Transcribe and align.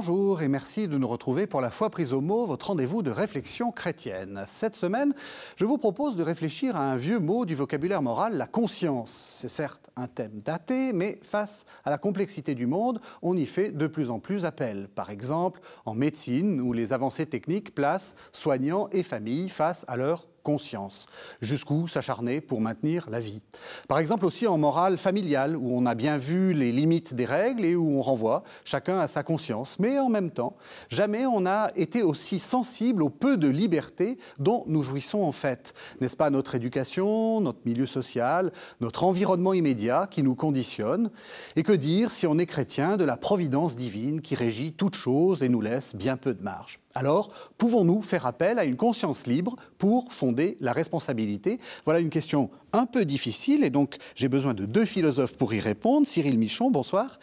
Bonjour 0.00 0.42
et 0.42 0.48
merci 0.48 0.86
de 0.86 0.96
nous 0.96 1.08
retrouver 1.08 1.48
pour 1.48 1.60
la 1.60 1.72
foi 1.72 1.90
prise 1.90 2.12
au 2.12 2.20
mot, 2.20 2.46
votre 2.46 2.68
rendez-vous 2.68 3.02
de 3.02 3.10
réflexion 3.10 3.72
chrétienne. 3.72 4.44
Cette 4.46 4.76
semaine, 4.76 5.12
je 5.56 5.64
vous 5.64 5.76
propose 5.76 6.14
de 6.14 6.22
réfléchir 6.22 6.76
à 6.76 6.92
un 6.92 6.96
vieux 6.96 7.18
mot 7.18 7.44
du 7.44 7.56
vocabulaire 7.56 8.00
moral, 8.00 8.36
la 8.36 8.46
conscience. 8.46 9.28
C'est 9.32 9.48
certes 9.48 9.90
un 9.96 10.06
thème 10.06 10.40
daté, 10.44 10.92
mais 10.92 11.18
face 11.22 11.66
à 11.84 11.90
la 11.90 11.98
complexité 11.98 12.54
du 12.54 12.68
monde, 12.68 13.00
on 13.22 13.36
y 13.36 13.44
fait 13.44 13.72
de 13.72 13.88
plus 13.88 14.08
en 14.08 14.20
plus 14.20 14.44
appel. 14.44 14.88
Par 14.94 15.10
exemple, 15.10 15.58
en 15.84 15.94
médecine, 15.94 16.60
où 16.60 16.72
les 16.72 16.92
avancées 16.92 17.26
techniques 17.26 17.74
placent 17.74 18.14
soignants 18.30 18.88
et 18.92 19.02
familles 19.02 19.48
face 19.48 19.84
à 19.88 19.96
leurs 19.96 20.28
conscience. 20.42 21.06
Jusqu'où 21.40 21.86
s'acharner 21.86 22.40
pour 22.40 22.60
maintenir 22.60 23.08
la 23.10 23.20
vie. 23.20 23.40
Par 23.88 23.98
exemple 23.98 24.24
aussi 24.24 24.46
en 24.46 24.58
morale 24.58 24.98
familiale, 24.98 25.56
où 25.56 25.70
on 25.72 25.86
a 25.86 25.94
bien 25.94 26.18
vu 26.18 26.52
les 26.52 26.72
limites 26.72 27.14
des 27.14 27.24
règles 27.24 27.64
et 27.64 27.76
où 27.76 27.98
on 27.98 28.02
renvoie 28.02 28.44
chacun 28.64 28.98
à 28.98 29.08
sa 29.08 29.22
conscience. 29.22 29.78
Mais 29.78 29.98
en 29.98 30.08
même 30.08 30.30
temps, 30.30 30.56
jamais 30.88 31.26
on 31.26 31.40
n'a 31.40 31.70
été 31.76 32.02
aussi 32.02 32.38
sensible 32.38 33.02
au 33.02 33.10
peu 33.10 33.36
de 33.36 33.48
liberté 33.48 34.18
dont 34.38 34.64
nous 34.66 34.82
jouissons 34.82 35.22
en 35.22 35.32
fait. 35.32 35.74
N'est-ce 36.00 36.16
pas 36.16 36.30
notre 36.30 36.54
éducation, 36.54 37.40
notre 37.40 37.60
milieu 37.64 37.86
social, 37.86 38.52
notre 38.80 39.04
environnement 39.04 39.52
immédiat 39.52 40.08
qui 40.10 40.22
nous 40.22 40.34
conditionne 40.34 41.10
Et 41.56 41.62
que 41.62 41.72
dire 41.72 42.10
si 42.10 42.26
on 42.26 42.38
est 42.38 42.46
chrétien 42.46 42.96
de 42.96 43.04
la 43.04 43.16
providence 43.16 43.76
divine 43.76 44.20
qui 44.20 44.34
régit 44.34 44.72
toute 44.72 44.94
chose 44.94 45.42
et 45.42 45.48
nous 45.48 45.60
laisse 45.60 45.94
bien 45.94 46.16
peu 46.16 46.34
de 46.34 46.42
marge? 46.42 46.80
Alors, 46.94 47.30
pouvons-nous 47.58 48.02
faire 48.02 48.26
appel 48.26 48.58
à 48.58 48.64
une 48.64 48.76
conscience 48.76 49.26
libre 49.26 49.56
pour 49.76 50.12
fonder 50.12 50.56
la 50.60 50.72
responsabilité? 50.72 51.60
Voilà 51.84 52.00
une 52.00 52.10
question 52.10 52.50
un 52.72 52.86
peu 52.86 53.04
difficile 53.04 53.62
et 53.62 53.70
donc 53.70 53.96
j'ai 54.14 54.28
besoin 54.28 54.54
de 54.54 54.64
deux 54.64 54.84
philosophes 54.84 55.36
pour 55.36 55.54
y 55.54 55.60
répondre. 55.60 56.06
Cyril 56.06 56.38
Michon, 56.38 56.70
bonsoir. 56.70 57.20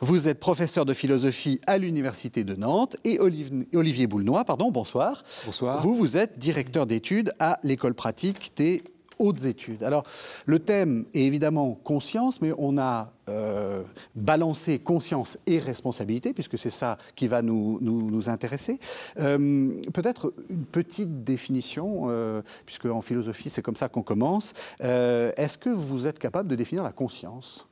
Vous 0.00 0.28
êtes 0.28 0.40
professeur 0.40 0.84
de 0.84 0.94
philosophie 0.94 1.60
à 1.66 1.78
l'Université 1.78 2.44
de 2.44 2.54
Nantes 2.54 2.96
et 3.04 3.18
Olivier 3.20 4.06
Boulnois, 4.06 4.44
pardon, 4.44 4.70
bonsoir. 4.70 5.22
Bonsoir. 5.44 5.80
Vous, 5.80 5.94
vous 5.94 6.16
êtes 6.16 6.38
directeur 6.38 6.86
d'études 6.86 7.32
à 7.38 7.58
l'école 7.62 7.94
pratique 7.94 8.52
des 8.56 8.82
hautes 9.18 9.44
études. 9.44 9.82
Alors, 9.82 10.04
le 10.46 10.58
thème 10.58 11.04
est 11.14 11.22
évidemment 11.22 11.74
conscience, 11.74 12.40
mais 12.40 12.52
on 12.58 12.78
a 12.78 13.12
euh, 13.28 13.82
balancé 14.16 14.80
conscience 14.80 15.38
et 15.46 15.60
responsabilité, 15.60 16.32
puisque 16.32 16.58
c'est 16.58 16.70
ça 16.70 16.98
qui 17.14 17.28
va 17.28 17.40
nous, 17.40 17.78
nous, 17.80 18.28
intéresser. 18.28 18.80
Euh, 19.20 19.80
peut-être 19.94 20.34
une 20.50 20.64
petite 20.64 21.22
définition, 21.22 22.06
euh, 22.08 22.42
puisque 22.66 22.86
en 22.86 23.00
philosophie, 23.00 23.48
c'est 23.48 23.62
comme 23.62 23.76
ça 23.76 23.88
qu'on 23.88 24.02
commence. 24.02 24.54
Est-ce 24.80 25.56
que 25.56 25.70
vous 25.70 26.08
êtes 26.08 26.18
capable 26.18 26.48
de 26.48 26.56
définir 26.56 26.82
la 26.82 26.92
conscience? 26.92 27.68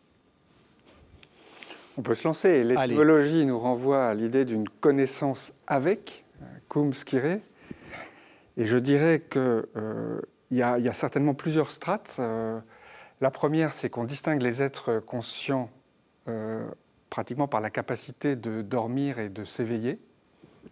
On 1.99 2.03
peut 2.03 2.15
se 2.15 2.29
lancer. 2.29 2.63
L'étymologie 2.63 3.45
nous 3.45 3.59
renvoie 3.59 4.07
à 4.07 4.15
l'idée 4.15 4.45
d'une 4.45 4.69
connaissance 4.69 5.53
avec, 5.67 6.25
cum 6.69 6.93
scire. 6.93 7.41
Et 8.57 8.67
je 8.67 8.77
dirais 8.77 9.19
que 9.19 9.69
il 10.51 10.57
y, 10.59 10.63
a, 10.63 10.93
certainement 10.93 11.35
plusieurs 11.35 11.71
strates. 11.71 12.17
Euh, 12.19 12.61
la 13.21 13.31
première, 13.31 13.73
c'est 13.73 13.89
qu'on 13.89 14.05
distingue 14.05 14.43
les 14.43 14.63
êtres 14.63 14.99
conscients 14.99 15.71
euh, 16.29 16.69
pratiquement 17.09 17.47
par 17.49 17.61
la 17.61 17.71
capacité 17.71 18.37
de 18.37 18.63
dormir 18.63 19.19
et 19.19 19.29
de 19.29 19.45
s'éveiller. 19.45 20.01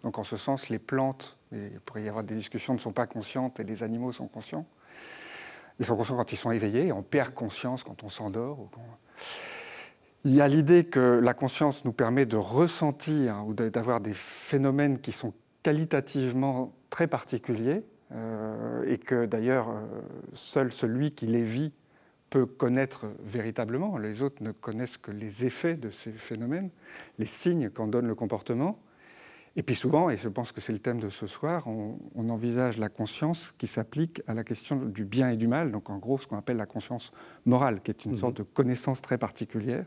Donc 0.03 0.19
en 0.19 0.23
ce 0.23 0.37
sens, 0.37 0.69
les 0.69 0.79
plantes, 0.79 1.37
il 1.51 1.79
pourrait 1.85 2.03
y 2.03 2.09
avoir 2.09 2.23
des 2.23 2.35
discussions, 2.35 2.73
ne 2.73 2.79
sont 2.79 2.91
pas 2.91 3.07
conscientes 3.07 3.59
et 3.59 3.63
les 3.63 3.83
animaux 3.83 4.11
sont 4.11 4.27
conscients. 4.27 4.65
Ils 5.79 5.85
sont 5.85 5.95
conscients 5.95 6.17
quand 6.17 6.31
ils 6.31 6.37
sont 6.37 6.51
éveillés, 6.51 6.87
et 6.87 6.91
on 6.91 7.03
perd 7.03 7.33
conscience 7.33 7.83
quand 7.83 8.03
on 8.03 8.09
s'endort. 8.09 8.69
Il 10.25 10.35
y 10.35 10.41
a 10.41 10.47
l'idée 10.47 10.83
que 10.83 11.19
la 11.23 11.33
conscience 11.33 11.85
nous 11.85 11.93
permet 11.93 12.25
de 12.25 12.35
ressentir 12.35 13.45
ou 13.47 13.53
d'avoir 13.53 14.01
des 14.01 14.13
phénomènes 14.13 14.99
qui 14.99 15.13
sont 15.13 15.33
qualitativement 15.63 16.73
très 16.89 17.07
particuliers, 17.07 17.83
et 18.87 18.97
que 18.97 19.25
d'ailleurs 19.25 19.69
euh, 19.69 19.85
seul 20.33 20.71
celui 20.71 21.11
qui 21.11 21.27
les 21.27 21.43
vit 21.43 21.71
peut 22.29 22.45
connaître 22.45 23.07
véritablement. 23.23 23.97
Les 23.97 24.21
autres 24.21 24.43
ne 24.43 24.51
connaissent 24.51 24.97
que 24.97 25.11
les 25.11 25.45
effets 25.45 25.75
de 25.75 25.89
ces 25.89 26.11
phénomènes, 26.11 26.69
les 27.17 27.25
signes 27.25 27.69
qu'en 27.69 27.87
donne 27.87 28.07
le 28.07 28.15
comportement. 28.15 28.79
Et 29.55 29.63
puis 29.63 29.75
souvent, 29.75 30.09
et 30.09 30.17
je 30.17 30.29
pense 30.29 30.51
que 30.51 30.61
c'est 30.61 30.73
le 30.73 30.79
thème 30.79 30.99
de 30.99 31.09
ce 31.09 31.25
soir, 31.25 31.67
on, 31.67 31.97
on 32.15 32.29
envisage 32.29 32.77
la 32.77 32.87
conscience 32.87 33.51
qui 33.57 33.65
s'applique 33.65 34.21
à 34.27 34.33
la 34.33 34.43
question 34.43 34.75
du 34.77 35.05
bien 35.05 35.31
et 35.31 35.37
du 35.37 35.47
mal, 35.47 35.71
donc 35.71 35.89
en 35.89 35.97
gros 35.97 36.19
ce 36.19 36.27
qu'on 36.27 36.37
appelle 36.37 36.57
la 36.57 36.67
conscience 36.67 37.11
morale, 37.45 37.81
qui 37.81 37.89
est 37.89 38.05
une 38.05 38.13
mmh. 38.13 38.17
sorte 38.17 38.37
de 38.37 38.43
connaissance 38.43 39.01
très 39.01 39.17
particulière 39.17 39.85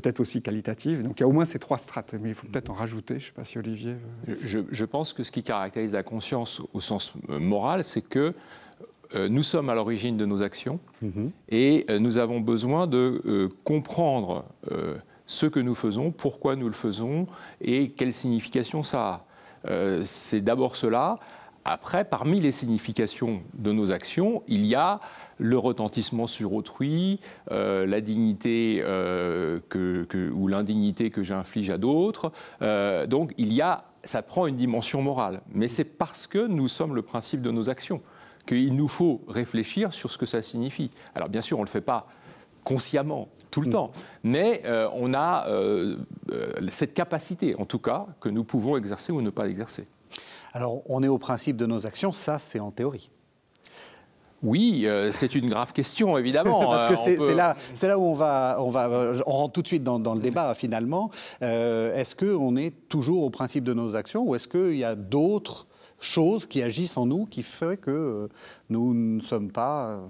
peut-être 0.00 0.20
aussi 0.20 0.42
qualitative. 0.42 1.02
Donc 1.02 1.18
il 1.18 1.22
y 1.22 1.24
a 1.24 1.28
au 1.28 1.32
moins 1.32 1.46
ces 1.46 1.58
trois 1.58 1.78
strates, 1.78 2.14
mais 2.20 2.28
il 2.28 2.34
faut 2.34 2.46
peut-être 2.46 2.70
en 2.70 2.74
rajouter. 2.74 3.14
Je 3.14 3.20
ne 3.20 3.24
sais 3.24 3.32
pas 3.32 3.44
si 3.44 3.58
Olivier. 3.58 3.96
Je, 4.26 4.84
pense 4.84 5.14
que 5.14 5.22
ce 5.22 5.32
qui 5.32 5.42
caractérise 5.42 5.92
la 5.92 6.02
conscience 6.02 6.60
au 6.74 6.80
sens 6.80 7.14
euh, 7.30 7.38
moral, 7.38 7.82
c'est 7.82 8.02
que 8.02 8.34
euh, 9.14 9.28
nous 9.28 9.42
sommes 9.42 9.70
à 9.70 9.74
l'origine 9.74 10.18
de 10.18 10.26
nos 10.26 10.42
actions 10.42 10.80
mhm. 11.00 11.30
et 11.48 11.86
euh, 11.88 11.98
nous 11.98 12.18
avons 12.18 12.40
besoin 12.40 12.86
de 12.86 13.48
comprendre 13.64 14.44
ce 15.26 15.46
que 15.46 15.60
nous 15.60 15.74
faisons, 15.74 16.10
pourquoi 16.10 16.56
nous 16.56 16.66
le 16.66 16.72
faisons 16.72 17.26
et 17.60 17.90
quelle 17.90 18.12
signification 18.12 18.82
ça 18.82 19.24
a. 19.64 20.04
c'est 20.04 20.40
d'abord 20.40 20.76
cela. 20.76 21.18
Après, 21.68 22.04
parmi 22.04 22.38
les 22.38 22.52
significations 22.52 23.42
de 23.54 23.72
nos 23.72 23.90
actions, 23.90 24.44
il 24.46 24.64
y 24.64 24.76
a 24.76 25.00
le 25.38 25.58
retentissement 25.58 26.28
sur 26.28 26.52
autrui, 26.52 27.18
euh, 27.50 27.86
la 27.86 28.00
dignité 28.00 28.82
euh, 28.84 29.58
ou 30.32 30.46
l'indignité 30.46 31.10
que 31.10 31.24
j'inflige 31.24 31.70
à 31.70 31.76
d'autres. 31.76 32.30
Euh, 32.62 33.08
donc 33.08 33.32
il 33.36 33.52
y 33.52 33.62
a, 33.62 33.84
ça 34.04 34.22
prend 34.22 34.46
une 34.46 34.54
dimension 34.54 35.02
morale. 35.02 35.40
Mais 35.52 35.66
c'est 35.66 35.84
parce 35.84 36.28
que 36.28 36.46
nous 36.46 36.68
sommes 36.68 36.94
le 36.94 37.02
principe 37.02 37.42
de 37.42 37.50
nos 37.50 37.68
actions 37.68 38.00
qu'il 38.46 38.76
nous 38.76 38.88
faut 38.88 39.24
réfléchir 39.26 39.92
sur 39.92 40.08
ce 40.08 40.18
que 40.18 40.26
ça 40.26 40.42
signifie. 40.42 40.92
Alors 41.16 41.28
bien 41.28 41.40
sûr, 41.40 41.58
on 41.58 41.62
ne 41.62 41.66
le 41.66 41.70
fait 41.70 41.80
pas 41.80 42.06
consciemment 42.62 43.28
tout 43.50 43.60
le 43.60 43.68
mm. 43.68 43.72
temps, 43.72 43.90
mais 44.22 44.62
on 44.94 45.14
a 45.14 45.46
cette 46.68 46.94
capacité, 46.94 47.56
en 47.56 47.64
tout 47.64 47.80
cas, 47.80 48.06
que 48.20 48.28
nous 48.28 48.44
pouvons 48.44 48.76
exercer 48.76 49.10
ou 49.10 49.20
ne 49.20 49.30
pas 49.30 49.48
exercer. 49.48 49.88
Alors 50.56 50.80
on 50.86 51.02
est 51.02 51.08
au 51.08 51.18
principe 51.18 51.58
de 51.58 51.66
nos 51.66 51.86
actions, 51.86 52.14
ça 52.14 52.38
c'est 52.38 52.60
en 52.60 52.70
théorie. 52.70 53.10
Oui, 54.42 54.86
euh, 54.86 55.12
c'est 55.12 55.34
une 55.34 55.50
grave 55.50 55.74
question, 55.74 56.16
évidemment. 56.16 56.60
Parce 56.70 56.86
que 56.86 57.10
euh, 57.10 57.16
c'est 57.18 57.34
là, 57.34 57.56
là 57.82 57.98
où 57.98 58.04
on 58.04 58.14
va, 58.14 58.56
on 58.60 58.70
va, 58.70 59.12
on 59.26 59.32
rentre 59.32 59.52
tout 59.52 59.60
de 59.60 59.66
suite 59.66 59.84
dans, 59.84 60.14
le 60.14 60.20
débat 60.20 60.54
finalement. 60.56 61.10
Euh, 61.42 61.94
est-ce 61.94 62.14
qu'on 62.14 62.56
est 62.56 62.88
toujours 62.88 63.22
au 63.24 63.28
principe 63.28 63.64
de 63.64 63.74
nos 63.74 63.96
actions 63.96 64.22
ou 64.22 64.34
est-ce 64.34 64.48
qu'il 64.48 64.78
y 64.78 64.84
a 64.84 64.94
d'autres 64.94 65.66
choses 66.00 66.46
qui 66.46 66.62
agissent 66.62 66.96
en 66.96 67.04
nous 67.04 67.26
qui 67.26 67.42
font 67.42 67.76
que 67.76 68.30
nous 68.70 68.94
ne 68.94 69.20
sommes 69.20 69.52
pas 69.52 70.00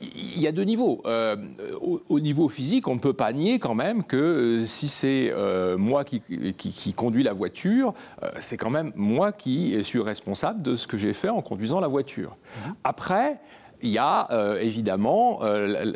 il 0.00 0.40
y 0.40 0.46
a 0.46 0.52
deux 0.52 0.64
niveaux. 0.64 1.02
Euh, 1.06 1.36
au, 1.80 2.20
niveau 2.20 2.48
physique, 2.48 2.86
on 2.88 2.94
ne 2.94 3.00
peut 3.00 3.14
pas 3.14 3.32
nier 3.32 3.58
quand 3.58 3.74
même 3.74 4.04
que 4.04 4.16
euh, 4.16 4.64
si 4.66 4.88
c'est 4.88 5.30
euh, 5.30 5.78
moi 5.78 6.04
qui, 6.04 6.20
qui, 6.56 6.92
conduis 6.92 7.22
la 7.22 7.32
voiture, 7.32 7.94
c'est 8.38 8.56
quand 8.56 8.70
même 8.70 8.92
moi 8.94 9.32
qui 9.32 9.82
suis 9.82 10.00
responsable 10.00 10.62
de 10.62 10.74
ce 10.74 10.86
que 10.86 10.96
j'ai 10.96 11.12
fait 11.12 11.28
en 11.28 11.40
conduisant 11.40 11.80
la 11.80 11.88
voiture. 11.88 12.36
Mhm. 12.66 12.74
Après, 12.84 13.38
il 13.82 13.90
y 13.90 13.98
a 13.98 14.28
évidemment 14.58 15.40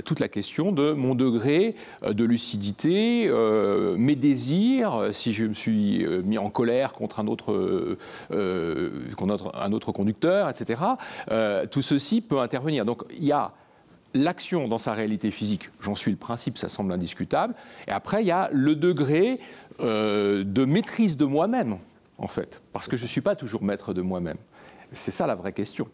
toute 0.04 0.20
la 0.20 0.28
question 0.28 0.70
de 0.70 0.92
mon 0.92 1.14
degré 1.14 1.74
de 2.06 2.24
lucidité, 2.24 3.30
mes 3.96 4.16
désirs, 4.16 5.08
si 5.12 5.32
je 5.32 5.46
me 5.46 5.54
suis 5.54 6.06
mis 6.24 6.36
en 6.36 6.50
colère 6.50 6.92
contre 6.92 7.20
un 7.20 7.26
autre, 7.26 7.96
contre 9.16 9.50
un 9.54 9.72
autre 9.72 9.92
conducteur, 9.92 10.50
etc. 10.50 10.78
tout 11.70 11.82
ceci 11.82 12.20
peut 12.20 12.40
intervenir. 12.40 12.84
Donc 12.84 13.02
il 13.16 13.24
y 13.24 13.32
a 13.32 13.52
l'action 14.14 14.68
dans 14.68 14.78
sa 14.78 14.92
réalité 14.92 15.30
physique, 15.30 15.70
j'en 15.80 15.94
suis 15.94 16.10
le 16.10 16.16
principe, 16.16 16.58
ça 16.58 16.68
semble 16.68 16.92
indiscutable. 16.92 17.54
Et 17.86 17.90
après, 17.90 18.22
il 18.22 18.26
y 18.26 18.30
a 18.30 18.48
le 18.52 18.74
degré 18.74 19.40
euh, 19.80 20.44
de 20.44 20.64
maîtrise 20.64 21.16
de 21.16 21.24
moi-même, 21.24 21.78
en 22.18 22.26
fait, 22.26 22.62
parce 22.72 22.88
que 22.88 22.96
je 22.96 23.02
ne 23.04 23.08
suis 23.08 23.20
pas 23.20 23.36
toujours 23.36 23.62
maître 23.62 23.94
de 23.94 24.02
moi-même. 24.02 24.38
C'est 24.92 25.12
ça 25.12 25.26
la 25.26 25.34
vraie 25.34 25.52
question. 25.52 25.88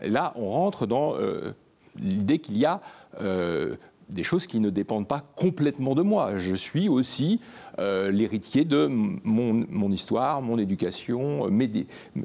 là, 0.00 0.32
on 0.36 0.48
rentre 0.48 0.86
dans 0.86 1.16
euh, 1.16 1.52
l'idée 1.96 2.38
qu'il 2.38 2.58
y 2.58 2.66
a 2.66 2.80
euh, 3.20 3.76
des 4.10 4.22
choses 4.22 4.46
qui 4.46 4.60
ne 4.60 4.70
dépendent 4.70 5.08
pas 5.08 5.22
complètement 5.36 5.94
de 5.94 6.02
moi. 6.02 6.38
Je 6.38 6.54
suis 6.54 6.88
aussi 6.88 7.40
euh, 7.78 8.10
l'héritier 8.10 8.64
de 8.64 8.86
mon, 8.86 9.90
histoire, 9.90 10.42
mon 10.42 10.58
éducation, 10.58 11.48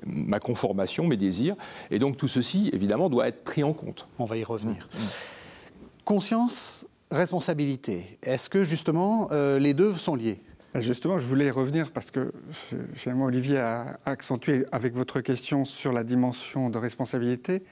ma 0.06 0.40
conformation, 0.40 1.08
mes 1.08 1.18
désirs. 1.18 1.56
Et 1.92 2.00
donc 2.00 2.18
tout 2.18 2.28
ceci, 2.28 2.70
évidemment, 2.74 3.10
doit 3.10 3.28
être 3.28 3.44
pris 3.44 3.64
en 3.64 3.74
compte. 3.74 4.08
On 4.20 4.26
va 4.26 4.38
y 4.38 4.44
revenir. 4.44 4.90
Mmh. 4.94 4.98
Conscience, 6.06 6.88
responsabilité. 7.12 8.18
Est-ce 8.24 8.50
que 8.50 8.64
justement 8.64 9.30
euh, 9.32 9.60
les 9.60 9.74
deux 9.74 9.94
sont 9.94 10.16
liés? 10.16 10.42
Ben, 10.74 10.82
Justement, 10.82 11.18
je 11.18 11.28
voulais 11.28 11.46
y 11.46 11.52
revenir 11.52 11.92
parce 11.92 12.10
que 12.10 12.34
finalement 12.96 13.26
Olivier 13.26 13.60
a 13.60 14.00
accentué 14.06 14.66
avec 14.72 14.96
votre 14.96 15.22
question 15.22 15.66
sur 15.66 15.94
la 15.94 16.04
dimension 16.04 16.70
de 16.70 16.78
responsabilité. 16.80 17.64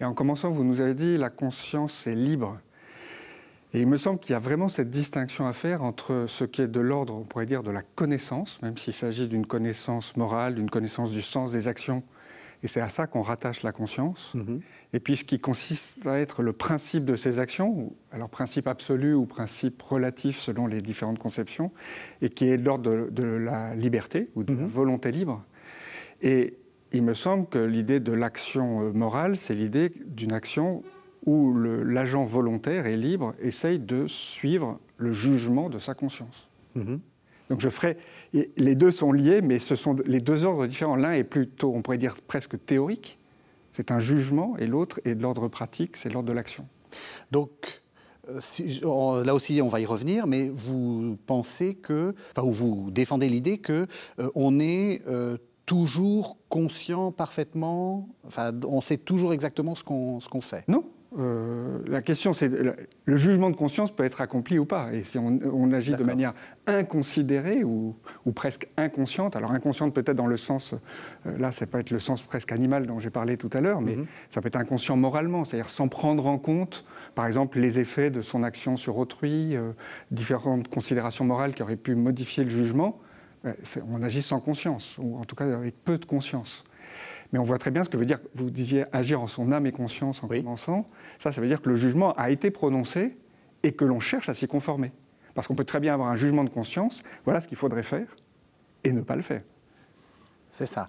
Et 0.00 0.04
en 0.04 0.12
commençant, 0.12 0.50
vous 0.50 0.64
nous 0.64 0.80
avez 0.80 0.94
dit 0.94 1.16
la 1.16 1.30
conscience 1.30 2.06
est 2.06 2.16
libre. 2.16 2.58
Et 3.74 3.80
il 3.80 3.86
me 3.86 3.98
semble 3.98 4.18
qu'il 4.18 4.32
y 4.32 4.36
a 4.36 4.38
vraiment 4.38 4.68
cette 4.68 4.90
distinction 4.90 5.46
à 5.46 5.52
faire 5.52 5.82
entre 5.82 6.24
ce 6.26 6.44
qui 6.44 6.62
est 6.62 6.68
de 6.68 6.80
l'ordre, 6.80 7.14
on 7.14 7.24
pourrait 7.24 7.46
dire, 7.46 7.62
de 7.62 7.70
la 7.70 7.82
connaissance, 7.82 8.60
même 8.62 8.78
s'il 8.78 8.94
s'agit 8.94 9.28
d'une 9.28 9.46
connaissance 9.46 10.16
morale, 10.16 10.54
d'une 10.54 10.70
connaissance 10.70 11.10
du 11.10 11.20
sens 11.20 11.52
des 11.52 11.68
actions, 11.68 12.02
et 12.62 12.66
c'est 12.66 12.80
à 12.80 12.88
ça 12.88 13.06
qu'on 13.06 13.20
rattache 13.20 13.62
la 13.62 13.70
conscience, 13.70 14.34
mm-hmm. 14.34 14.60
et 14.94 15.00
puis 15.00 15.16
ce 15.16 15.24
qui 15.24 15.38
consiste 15.38 16.06
à 16.06 16.18
être 16.18 16.42
le 16.42 16.52
principe 16.52 17.04
de 17.04 17.14
ces 17.14 17.38
actions, 17.38 17.92
alors 18.10 18.30
principe 18.30 18.66
absolu 18.66 19.14
ou 19.14 19.26
principe 19.26 19.80
relatif 19.82 20.40
selon 20.40 20.66
les 20.66 20.80
différentes 20.80 21.18
conceptions, 21.18 21.70
et 22.22 22.30
qui 22.30 22.48
est 22.48 22.56
de 22.56 22.64
l'ordre 22.64 23.10
de, 23.10 23.22
la 23.22 23.74
liberté 23.74 24.30
ou 24.34 24.44
de 24.44 24.54
la 24.54 24.62
mm-hmm. 24.62 24.66
volonté 24.66 25.12
libre. 25.12 25.44
Et 26.22 26.54
il 26.92 27.02
me 27.02 27.14
semble 27.14 27.46
que 27.46 27.58
l'idée 27.58 28.00
de 28.00 28.12
l'action 28.12 28.82
euh, 28.82 28.92
morale, 28.92 29.36
c'est 29.36 29.54
l'idée 29.54 29.92
d'une 30.06 30.32
action 30.32 30.82
où 31.28 31.54
l'agent 31.58 32.24
volontaire 32.24 32.86
et 32.86 32.96
libre 32.96 33.34
essaye 33.38 33.78
de 33.78 34.06
suivre 34.06 34.80
le 34.96 35.12
jugement 35.12 35.68
de 35.68 35.78
sa 35.78 35.92
conscience. 35.92 36.48
Mhm. 36.74 37.00
Donc 37.50 37.60
je 37.60 37.68
ferai. 37.68 37.98
Les 38.32 38.74
deux 38.74 38.90
sont 38.90 39.12
liés, 39.12 39.42
mais 39.42 39.58
ce 39.58 39.74
sont 39.74 39.94
les 40.06 40.20
deux 40.20 40.46
ordres 40.46 40.66
différents. 40.66 40.96
L'un 40.96 41.12
est 41.12 41.24
plutôt, 41.24 41.74
on 41.74 41.82
pourrait 41.82 41.98
dire, 41.98 42.16
presque 42.26 42.64
théorique. 42.64 43.18
C'est 43.72 43.90
un 43.90 44.00
jugement, 44.00 44.56
et 44.56 44.66
l'autre 44.66 45.00
est 45.04 45.14
de 45.14 45.22
l'ordre 45.22 45.48
pratique, 45.48 45.98
c'est 45.98 46.08
l'ordre 46.08 46.28
de 46.30 46.32
l'action. 46.32 46.66
Donc, 47.30 47.82
euh, 48.30 49.24
là 49.24 49.34
aussi, 49.34 49.60
on 49.62 49.68
va 49.68 49.80
y 49.80 49.86
revenir, 49.86 50.26
mais 50.26 50.48
vous 50.48 51.18
pensez 51.26 51.74
que, 51.74 52.14
enfin, 52.32 52.46
ou 52.46 52.52
vous 52.52 52.90
défendez 52.90 53.28
l'idée 53.28 53.58
que 53.58 53.86
euh, 54.18 54.30
on 54.34 54.60
est 54.60 55.02
euh, 55.06 55.36
toujours 55.66 56.38
conscient 56.48 57.12
parfaitement, 57.12 58.08
enfin, 58.26 58.52
on 58.66 58.80
sait 58.80 58.96
toujours 58.96 59.34
exactement 59.34 59.74
ce 59.74 59.84
qu'on 59.84 60.20
ce 60.20 60.30
qu'on 60.30 60.40
fait. 60.40 60.64
Non, 60.68 60.84
euh, 61.18 61.78
la 61.86 62.00
question, 62.00 62.32
c'est 62.32 62.48
le 62.48 63.16
jugement 63.16 63.50
de 63.50 63.56
conscience 63.56 63.90
peut 63.90 64.04
être 64.04 64.20
accompli 64.20 64.58
ou 64.58 64.64
pas. 64.64 64.92
Et 64.92 65.02
si 65.02 65.18
on, 65.18 65.72
agit 65.72 65.94
de 65.94 66.04
manière 66.04 66.32
inconsidérée 66.66 67.64
ou, 67.64 67.96
presque 68.34 68.68
inconsciente, 68.76 69.34
alors 69.34 69.52
inconsciente 69.52 69.94
peut-être 69.94 70.16
dans 70.16 70.26
le 70.26 70.36
sens, 70.36 70.74
euh, 71.26 71.38
là, 71.38 71.50
ça 71.50 71.66
peut 71.66 71.78
être 71.78 71.90
le 71.90 71.98
sens 71.98 72.22
presque 72.22 72.52
animal 72.52 72.86
dont 72.86 72.98
j'ai 72.98 73.10
parlé 73.10 73.36
tout 73.36 73.50
à 73.52 73.60
l'heure, 73.60 73.80
mais 73.80 73.96
mhm. 73.96 74.06
ça 74.30 74.40
peut 74.40 74.48
être 74.48 74.56
inconscient 74.56 74.96
moralement, 74.96 75.44
c'est-à-dire 75.44 75.70
sans 75.70 75.88
prendre 75.88 76.26
en 76.26 76.38
compte, 76.38 76.84
par 77.14 77.26
exemple, 77.26 77.58
les 77.58 77.80
effets 77.80 78.10
de 78.10 78.22
son 78.22 78.42
action 78.42 78.76
sur 78.76 78.96
autrui, 78.98 79.56
euh, 79.56 79.72
différentes 80.10 80.68
considérations 80.68 81.24
morales 81.24 81.54
qui 81.54 81.62
auraient 81.62 81.76
pu 81.76 81.94
modifier 81.94 82.44
le 82.44 82.50
jugement. 82.50 83.00
on 83.88 84.02
agit 84.02 84.22
sans 84.22 84.40
conscience, 84.40 84.96
ou 84.98 85.16
en 85.18 85.24
tout 85.24 85.34
cas 85.34 85.52
avec 85.52 85.82
peu 85.82 85.98
de 85.98 86.04
conscience. 86.04 86.64
Mais 87.32 87.38
on 87.38 87.42
voit 87.42 87.58
très 87.58 87.70
bien 87.70 87.84
ce 87.84 87.88
que 87.88 87.96
veut 87.96 88.06
dire, 88.06 88.20
vous 88.34 88.50
disiez 88.50 88.84
agir 88.92 89.20
en 89.20 89.26
son 89.26 89.52
âme 89.52 89.66
et 89.66 89.72
conscience 89.72 90.22
en 90.22 90.28
commençant. 90.28 90.88
Ça, 91.18 91.30
ça 91.30 91.40
veut 91.40 91.48
dire 91.48 91.60
que 91.60 91.68
le 91.68 91.76
jugement 91.76 92.12
a 92.12 92.30
été 92.30 92.50
prononcé 92.50 93.16
et 93.62 93.72
que 93.72 93.84
l'on 93.84 94.00
cherche 94.00 94.28
à 94.28 94.34
s'y 94.34 94.46
conformer. 94.46 94.92
Parce 95.34 95.46
qu'on 95.46 95.54
peut 95.54 95.64
très 95.64 95.80
bien 95.80 95.94
avoir 95.94 96.08
un 96.08 96.16
jugement 96.16 96.44
de 96.44 96.48
conscience, 96.48 97.02
voilà 97.24 97.40
ce 97.40 97.48
qu'il 97.48 97.58
faudrait 97.58 97.82
faire, 97.82 98.06
et 98.84 98.92
ne 98.92 99.02
pas 99.02 99.16
le 99.16 99.22
faire. 99.22 99.42
C'est 100.48 100.66
ça. 100.66 100.88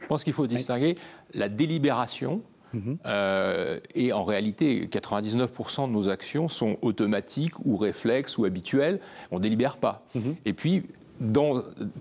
Je 0.00 0.06
pense 0.06 0.24
qu'il 0.24 0.32
faut 0.32 0.46
distinguer 0.46 0.94
la 1.34 1.48
délibération 1.48 2.42
mhm. 2.72 2.98
euh, 3.06 3.80
et 3.94 4.12
en 4.12 4.24
réalité, 4.24 4.86
99% 4.86 5.88
de 5.88 5.92
nos 5.92 6.08
actions 6.08 6.48
sont 6.48 6.78
automatiques 6.82 7.58
ou 7.64 7.76
réflexes 7.76 8.38
ou 8.38 8.44
habituelles. 8.44 9.00
On 9.32 9.38
ne 9.38 9.42
délibère 9.42 9.78
pas. 9.78 10.06
Mhm. 10.14 10.36
Et 10.44 10.52
puis, 10.52 10.84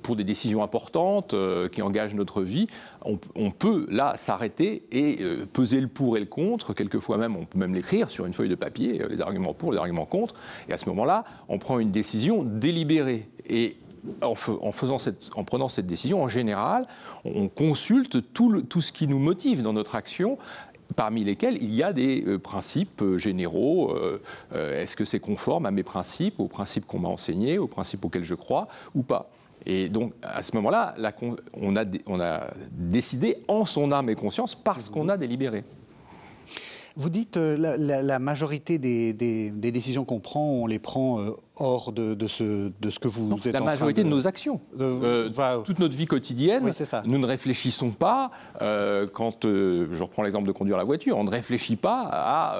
pour 0.01 0.15
des 0.15 0.23
décisions 0.23 0.63
importantes 0.63 1.33
euh, 1.33 1.69
qui 1.69 1.81
engagent 1.81 2.15
notre 2.15 2.41
vie, 2.41 2.67
on, 3.03 3.51
peut 3.51 3.85
là 3.89 4.13
s'arrêter 4.17 4.83
et 4.91 5.17
euh, 5.21 5.45
peser 5.51 5.79
le 5.79 5.87
pour 5.87 6.17
et 6.17 6.19
le 6.19 6.25
contre. 6.25 6.73
Quelquefois 6.73 7.17
même, 7.17 7.35
on 7.35 7.45
peut 7.45 7.59
même 7.59 7.73
l'écrire 7.73 8.09
sur 8.09 8.25
une 8.25 8.33
feuille 8.33 8.49
de 8.49 8.55
papier, 8.55 9.01
euh, 9.01 9.07
les 9.07 9.21
arguments 9.21 9.53
pour, 9.53 9.71
les 9.71 9.77
arguments 9.77 10.05
contre. 10.05 10.35
Et 10.67 10.73
à 10.73 10.77
ce 10.77 10.89
moment-là, 10.89 11.23
on 11.47 11.59
prend 11.59 11.79
une 11.79 11.91
décision 11.91 12.43
délibérée. 12.43 13.29
Et 13.47 13.77
en, 14.21 14.35
faisant 14.35 14.97
cette, 14.97 15.29
en, 15.35 15.43
prenant 15.43 15.69
cette 15.69 15.87
décision, 15.87 16.21
en 16.21 16.27
général, 16.27 16.87
on 17.23 17.47
consulte 17.47 18.33
tout, 18.33 18.61
tout, 18.61 18.81
ce 18.81 18.91
qui 18.91 19.07
nous 19.07 19.19
motive 19.19 19.61
dans 19.61 19.73
notre 19.73 19.95
action 19.95 20.37
parmi 20.95 21.23
lesquels 21.23 21.57
il 21.61 21.73
y 21.73 21.83
a 21.83 21.93
des 21.93 22.23
euh, 22.25 22.39
principes 22.39 23.01
euh, 23.01 23.17
généraux. 23.17 23.91
Euh, 23.91 24.19
est-ce 24.53 24.95
que 24.95 25.05
c'est 25.05 25.19
conforme 25.19 25.65
à 25.65 25.71
mes 25.71 25.83
principes, 25.83 26.39
aux 26.39 26.47
principes 26.47 26.85
qu'on 26.85 26.99
m'a 26.99 27.09
enseignés, 27.09 27.57
aux 27.57 27.67
principes 27.67 28.05
auxquels 28.05 28.23
je 28.23 28.35
crois 28.35 28.67
ou 28.93 29.03
pas 29.03 29.29
et 29.67 29.89
donc, 29.89 30.13
à 30.21 30.43
ce 30.43 30.55
moment-là, 30.57 30.93
on 31.53 31.75
a, 31.75 32.47
décidé 32.71 33.37
en 33.47 33.65
son 33.65 33.91
âme 33.91 34.09
et 34.09 34.15
conscience 34.15 34.53
parce 34.53 34.89
qu'on 34.89 35.09
a 35.09 35.17
délibéré. 35.17 35.63
Vous 36.97 37.09
dites 37.09 37.37
euh, 37.37 37.77
la, 37.77 38.19
majorité 38.19 38.77
des, 38.77 39.13
décisions 39.51 40.05
qu'on 40.05 40.19
prend, 40.19 40.45
on 40.45 40.67
les 40.67 40.77
prend 40.77 41.19
hors 41.57 41.91
de, 41.91 42.13
de, 42.13 42.27
ce, 42.27 42.71
de 42.79 42.89
ce 42.89 42.99
que 42.99 43.07
vous 43.07 43.35
êtes 43.45 43.53
La 43.53 43.61
majorité 43.61 44.03
de... 44.03 44.09
nos 44.09 44.27
actions. 44.27 44.59
Euh, 44.79 45.29
toute 45.63 45.79
notre 45.79 45.95
vie 45.95 46.05
quotidienne, 46.05 46.71
nous 47.05 47.17
ne 47.17 47.25
réfléchissons 47.25 47.91
pas, 47.91 48.31
quand 48.59 49.43
je 49.43 50.01
reprends 50.01 50.23
l'exemple 50.23 50.47
de 50.47 50.51
conduire 50.51 50.77
la 50.77 50.83
voiture, 50.83 51.17
on 51.17 51.23
ne 51.23 51.29
réfléchit 51.29 51.75
pas 51.75 52.09
à 52.11 52.57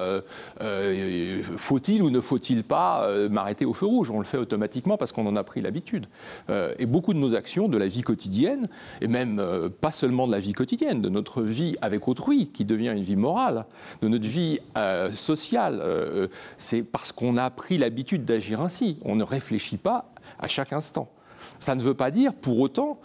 faut-il 1.56 2.02
ou 2.02 2.10
ne 2.10 2.20
faut-il 2.20 2.64
pas 2.64 3.08
m'arrêter 3.28 3.64
au 3.64 3.72
feu 3.72 3.86
rouge. 3.86 4.10
On 4.10 4.18
le 4.18 4.24
fait 4.24 4.38
automatiquement 4.38 4.96
parce 4.96 5.12
qu'on 5.12 5.26
en 5.26 5.36
a 5.36 5.44
pris 5.44 5.60
l'habitude. 5.60 6.06
et 6.50 6.86
beaucoup 6.86 7.14
de 7.14 7.18
nos 7.18 7.34
actions, 7.34 7.68
de 7.68 7.78
la 7.78 7.86
vie 7.86 8.02
quotidienne, 8.02 8.68
et 9.00 9.08
même 9.08 9.42
pas 9.80 9.90
seulement 9.90 10.26
de 10.26 10.32
la 10.32 10.38
vie 10.38 10.52
quotidienne, 10.52 11.00
de 11.00 11.08
notre 11.08 11.42
vie 11.42 11.74
avec 11.80 12.08
autrui, 12.08 12.48
qui 12.48 12.64
devient 12.64 12.92
une 12.94 13.02
vie 13.02 13.16
morale, 13.16 13.66
de 14.02 14.08
notre 14.08 14.26
vie 14.26 14.60
euh, 14.76 15.10
sociale. 15.10 15.80
Euh, 15.82 16.28
c'est 16.58 16.82
parce 16.82 17.12
qu'on 17.12 17.36
a 17.36 17.50
pris 17.50 17.78
l'habitude 17.78 18.24
d'agir 18.24 18.60
ainsi. 18.60 18.85
On 19.04 19.16
ne 19.16 19.24
réfléchit 19.24 19.76
pas 19.76 20.10
à 20.38 20.48
chaque 20.48 20.72
instant. 20.72 21.08
Ça 21.58 21.74
ne 21.74 21.82
veut 21.82 21.94
pas 21.94 22.10
dire 22.10 22.34
pour 22.34 22.58
autant 22.60 22.98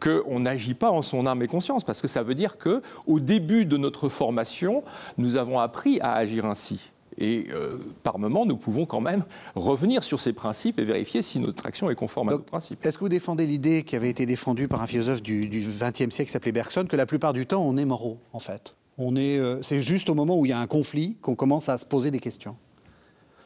qu'on 0.00 0.40
n'agit 0.40 0.74
pas 0.74 0.90
en 0.90 1.02
son 1.02 1.26
âme 1.26 1.42
et 1.42 1.46
conscience, 1.46 1.84
parce 1.84 2.02
que 2.02 2.08
ça 2.08 2.22
veut 2.22 2.34
dire 2.34 2.58
que 2.58 2.82
au 3.06 3.18
début 3.18 3.64
de 3.64 3.76
notre 3.76 4.08
formation, 4.08 4.84
nous 5.16 5.36
avons 5.36 5.58
appris 5.58 6.00
à 6.00 6.14
agir 6.14 6.44
ainsi. 6.44 6.90
Et 7.18 7.46
euh, 7.50 7.78
par 8.02 8.18
moment, 8.18 8.44
nous 8.44 8.58
pouvons 8.58 8.84
quand 8.84 9.00
même 9.00 9.24
revenir 9.54 10.04
sur 10.04 10.20
ces 10.20 10.34
principes 10.34 10.78
et 10.78 10.84
vérifier 10.84 11.22
si 11.22 11.38
notre 11.38 11.64
action 11.64 11.88
est 11.88 11.94
conforme 11.94 12.28
à 12.28 12.32
nos 12.32 12.38
principes. 12.40 12.84
Est-ce 12.84 12.98
que 12.98 13.04
vous 13.04 13.08
défendez 13.08 13.46
l'idée 13.46 13.84
qui 13.84 13.96
avait 13.96 14.10
été 14.10 14.26
défendue 14.26 14.68
par 14.68 14.82
un 14.82 14.86
philosophe 14.86 15.22
du 15.22 15.48
XXe 15.48 16.10
siècle 16.10 16.26
qui 16.26 16.32
s'appelait 16.32 16.52
Bergson, 16.52 16.84
que 16.86 16.96
la 16.96 17.06
plupart 17.06 17.32
du 17.32 17.46
temps, 17.46 17.62
on 17.62 17.78
est 17.78 17.86
moraux, 17.86 18.18
en 18.34 18.40
fait? 18.40 18.76
Euh, 18.98 19.58
c'est 19.62 19.82
juste 19.82 20.08
au 20.08 20.14
moment 20.14 20.38
où 20.38 20.46
il 20.46 20.50
y 20.50 20.52
a 20.52 20.58
un 20.58 20.66
conflit 20.66 21.16
qu'on 21.20 21.34
commence 21.34 21.68
à 21.68 21.78
se 21.78 21.84
poser 21.84 22.10
des 22.10 22.20
questions. 22.20 22.56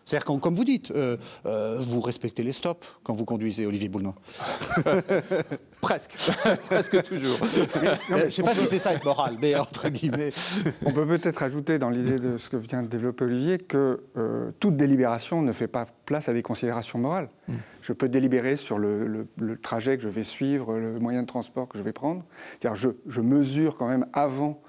C'est-à-dire, 0.04 0.40
comme 0.40 0.54
vous 0.54 0.64
dites, 0.64 0.90
euh, 0.90 1.16
euh, 1.46 1.78
vous 1.80 2.00
respectez 2.00 2.42
les 2.42 2.52
stops 2.52 2.86
quand 3.02 3.14
vous 3.14 3.24
conduisez, 3.24 3.66
Olivier 3.66 3.88
Boulnois. 3.88 4.14
Presque, 5.80 6.14
presque 6.68 7.02
toujours. 7.04 7.38
je 8.10 8.24
ne 8.24 8.28
sais 8.28 8.42
pas 8.42 8.54
si 8.54 8.66
c'est 8.66 8.78
ça 8.78 8.92
être 8.92 9.04
moral, 9.04 9.38
mais 9.40 9.54
entre 9.54 9.88
guillemets. 9.88 10.30
On 10.84 10.92
peut 10.92 11.06
peut-être 11.06 11.42
ajouter 11.42 11.78
dans 11.78 11.88
l'idée 11.88 12.16
de 12.16 12.36
ce 12.36 12.50
que 12.50 12.58
vient 12.58 12.82
de 12.82 12.86
développer 12.86 13.24
Olivier 13.24 13.56
que 13.56 14.02
toute 14.60 14.76
délibération 14.76 15.40
ne 15.40 15.52
fait 15.52 15.68
pas 15.68 15.86
place 16.04 16.28
à 16.28 16.34
des 16.34 16.42
considérations 16.42 16.98
morales. 16.98 17.30
Mm. 17.48 17.54
Je 17.80 17.94
peux 17.94 18.10
délibérer 18.10 18.56
sur 18.56 18.78
le, 18.78 19.26
trajet 19.62 19.96
que 19.96 20.02
je 20.02 20.10
vais 20.10 20.22
suivre, 20.22 20.74
le 20.74 20.98
moyen 20.98 21.22
de 21.22 21.26
transport 21.26 21.66
que 21.66 21.78
je 21.78 21.82
vais 21.82 21.94
prendre. 21.94 22.24
C'est-à-dire, 22.58 22.76
je, 22.76 22.90
je 23.06 23.22
mesure 23.22 23.78
quand 23.78 23.88
même 23.88 24.06
avant 24.12 24.60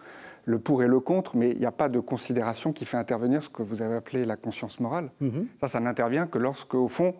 le 0.45 0.59
pour 0.59 0.83
et 0.83 0.87
le 0.87 0.99
contre, 0.99 1.35
mais 1.35 1.51
il 1.51 1.59
n'y 1.59 1.65
a 1.65 1.71
pas 1.71 1.89
de 1.89 1.99
considération 1.99 2.73
qui 2.73 2.85
fait 2.85 2.97
intervenir 2.97 3.43
ce 3.43 3.49
que 3.49 3.61
vous 3.61 3.81
avez 3.81 3.95
appelé 3.95 4.25
la 4.25 4.35
conscience 4.35 4.79
morale. 4.79 5.11
Mhm. 5.19 5.47
Ça, 5.59 5.67
ça 5.67 5.79
n'intervient 5.79 6.27
que 6.27 6.37
lorsque, 6.37 6.73
au 6.73 6.87
fond, 6.87 7.13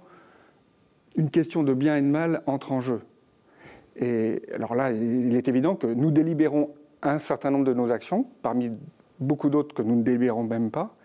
une 1.16 1.30
question 1.30 1.64
de 1.64 1.74
bien 1.74 1.98
et 1.98 2.02
de 2.02 2.08
mal 2.08 2.42
entre 2.46 2.72
en 2.72 2.80
jeu. 2.80 3.02
Et 3.98 4.42
alors 4.56 4.76
là, 4.76 4.92
il 4.92 5.36
est 5.36 5.48
évident 5.48 5.76
que 5.76 5.88
nous 5.88 6.12
délibérons 6.12 6.72
un 7.04 7.20
certain 7.20 7.52
nombre 7.52 7.66
de 7.66 7.74
nos 7.74 7.92
actions, 7.92 8.26
parmi 8.42 8.72
beaucoup 9.20 9.50
d'autres 9.50 9.76
que 9.76 9.82
nous 9.82 9.96
ne 9.96 10.04
délibérons 10.04 10.44
même 10.44 10.72
pas. 10.72 10.96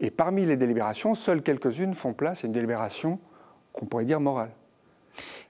Et 0.00 0.10
parmi 0.10 0.46
les 0.46 0.56
délibérations, 0.56 1.14
seules 1.14 1.42
quelques-unes 1.42 1.94
font 1.94 2.14
place 2.14 2.44
à 2.44 2.46
une 2.46 2.52
délibération 2.52 3.18
qu'on 3.72 3.86
pourrait 3.86 4.06
dire 4.06 4.20
morale. 4.20 4.50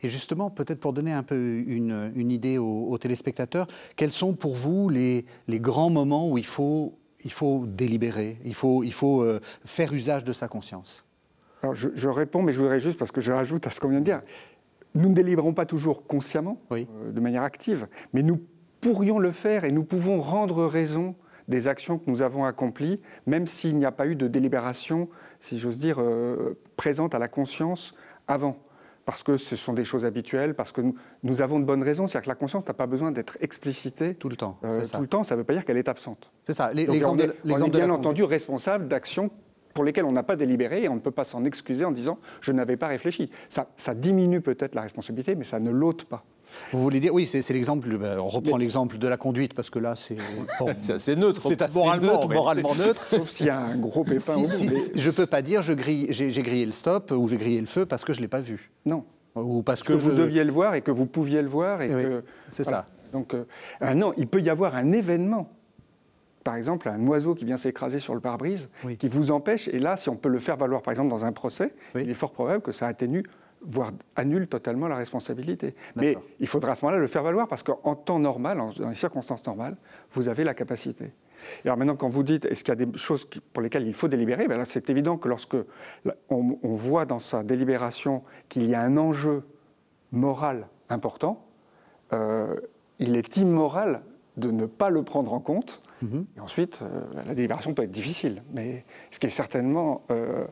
Et 0.02 0.08
justement, 0.08 0.50
peut-être 0.50 0.80
pour 0.80 0.92
donner 0.92 1.12
un 1.12 1.22
peu 1.22 1.36
une, 1.36 2.30
idée 2.30 2.58
aux, 2.58 2.96
téléspectateurs, 2.98 3.66
quels 3.96 4.12
sont 4.12 4.34
pour 4.34 4.54
vous 4.54 4.88
les, 4.88 5.24
grands 5.48 5.90
moments 5.90 6.28
où 6.28 6.38
il 6.38 6.46
faut, 6.46 6.98
il 7.24 7.32
faut 7.32 7.64
délibérer, 7.66 8.38
il 8.44 8.54
faut, 8.54 8.82
il 8.82 8.92
faut 8.92 9.22
euh, 9.22 9.40
faire 9.64 9.92
usage 9.92 10.24
de 10.24 10.32
sa 10.32 10.48
conscience? 10.48 11.04
Alors 11.62 11.74
je, 11.74 12.08
réponds, 12.08 12.42
mais 12.42 12.52
je 12.52 12.58
voudrais 12.58 12.80
juste, 12.80 12.98
parce 12.98 13.12
que 13.12 13.20
je 13.20 13.32
rajoute 13.32 13.66
à 13.66 13.70
ce 13.70 13.80
qu'on 13.80 13.88
vient 13.88 14.00
de 14.00 14.04
dire, 14.04 14.22
nous 14.94 15.10
ne 15.10 15.14
délibérons 15.14 15.52
pas 15.52 15.66
toujours 15.66 16.06
consciemment, 16.06 16.60
euh, 16.72 16.84
de 17.12 17.20
manière 17.20 17.42
active, 17.42 17.86
mais 18.12 18.22
nous 18.22 18.40
pourrions 18.80 19.18
le 19.18 19.30
faire 19.30 19.64
et 19.64 19.72
nous 19.72 19.84
pouvons 19.84 20.20
rendre 20.20 20.64
raison 20.64 21.14
des 21.48 21.68
actions 21.68 21.98
que 21.98 22.08
nous 22.08 22.22
avons 22.22 22.44
accomplies, 22.44 23.00
même 23.26 23.46
s'il 23.46 23.76
n'y 23.76 23.84
a 23.84 23.92
pas 23.92 24.06
eu 24.06 24.14
de 24.14 24.28
délibération, 24.28 25.08
si 25.40 25.58
j'ose 25.58 25.80
dire, 25.80 26.00
euh, 26.00 26.58
présente 26.76 27.14
à 27.14 27.18
la 27.18 27.28
conscience 27.28 27.94
avant 28.28 28.56
parce 29.04 29.22
que 29.22 29.36
ce 29.36 29.56
sont 29.56 29.72
des 29.72 29.84
choses 29.84 30.04
habituelles, 30.04 30.54
parce 30.54 30.72
que 30.72 30.82
nous, 31.22 31.42
avons 31.42 31.58
de 31.58 31.64
bonnes 31.64 31.82
raisons. 31.82 32.06
C'est-à-dire 32.06 32.24
que 32.24 32.30
la 32.30 32.34
conscience 32.34 32.66
n'a 32.66 32.74
pas 32.74 32.86
besoin 32.86 33.12
d'être 33.12 33.38
explicitée 33.40 34.14
tout 34.14 34.28
le 34.28 34.36
temps. 34.36 34.58
Euh, 34.64 34.84
tout 34.92 35.00
le 35.00 35.06
temps, 35.06 35.22
ça 35.22 35.34
ne 35.34 35.40
veut 35.40 35.44
pas 35.44 35.54
dire 35.54 35.64
qu'elle 35.64 35.78
est 35.78 35.88
absente. 35.88 36.30
C'est 36.44 36.52
ça. 36.52 36.72
L'exemple 36.72 37.32
on 37.44 37.58
est, 37.58 37.70
bien 37.70 37.90
entendu 37.90 38.24
responsable 38.24 38.88
d'actions 38.88 39.30
pour 39.74 39.84
lesquels 39.84 40.04
on 40.04 40.12
n'a 40.12 40.22
pas 40.22 40.36
délibéré 40.36 40.84
et 40.84 40.88
on 40.88 40.96
ne 40.96 41.00
peut 41.00 41.10
pas 41.10 41.24
s'en 41.24 41.44
excuser 41.44 41.84
en 41.84 41.92
disant 41.92 42.18
je 42.40 42.52
n'avais 42.52 42.76
pas 42.76 42.88
réfléchi. 42.88 43.30
Ça, 43.48 43.68
ça 43.76 43.94
diminue 43.94 44.40
peut-être 44.40 44.74
la 44.74 44.82
responsabilité, 44.82 45.34
mais 45.34 45.44
ça 45.44 45.60
ne 45.60 45.70
l'ôte 45.70 46.04
pas. 46.04 46.24
Vous 46.72 46.80
voulez 46.80 47.00
dire, 47.00 47.14
oui, 47.14 47.26
c'est 47.26 47.48
l'exemple, 47.50 47.88
ben, 47.96 48.18
on 48.18 48.28
reprend 48.28 48.56
l'exemple 48.56 48.98
de 48.98 49.08
la 49.08 49.16
conduite 49.16 49.54
parce 49.54 49.70
que 49.70 49.78
là, 49.78 49.94
c'est. 49.94 50.16
c'est 50.74 50.94
assez 50.94 51.16
neutre, 51.16 51.40
c'est 51.40 51.60
assez 51.62 51.78
moralement, 51.78 52.12
neutre, 52.12 52.28
moralement 52.28 52.74
neutre. 52.74 53.04
Sauf 53.04 53.30
s'il 53.30 53.46
y 53.46 53.50
a 53.50 53.60
un 53.60 53.76
gros 53.76 54.04
pépin 54.04 54.36
au 54.36 54.42
bout, 54.42 54.48
Je 54.94 55.10
ne 55.10 55.14
peux 55.14 55.26
pas 55.26 55.42
dire 55.42 55.62
j'ai 55.62 55.74
grillé 55.74 56.66
le 56.66 56.72
stop 56.72 57.12
ou 57.12 57.28
j'ai 57.28 57.36
grillé 57.36 57.60
le 57.60 57.66
feu 57.66 57.86
parce 57.86 58.04
que 58.04 58.12
je 58.12 58.18
ne 58.18 58.24
l'ai 58.24 58.28
pas 58.28 58.40
vu. 58.40 58.70
Non. 58.86 59.04
Ou 59.36 59.62
parce, 59.62 59.82
que, 59.82 59.92
vous 59.92 60.10
deviez 60.10 60.42
le 60.42 60.50
voir 60.50 60.74
et 60.74 60.82
que 60.82 60.90
vous 60.90 61.06
pouviez 61.06 61.40
le 61.40 61.48
voir. 61.48 61.82
et 61.82 61.88
que 61.88 62.24
C'est 62.48 62.64
ça. 62.64 62.86
Donc, 63.12 63.34
euh, 63.34 63.44
ah 63.80 63.94
non, 63.94 64.12
il 64.16 64.28
peut 64.28 64.40
y 64.40 64.50
avoir 64.50 64.76
un 64.76 64.92
événement 64.92 65.50
par 66.44 66.56
exemple, 66.56 66.88
un 66.88 67.06
oiseau 67.06 67.34
qui 67.34 67.44
vient 67.44 67.56
s'écraser 67.56 67.98
sur 67.98 68.14
le 68.14 68.20
pare-brise, 68.20 68.70
qui 68.98 69.08
vous 69.08 69.30
empêche, 69.30 69.68
et 69.68 69.78
là, 69.78 69.96
si 69.96 70.08
on 70.08 70.16
peut 70.16 70.28
le 70.28 70.38
faire 70.38 70.56
valoir, 70.56 70.82
par 70.82 70.92
exemple, 70.92 71.10
dans 71.10 71.24
un 71.24 71.32
procès, 71.32 71.74
il 71.94 72.08
est 72.08 72.14
fort 72.14 72.32
probable 72.32 72.62
que 72.62 72.72
ça 72.72 72.86
atténue 72.86 73.24
voire 73.62 73.92
annule 74.16 74.48
totalement 74.48 74.88
la 74.88 74.96
responsabilité. 74.96 75.74
Mais 75.96 76.16
il 76.38 76.46
faudra 76.46 76.72
à 76.72 76.74
ce 76.74 76.84
moment-là 76.84 77.00
le 77.00 77.06
faire 77.06 77.22
valoir 77.22 77.48
parce 77.48 77.62
qu'en 77.62 77.94
temps 77.94 78.18
normal, 78.18 78.58
dans 78.78 78.88
les 78.88 78.94
circonstances 78.94 79.44
normales, 79.46 79.76
vous 80.12 80.28
avez 80.28 80.44
la 80.44 80.54
capacité. 80.54 81.12
alors 81.64 81.76
maintenant, 81.76 81.96
quand 81.96 82.08
vous 82.08 82.22
dites 82.22 82.44
est-ce 82.46 82.64
qu'il 82.64 82.72
y 82.72 82.82
a 82.82 82.86
des 82.86 82.98
choses 82.98 83.28
pour 83.52 83.62
lesquelles 83.62 83.86
il 83.86 83.94
faut 83.94 84.08
délibérer, 84.08 84.48
ben 84.48 84.64
c'est 84.64 84.90
évident 84.90 85.16
que 85.18 85.28
lorsque 85.28 85.56
on, 86.28 86.58
voit 86.62 87.04
dans 87.04 87.18
sa 87.18 87.42
délibération 87.42 88.22
qu'il 88.48 88.66
y 88.66 88.74
a 88.74 88.80
un 88.80 88.96
enjeu 88.96 89.42
moral 90.12 90.68
important, 90.88 91.46
euh, 92.12 92.56
il 92.98 93.16
est 93.16 93.36
immoral 93.36 94.02
de 94.40 94.50
ne 94.50 94.66
pas 94.66 94.90
le 94.90 95.04
prendre 95.04 95.32
en 95.32 95.40
compte. 95.40 95.82
Mhm. 96.02 96.26
Et 96.36 96.40
ensuite, 96.40 96.80
euh, 96.82 97.02
la 97.26 97.34
délibération 97.34 97.74
peut 97.74 97.82
être 97.82 97.90
difficile. 97.90 98.42
Mais 98.52 98.84
ce 99.10 99.18
qui 99.18 99.26
est 99.26 99.30
certainement 99.30 100.02
euh, 100.10 100.46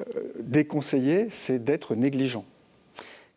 euh, 0.00 0.04
déconseillé, 0.40 1.28
c'est 1.30 1.58
d'être 1.58 1.94
négligent. 1.94 2.44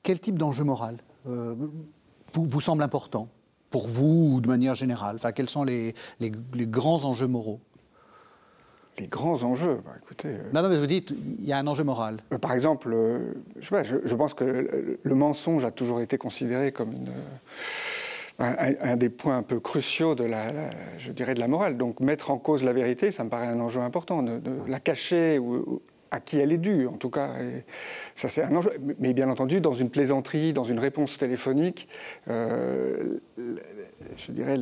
Quel 0.01 0.19
type 0.19 0.37
d'enjeu 0.37 0.63
moral 0.65 0.97
vous, 1.25 2.59
semble 2.59 2.83
important 2.83 3.29
pour 3.69 3.87
vous 3.87 4.33
ou 4.33 4.41
de 4.41 4.49
manière 4.49 4.75
générale? 4.75 5.15
Enfin, 5.15 5.31
Quels 5.31 5.49
sont 5.49 5.63
les, 5.63 5.95
les, 6.19 6.31
grands 6.67 7.05
enjeux 7.05 7.27
moraux? 7.27 7.61
Les 8.99 9.07
grands 9.07 9.41
enjeux, 9.43 9.79
bah, 9.85 9.93
écoutez. 10.01 10.35
Non, 10.53 10.61
non, 10.61 10.67
mais 10.67 10.77
vous 10.77 10.87
dites, 10.87 11.11
il 11.11 11.45
y 11.45 11.53
a 11.53 11.57
un 11.57 11.67
enjeu 11.67 11.85
moral. 11.85 12.17
par 12.41 12.51
exemple, 12.51 12.93
je, 13.57 13.65
sais 13.65 13.69
pas, 13.69 13.83
je, 13.83 14.15
pense 14.15 14.33
que 14.33 14.43
le, 15.01 15.15
mensonge 15.15 15.63
a 15.63 15.71
toujours 15.71 16.01
été 16.01 16.17
considéré 16.17 16.73
comme 16.73 16.91
une, 16.91 17.11
un, 18.39 18.95
des 18.95 19.09
points 19.09 19.37
un 19.37 19.43
peu 19.43 19.59
cruciaux 19.59 20.15
de 20.15 20.23
la, 20.23 20.51
je 20.97 21.11
dirais, 21.11 21.33
de 21.33 21.39
la 21.39 21.47
morale. 21.47 21.77
Donc 21.77 21.99
mettre 21.99 22.31
en 22.31 22.37
cause 22.37 22.63
la 22.63 22.73
vérité, 22.73 23.11
ça 23.11 23.23
me 23.23 23.29
paraît 23.29 23.47
un 23.47 23.59
enjeu 23.59 23.81
important. 23.81 24.23
De, 24.23 24.41
la 24.67 24.79
cacher 24.79 25.39
ou, 25.39 25.81
à 26.11 26.19
qui 26.19 26.37
elle 26.39 26.51
est 26.51 26.59
due, 26.59 26.87
en 26.87 26.93
tout 26.93 27.09
cas. 27.09 27.31
ça, 28.15 28.27
c'est 28.27 28.43
un 28.43 28.55
enjeu. 28.55 28.71
Mais 28.99 29.13
bien 29.13 29.29
entendu, 29.29 29.61
dans 29.61 29.73
une 29.73 29.89
plaisanterie, 29.89 30.53
dans 30.53 30.63
une 30.63 30.79
réponse 30.79 31.17
téléphonique, 31.17 31.87
euh, 32.29 33.17
je 33.37 34.31
dirais 34.31 34.57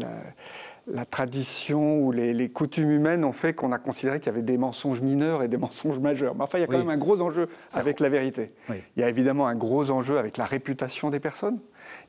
la, 0.87 1.05
tradition 1.05 1.99
ou 1.99 2.11
les, 2.11 2.49
coutumes 2.49 2.91
humaines 2.91 3.25
ont 3.25 3.33
fait 3.33 3.53
qu'on 3.53 3.73
a 3.73 3.79
considéré 3.79 4.19
qu'il 4.19 4.27
y 4.27 4.29
avait 4.29 4.41
des 4.41 4.57
mensonges 4.57 5.01
mineurs 5.01 5.43
et 5.43 5.49
des 5.49 5.57
mensonges 5.57 5.99
majeurs. 5.99 6.35
Mais 6.35 6.43
enfin, 6.43 6.57
il 6.57 6.61
y 6.61 6.63
a 6.63 6.67
quand 6.67 6.77
même 6.77 6.89
un 6.89 6.97
gros 6.97 7.21
enjeu 7.21 7.49
avec 7.73 7.99
la 7.99 8.07
vérité. 8.07 8.53
Il 8.69 9.01
y 9.01 9.03
a 9.03 9.09
évidemment 9.09 9.47
un 9.47 9.55
gros 9.55 9.91
enjeu 9.91 10.17
avec 10.17 10.37
la 10.37 10.45
réputation 10.45 11.09
des 11.09 11.19
personnes. 11.19 11.59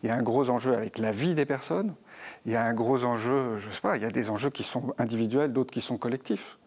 Il 0.03 0.09
y 0.09 0.11
a 0.11 0.15
un 0.15 0.23
gros 0.23 0.51
enjeu 0.51 0.75
avec 0.75 0.99
la 0.99 1.13
vie 1.13 1.35
des 1.35 1.47
personnes. 1.47 1.95
Il 2.47 2.53
y 2.53 2.57
a 2.57 2.65
un 2.65 2.75
gros 2.75 3.05
enjeu, 3.05 3.59
je 3.59 3.69
ne 3.69 3.73
sais 3.73 3.81
pas, 3.81 3.97
il 3.97 4.03
y 4.03 4.07
a 4.07 4.11
des 4.11 4.31
enjeux 4.31 4.51
qui 4.51 4.63
sont 4.63 4.95
individuels, 4.99 5.53
d'autres 5.53 5.73
qui 5.73 5.81
sont 5.81 5.97
collectifs. 5.97 6.59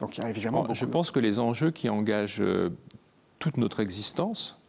Donc 0.00 0.18
il 0.18 0.22
y 0.22 0.26
a 0.26 0.30
évidemment. 0.30 0.72
je 0.72 0.84
pense 0.84 1.10
que 1.10 1.18
les 1.18 1.38
enjeux 1.38 1.70
qui 1.70 1.88
engagent 1.88 2.40
euh, 2.40 2.70
toute 3.40 3.56
notre 3.56 3.80
existence 3.80 4.60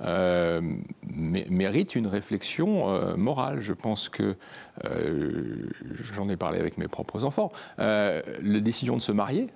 euh, 0.00 0.60
méritent 1.04 1.94
une 1.94 2.08
réflexion 2.08 2.90
euh, 2.90 3.16
morale. 3.16 3.60
Je 3.60 3.72
pense 3.72 4.08
que, 4.08 4.36
j'en 6.12 6.28
ai 6.28 6.36
parlé 6.36 6.58
avec 6.58 6.78
mes 6.78 6.88
propres 6.88 7.24
enfants, 7.24 7.52
la 7.78 8.22
décision 8.42 8.96
de 8.96 9.02
se 9.02 9.12
marier, 9.12 9.48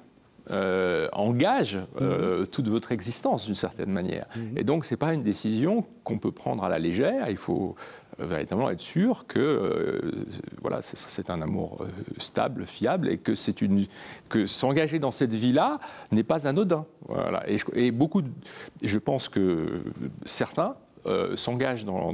euh, 0.50 1.08
engage 1.12 1.78
euh, 2.00 2.40
mhm. 2.40 2.46
toute 2.46 2.68
votre 2.68 2.92
existence 2.92 3.46
d'une 3.46 3.56
certaine 3.56 3.90
manière. 3.90 4.26
Mhm. 4.36 4.58
Et 4.58 4.64
donc, 4.64 4.84
ce 4.84 4.94
n'est 4.94 4.98
pas 4.98 5.12
une 5.12 5.22
décision 5.22 5.84
qu'on 6.04 6.18
peut 6.18 6.30
prendre 6.30 6.62
à 6.62 6.68
la 6.68 6.78
légère. 6.78 7.28
Il 7.28 7.36
faut 7.36 7.74
euh, 8.20 8.26
véritablement 8.26 8.70
être 8.70 8.80
sûr 8.80 9.26
que 9.26 10.24
voilà, 10.62 10.82
c'est 10.82 11.30
un 11.30 11.42
amour 11.42 11.84
stable, 12.18 12.64
fiable, 12.64 13.08
et 13.08 13.18
que, 13.18 13.32
une, 13.62 13.86
que 14.28 14.46
s'engager 14.46 15.00
dans 15.00 15.10
cette 15.10 15.34
vie-là 15.34 15.80
n'est 16.12 16.22
pas 16.22 16.46
anodin. 16.46 16.86
Voilà. 17.08 17.42
Et, 17.50 17.58
et 17.74 17.90
beaucoup, 17.90 18.22
je 18.82 18.98
pense 18.98 19.28
que 19.28 19.82
certains 20.24 20.76
euh, 21.06 21.36
s'engage 21.36 21.84
dans, 21.84 22.12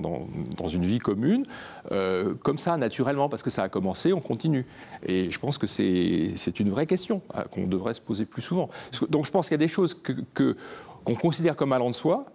une 0.68 0.82
vie 0.82 0.98
commune, 0.98 1.46
euh, 1.90 2.34
comme 2.42 2.58
ça, 2.58 2.76
naturellement, 2.76 3.28
parce 3.28 3.42
que 3.42 3.50
ça 3.50 3.62
a 3.62 3.68
commencé, 3.68 4.12
on 4.12 4.20
continue. 4.20 4.66
Et 5.06 5.30
je 5.30 5.38
pense 5.38 5.58
que 5.58 5.66
c'est 5.66 6.60
une 6.60 6.70
vraie 6.70 6.86
question 6.86 7.22
euh, 7.36 7.42
qu'on 7.44 7.66
devrait 7.66 7.94
se 7.94 8.00
poser 8.00 8.24
plus 8.24 8.42
souvent. 8.42 8.68
Donc 9.08 9.26
je 9.26 9.30
pense 9.30 9.48
qu'il 9.48 9.54
y 9.54 9.60
a 9.60 9.64
des 9.64 9.68
choses 9.68 9.94
qu'on 9.94 10.14
que, 10.34 10.56
qu'on 11.04 11.14
considère 11.14 11.56
comme 11.56 11.72
allant 11.72 11.90
de 11.90 11.94
soi, 11.94 12.26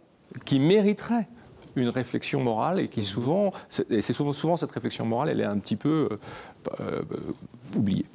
qui 0.46 0.60
mériteraient 0.60 1.28
une 1.76 1.90
réflexion 1.90 2.42
morale 2.42 2.80
et 2.80 2.88
qui 2.88 3.04
souvent, 3.04 3.52
et 3.90 4.02
c'est 4.02 4.14
souvent, 4.14 4.34
souvent 4.34 4.58
cette 4.58 4.72
réflexion 4.72 5.06
morale, 5.06 5.30
elle 5.30 5.42
est 5.42 5.46
un 5.46 5.60
petit 5.60 5.76
peu 5.76 6.10
oubliée. 7.76 8.06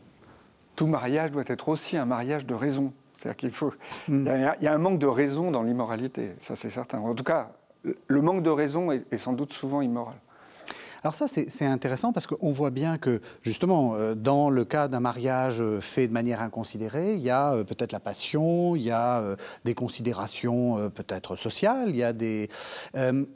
Tout 0.74 0.86
mariage 0.86 1.30
doit 1.30 1.44
être 1.46 1.68
aussi 1.68 1.96
un 1.96 2.06
mariage 2.06 2.44
de 2.44 2.54
raison. 2.54 2.92
C'est-à-dire 3.22 3.36
qu'il 3.36 3.50
faut. 3.50 3.72
Mm. 4.08 4.28
Il 4.58 4.64
y, 4.64 4.66
a 4.66 4.74
un 4.74 4.78
manque 4.78 4.98
de 4.98 5.06
raison 5.06 5.52
dans 5.52 5.62
l'immoralité, 5.62 6.32
ça 6.40 6.56
c'est 6.56 6.70
certain. 6.70 6.98
En 6.98 7.14
tout 7.14 7.22
cas, 7.22 7.52
le 7.84 8.22
manque 8.22 8.42
de 8.42 8.50
raison 8.50 8.92
est, 8.92 9.16
sans 9.18 9.32
doute 9.32 9.52
souvent 9.52 9.80
immoral. 9.80 10.16
Alors 11.04 11.14
ça, 11.14 11.26
c'est 11.26 11.66
intéressant 11.66 12.12
parce 12.12 12.28
qu'on 12.28 12.52
voit 12.52 12.70
bien 12.70 12.96
que, 12.96 13.20
justement, 13.42 13.96
euh, 13.96 14.14
dans 14.14 14.50
le 14.50 14.64
cas 14.64 14.86
d'un 14.86 15.00
mariage 15.00 15.60
euh, 15.60 15.80
fait 15.80 16.06
de 16.06 16.12
manière 16.12 16.40
inconsidérée, 16.40 17.14
il 17.14 17.20
y 17.20 17.30
a 17.30 17.54
euh, 17.54 17.64
peut-être 17.64 17.90
la 17.90 17.98
passion, 17.98 18.76
il 18.76 18.82
y 18.82 18.92
a 18.92 19.20
des 19.64 19.74
considérations 19.74 20.90
peut-être 20.90 21.34
sociales, 21.34 21.88
il 21.88 21.96
y 21.96 22.04
a 22.04 22.12
des... 22.12 22.48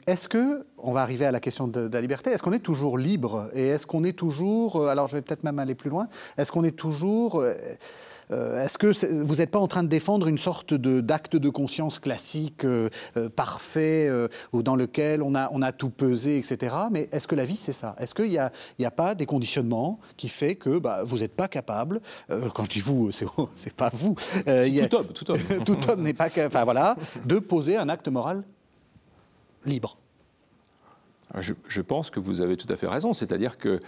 est-ce 0.07 0.29
que, 0.29 0.65
on 0.77 0.93
va 0.93 1.01
arriver 1.01 1.25
à 1.25 1.31
la 1.31 1.41
question 1.41 1.67
de, 1.67 1.89
de 1.89 1.93
la 1.93 1.99
liberté, 1.99 2.29
est-ce 2.29 2.41
qu'on 2.41 2.53
est 2.53 2.59
toujours 2.59 2.97
libre 2.97 3.49
Et 3.53 3.67
est-ce 3.67 3.85
qu'on 3.85 4.05
est 4.05 4.17
toujours, 4.17 4.87
alors 4.87 5.07
je 5.07 5.17
vais 5.17 5.21
peut-être 5.21 5.43
même 5.43 5.59
aller 5.59 5.75
plus 5.75 5.89
loin, 5.89 6.07
est-ce 6.37 6.53
qu'on 6.53 6.63
est 6.63 6.77
toujours... 6.77 7.43
Euh, 8.31 8.63
est-ce 8.63 8.77
que 8.77 8.87
vous 9.23 9.35
n'êtes 9.35 9.51
pas 9.51 9.59
en 9.59 9.67
train 9.67 9.83
de 9.83 9.87
défendre 9.87 10.27
une 10.27 10.37
sorte 10.37 10.73
d'acte 10.73 11.35
de, 11.35 11.49
conscience 11.49 11.99
classique, 11.99 12.65
euh, 12.65 12.89
euh, 13.15 13.29
parfait, 13.29 14.09
ou 14.53 14.63
dans 14.63 14.75
lequel 14.75 15.23
on 15.23 15.35
a, 15.35 15.49
on 15.51 15.61
a 15.61 15.71
tout 15.71 15.89
pesé, 15.89 16.37
etc. 16.37 16.75
Mais 16.91 17.09
est-ce 17.11 17.27
que 17.27 17.35
la 17.35 17.45
vie, 17.45 17.55
c'est 17.55 17.73
ça? 17.73 17.95
Est-ce 17.99 18.13
qu'il 18.13 18.29
n'y 18.29 18.37
a, 18.37 18.51
a, 18.83 18.91
pas 18.91 19.15
des 19.15 19.25
conditionnements 19.25 19.99
qui 20.17 20.29
fait 20.29 20.55
que 20.55 20.77
bah, 20.79 21.03
vous 21.03 21.19
n'êtes 21.19 21.35
pas 21.35 21.47
capable, 21.47 22.01
quand 22.53 22.65
je 22.65 22.69
dis 22.69 22.79
vous, 22.79 23.11
c'est 23.55 23.73
pas 23.73 23.89
vous, 23.93 24.15
tout 24.15 24.95
homme, 24.95 25.07
tout 25.13 25.31
homme, 25.31 25.39
tout 25.65 25.89
homme 25.89 26.01
n'est 26.01 26.13
pas 26.13 26.27
enfin 26.45 26.63
voilà, 26.63 26.95
de 27.25 27.39
poser 27.39 27.77
un 27.77 27.89
acte 27.89 28.07
moral 28.07 28.43
libre. 29.65 29.97
Je, 31.39 31.81
pense 31.81 32.09
que 32.09 32.19
vous 32.19 32.41
avez 32.41 32.55
tout 32.55 32.71
à 32.71 32.77
fait 32.77 32.87
raison, 32.87 33.13
c'est-à-dire 33.13 33.57
que 33.57 33.79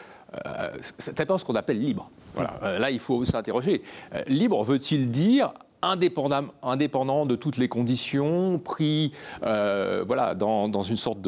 euh, 0.45 0.69
c'est 0.81 1.17
ce 1.17 1.45
qu'on 1.45 1.55
appelle 1.55 1.79
libre. 1.79 2.09
Voilà. 2.35 2.53
Euh, 2.63 2.79
là, 2.79 2.91
il 2.91 2.99
faut 2.99 3.23
s'interroger. 3.25 3.81
Euh, 4.13 4.23
libre 4.27 4.63
veut-il 4.63 5.09
dire 5.09 5.53
indépendant, 5.81 6.45
indépendant 6.61 7.25
de 7.25 7.35
toutes 7.35 7.57
les 7.57 7.69
conditions, 7.69 8.59
pris 8.59 9.13
voilà, 9.41 10.35
dans, 10.35 10.83
une 10.83 10.97
sorte 10.97 11.19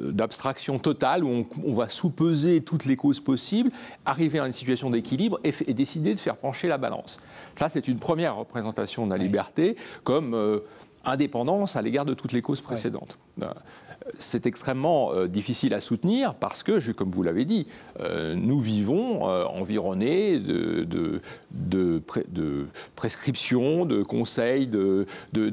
d'abstraction 0.00 0.78
totale 0.78 1.22
où 1.22 1.28
on, 1.28 1.46
on, 1.66 1.74
va 1.74 1.88
sous-peser 1.88 2.62
toutes 2.62 2.86
les 2.86 2.96
causes 2.96 3.20
possibles, 3.20 3.70
arriver 4.06 4.38
à 4.38 4.46
une 4.46 4.52
situation 4.52 4.88
d'équilibre 4.88 5.38
et, 5.44 5.52
et, 5.66 5.74
décider 5.74 6.14
de 6.14 6.18
faire 6.18 6.36
pencher 6.36 6.66
la 6.66 6.78
balance. 6.78 7.18
Ça, 7.54 7.68
c'est 7.68 7.86
une 7.86 7.98
première 7.98 8.36
représentation 8.36 9.04
de 9.04 9.10
la 9.10 9.18
liberté 9.18 9.76
comme 10.02 10.62
indépendance 11.04 11.76
à 11.76 11.82
l'égard 11.82 12.06
de 12.06 12.14
toutes 12.14 12.32
les 12.32 12.40
causes 12.40 12.62
précédentes 12.62 13.18
c'est 14.18 14.46
extrêmement 14.46 15.12
euh, 15.12 15.28
difficile 15.28 15.74
à 15.74 15.80
soutenir 15.80 16.34
parce 16.34 16.62
que, 16.62 16.92
comme 16.92 17.10
vous 17.10 17.22
l'avez 17.22 17.44
dit, 17.44 17.66
euh, 18.00 18.34
nous 18.34 18.60
vivons 18.60 19.28
euh, 19.28 19.44
environnés 19.44 20.38
de, 20.38 20.86
de, 21.50 22.02
prescriptions, 22.96 23.86
de 23.86 24.02
conseils, 24.02 24.66
de, 24.66 25.06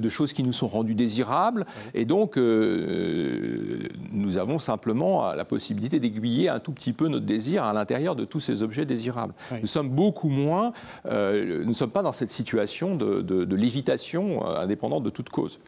choses 0.10 0.34
qui 0.34 0.44
nous 0.44 0.52
sont 0.52 0.68
rendues 0.68 0.96
désirables. 0.96 1.66
Et 1.94 2.06
donc, 2.06 2.38
nous 2.38 4.38
avons 4.38 4.60
simplement 4.60 5.34
la 5.34 5.46
possibilité 5.46 6.00
d'aiguiller 6.00 6.50
un 6.50 6.60
tout 6.60 6.74
petit 6.74 6.92
peu 6.92 7.08
notre 7.08 7.26
désir 7.26 7.64
à 7.64 7.74
l'intérieur 7.74 8.16
de 8.16 8.26
tous 8.26 8.42
ces 8.42 8.64
objets 8.64 8.86
désirables. 8.86 9.34
Nous 9.62 9.68
sommes 9.68 9.90
beaucoup 9.90 10.30
moins, 10.30 10.74
nous 11.06 11.66
ne 11.66 11.74
sommes 11.74 11.92
pas 11.92 12.02
dans 12.02 12.12
cette 12.12 12.30
situation 12.30 12.96
de, 12.96 13.56
lévitation 13.56 14.46
indépendante 14.46 15.04
de 15.04 15.10
toute 15.10 15.30
cause, 15.30 15.60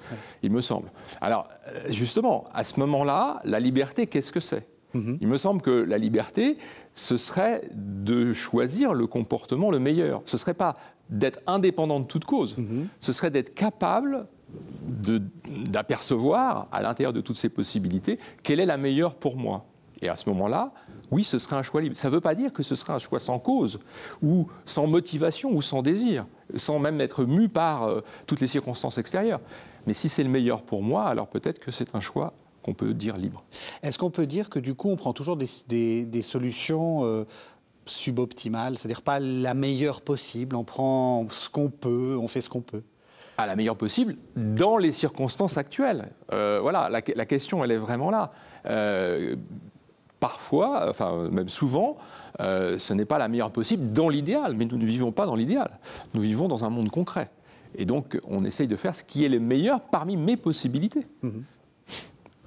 il 0.41 0.51
me 0.51 0.61
semble. 0.61 0.89
Alors, 1.21 1.47
justement, 1.89 2.45
à 2.53 2.63
ce 2.63 2.79
moment-là, 2.79 3.39
la 3.43 3.59
liberté, 3.59 4.07
qu'est-ce 4.07 4.31
que 4.31 4.39
c'est? 4.39 4.67
Mhm. 4.93 5.17
Il 5.21 5.27
me 5.27 5.37
semble 5.37 5.61
que 5.61 5.71
la 5.71 5.97
liberté, 5.97 6.57
ce 6.93 7.17
serait 7.17 7.67
de 7.73 8.33
choisir 8.33 8.93
le 8.93 9.07
comportement 9.07 9.71
le 9.71 9.79
meilleur. 9.79 10.21
Ce 10.25 10.35
ne 10.35 10.39
serait 10.39 10.53
pas 10.53 10.75
d'être 11.09 11.39
indépendant 11.47 11.99
de 11.99 12.05
toute 12.05 12.25
cause. 12.25 12.57
Mhm. 12.57 12.87
Ce 12.99 13.11
serait 13.11 13.31
d'être 13.31 13.53
capable 13.53 14.27
d'apercevoir, 15.71 16.67
à 16.71 16.83
l'intérieur 16.83 17.13
de 17.13 17.21
toutes 17.21 17.37
ces 17.37 17.49
possibilités, 17.49 18.19
quelle 18.43 18.59
est 18.59 18.65
la 18.65 18.77
meilleure 18.77 19.15
pour 19.15 19.35
moi. 19.35 19.65
Et 20.01 20.09
à 20.09 20.15
ce 20.15 20.29
moment-là, 20.29 20.73
oui, 21.11 21.23
ce 21.23 21.39
serait 21.39 21.55
un 21.55 21.63
choix 21.63 21.81
libre. 21.81 21.95
Ça 21.95 22.09
ne 22.09 22.13
veut 22.13 22.21
pas 22.21 22.35
dire 22.35 22.51
que 22.51 22.61
ce 22.61 22.75
serait 22.75 22.93
un 22.93 22.99
choix 22.99 23.19
sans 23.19 23.39
cause, 23.39 23.79
ou 24.21 24.47
sans 24.65 24.85
motivation, 24.85 25.51
ou 25.51 25.61
sans 25.61 25.81
désir, 25.81 26.25
sans 26.55 26.77
même 26.77 27.01
être 27.01 27.23
mu 27.25 27.49
par 27.49 27.83
euh, 27.83 28.01
toutes 28.27 28.41
les 28.41 28.47
circonstances 28.47 28.97
extérieures. 28.97 29.39
Mais 29.87 29.93
si 29.93 30.09
c'est 30.09 30.23
le 30.23 30.29
meilleur 30.29 30.61
pour 30.61 30.81
moi, 30.83 31.05
alors 31.05 31.27
peut-être 31.27 31.59
que 31.59 31.71
c'est 31.71 31.95
un 31.95 31.99
choix 31.99 32.33
qu'on 32.61 32.73
peut 32.73 32.93
dire 32.93 33.17
libre. 33.17 33.43
Est-ce 33.81 33.97
qu'on 33.97 34.09
peut 34.11 34.25
dire 34.25 34.49
que 34.49 34.59
du 34.59 34.73
coup, 34.75 34.89
on 34.89 34.95
prend 34.95 35.11
toujours 35.13 35.35
des, 35.35 35.47
des- 35.67 36.05
des 36.05 36.21
solutions 36.21 37.03
euh, 37.03 37.25
suboptimales, 37.85 38.77
c'est-à-dire 38.77 39.01
pas 39.01 39.19
la 39.19 39.53
meilleure 39.53 40.01
possible, 40.01 40.55
on 40.55 40.63
prend 40.63 41.27
ce 41.29 41.49
qu'on 41.49 41.69
peut, 41.69 42.17
on 42.19 42.27
fait 42.27 42.41
ce 42.41 42.49
qu'on 42.49 42.61
peut? 42.61 42.83
À 43.37 43.45
la 43.47 43.55
meilleure 43.55 43.75
possible 43.75 44.15
dans 44.37 44.77
les 44.77 44.91
circonstances 44.91 45.57
actuelles. 45.57 46.11
Euh, 46.31 46.59
voilà, 46.61 46.87
la, 46.89 47.01
la 47.15 47.25
question, 47.25 47.63
elle 47.63 47.71
est 47.71 47.77
vraiment 47.77 48.09
là. 48.11 48.29
Euh, 48.67 49.35
parfois, 50.19 50.87
enfin 50.89 51.27
même 51.29 51.49
souvent, 51.49 51.97
euh, 52.39 52.77
ce 52.77 52.93
n'est 52.93 53.05
pas 53.05 53.17
la 53.17 53.27
meilleure 53.27 53.51
possible 53.51 53.91
dans 53.91 54.07
l'idéal, 54.07 54.55
mais 54.55 54.65
nous 54.65 54.77
ne 54.77 54.85
vivons 54.85 55.11
pas 55.11 55.25
dans 55.25 55.35
l'idéal. 55.35 55.79
Nous 56.13 56.21
vivons 56.21 56.47
dans 56.47 56.63
un 56.63 56.69
monde 56.69 56.89
concret. 56.89 57.29
Et 57.75 57.85
donc, 57.85 58.19
on 58.27 58.43
essaye 58.45 58.67
de 58.67 58.75
faire 58.75 58.95
ce 58.95 59.03
qui 59.03 59.25
est 59.25 59.29
le 59.29 59.39
meilleur 59.39 59.81
parmi 59.81 60.15
mes 60.17 60.37
possibilités. 60.37 61.05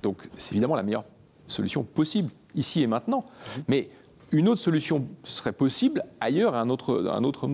Donc, 0.02 0.28
c'est 0.37 0.52
évidemment 0.52 0.76
la 0.76 0.83
meilleure 0.83 1.04
solution 1.47 1.83
possible, 1.83 2.30
ici 2.54 2.83
et 2.83 2.87
maintenant. 2.87 3.25
Mais 3.68 3.88
une 4.33 4.49
autre 4.49 4.61
solution 4.61 5.06
serait 5.25 5.52
possible 5.52 6.02
ailleurs, 6.21 6.54
à 6.54 6.61
un 6.61 6.68
autre, 6.68 7.09
un 7.11 7.23
autre, 7.25 7.49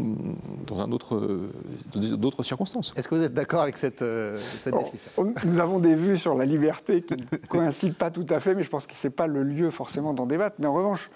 dans 0.67 0.83
un 0.83 0.91
autre, 0.93 1.49
d'autres 1.95 2.43
circonstances. 2.43 2.93
Est-ce 2.97 3.09
que 3.09 3.15
vous 3.15 3.23
êtes 3.23 3.35
d'accord 3.35 3.61
avec 3.63 3.77
cette, 3.77 4.01
euh, 4.03 4.37
cette 4.37 4.73
Bon, 4.73 4.79
définition? 4.83 5.11
on- 5.19 5.35
nous 5.47 5.61
avons 5.61 5.79
des 5.81 5.95
vues 5.95 6.17
sur 6.17 6.35
la 6.35 6.45
liberté 6.47 7.03
qui 7.03 7.15
ne 7.15 7.37
coïncident 7.49 7.95
pas 7.95 8.11
tout 8.11 8.27
à 8.31 8.41
fait, 8.41 8.55
mais 8.55 8.63
je 8.63 8.71
pense 8.71 8.87
que 8.87 8.95
ce 8.95 9.07
n'est 9.07 9.13
pas 9.13 9.27
le 9.27 9.43
lieu 9.43 9.71
forcément 9.71 10.15
d'en 10.15 10.25
débattre. 10.27 10.57
Mais 10.61 10.67
en 10.67 10.73
revanche, 10.75 11.11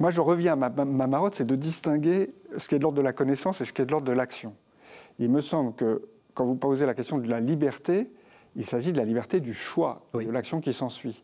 moi 0.00 0.10
je 0.10 0.20
reviens 0.20 0.54
à 0.54 0.56
ma, 0.56 0.68
ma- 0.70 0.84
ma 0.84 1.06
marotte, 1.06 1.36
c'est 1.36 1.44
de 1.44 1.54
distinguer 1.56 2.34
ce 2.56 2.66
qui 2.68 2.74
est 2.74 2.78
de 2.78 2.82
l'ordre 2.82 2.98
de 2.98 3.02
la 3.02 3.12
connaissance 3.12 3.60
et 3.60 3.64
ce 3.64 3.72
qui 3.72 3.80
est 3.82 3.86
de 3.86 3.92
l'ordre 3.92 4.06
de 4.08 4.12
l'action. 4.12 4.54
Il 5.18 5.30
me 5.30 5.40
semble 5.40 5.74
que 5.74 6.02
quand 6.34 6.44
vous 6.44 6.54
posez 6.56 6.86
la 6.86 6.94
question 6.94 7.18
de 7.18 7.28
la 7.28 7.40
liberté, 7.40 8.10
il 8.56 8.64
s'agit 8.64 8.92
de 8.92 8.98
la 8.98 9.04
liberté 9.04 9.40
du 9.40 9.54
choix, 9.54 10.06
Oui. 10.14 10.26
de 10.26 10.30
l'action 10.30 10.60
qui 10.60 10.72
s'ensuit. 10.72 11.22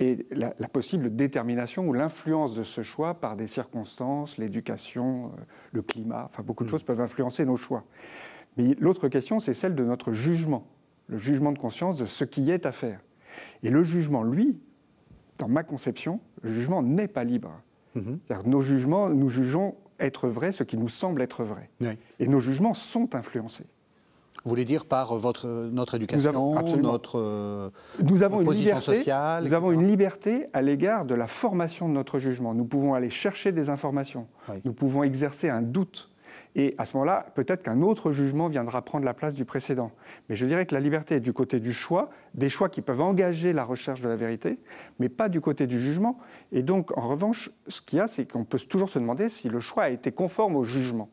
Et 0.00 0.26
la, 0.32 0.52
la 0.58 0.68
possible 0.68 1.14
détermination 1.14 1.86
ou 1.86 1.92
l'influence 1.92 2.54
de 2.54 2.64
ce 2.64 2.82
choix 2.82 3.14
par 3.14 3.36
des 3.36 3.46
circonstances, 3.46 4.38
l'éducation, 4.38 5.26
euh, 5.26 5.42
le 5.72 5.82
climat, 5.82 6.24
enfin 6.28 6.42
beaucoup 6.42 6.64
de 6.64 6.68
choses 6.68 6.82
peuvent 6.82 7.00
influencer 7.00 7.44
nos 7.44 7.56
choix. 7.56 7.84
Mais 8.56 8.74
l'autre 8.80 9.08
question, 9.08 9.38
c'est 9.38 9.54
celle 9.54 9.74
de 9.76 9.84
notre 9.84 10.10
jugement, 10.12 10.66
le 11.06 11.16
jugement 11.18 11.52
de 11.52 11.58
conscience 11.58 11.96
de 11.96 12.06
ce 12.06 12.24
qui 12.24 12.50
est 12.50 12.66
à 12.66 12.72
faire. 12.72 13.00
Et 13.62 13.70
le 13.70 13.84
jugement, 13.84 14.24
lui, 14.24 14.58
dans 15.38 15.48
ma 15.48 15.62
conception, 15.62 16.20
le 16.42 16.50
jugement 16.50 16.82
n'est 16.82 17.08
pas 17.08 17.22
libre. 17.24 17.52
Mhm. 17.94 18.18
C'est-à-dire, 18.26 18.48
nos 18.48 18.60
jugements, 18.62 19.08
nous 19.08 19.28
jugeons 19.28 19.76
être 20.00 20.28
vrai 20.28 20.52
ce 20.52 20.62
qui 20.64 20.76
nous 20.76 20.88
semble 20.88 21.22
être 21.22 21.44
vrai. 21.44 21.70
Oui. 21.80 21.98
Et 22.20 22.28
nos 22.28 22.40
jugements 22.40 22.74
sont 22.74 23.14
influencés. 23.14 23.64
Vous 24.44 24.48
voulez 24.50 24.64
dire 24.64 24.84
par 24.84 25.16
votre, 25.16 25.46
notre 25.46 25.94
éducation, 25.94 26.28
avons- 26.56 26.76
notre... 26.76 27.18
euh, 27.20 27.70
Nous 28.02 28.22
avons 28.24 28.40
une 28.40 28.46
position 28.46 28.74
liberté, 28.76 28.96
sociale, 28.96 29.44
nous 29.44 29.52
avons 29.54 29.70
une 29.70 29.86
liberté 29.86 30.48
à 30.52 30.60
l'égard 30.60 31.04
de 31.04 31.14
la 31.14 31.28
formation 31.28 31.88
de 31.88 31.94
notre 31.94 32.18
jugement. 32.18 32.52
Nous 32.52 32.64
pouvons 32.64 32.94
aller 32.94 33.10
chercher 33.10 33.52
des 33.52 33.70
informations. 33.70 34.26
Oui. 34.48 34.56
Nous 34.64 34.72
pouvons 34.72 35.02
exercer 35.04 35.48
un 35.48 35.62
doute. 35.62 36.10
Et 36.56 36.74
à 36.78 36.84
ce 36.84 36.92
moment-là, 36.96 37.26
peut-être 37.34 37.62
qu'un 37.64 37.82
autre 37.82 38.12
jugement 38.12 38.46
viendra 38.48 38.82
prendre 38.82 39.04
la 39.04 39.14
place 39.14 39.34
du 39.34 39.44
précédent. 39.44 39.90
Mais 40.28 40.36
je 40.36 40.46
dirais 40.46 40.66
que 40.66 40.74
la 40.74 40.80
liberté 40.80 41.16
est 41.16 41.20
du 41.20 41.32
côté 41.32 41.58
du 41.58 41.72
choix, 41.72 42.10
des 42.34 42.48
choix 42.48 42.68
qui 42.68 42.80
peuvent 42.80 43.00
engager 43.00 43.52
la 43.52 43.64
recherche 43.64 44.00
de 44.00 44.08
la 44.08 44.14
vérité, 44.16 44.58
mais 45.00 45.08
pas 45.08 45.28
du 45.28 45.40
côté 45.40 45.66
du 45.66 45.80
jugement. 45.80 46.18
Et 46.52 46.62
donc, 46.62 46.96
en 46.96 47.08
revanche, 47.08 47.50
ce 47.66 47.80
qu'il 47.80 47.98
y 47.98 48.00
a, 48.00 48.06
c'est 48.06 48.24
qu'on 48.30 48.44
peut 48.44 48.58
toujours 48.58 48.88
se 48.88 49.00
demander 49.00 49.28
si 49.28 49.48
le 49.48 49.58
choix 49.58 49.84
a 49.84 49.88
été 49.90 50.12
conforme 50.12 50.54
au 50.54 50.62
jugement. 50.62 51.08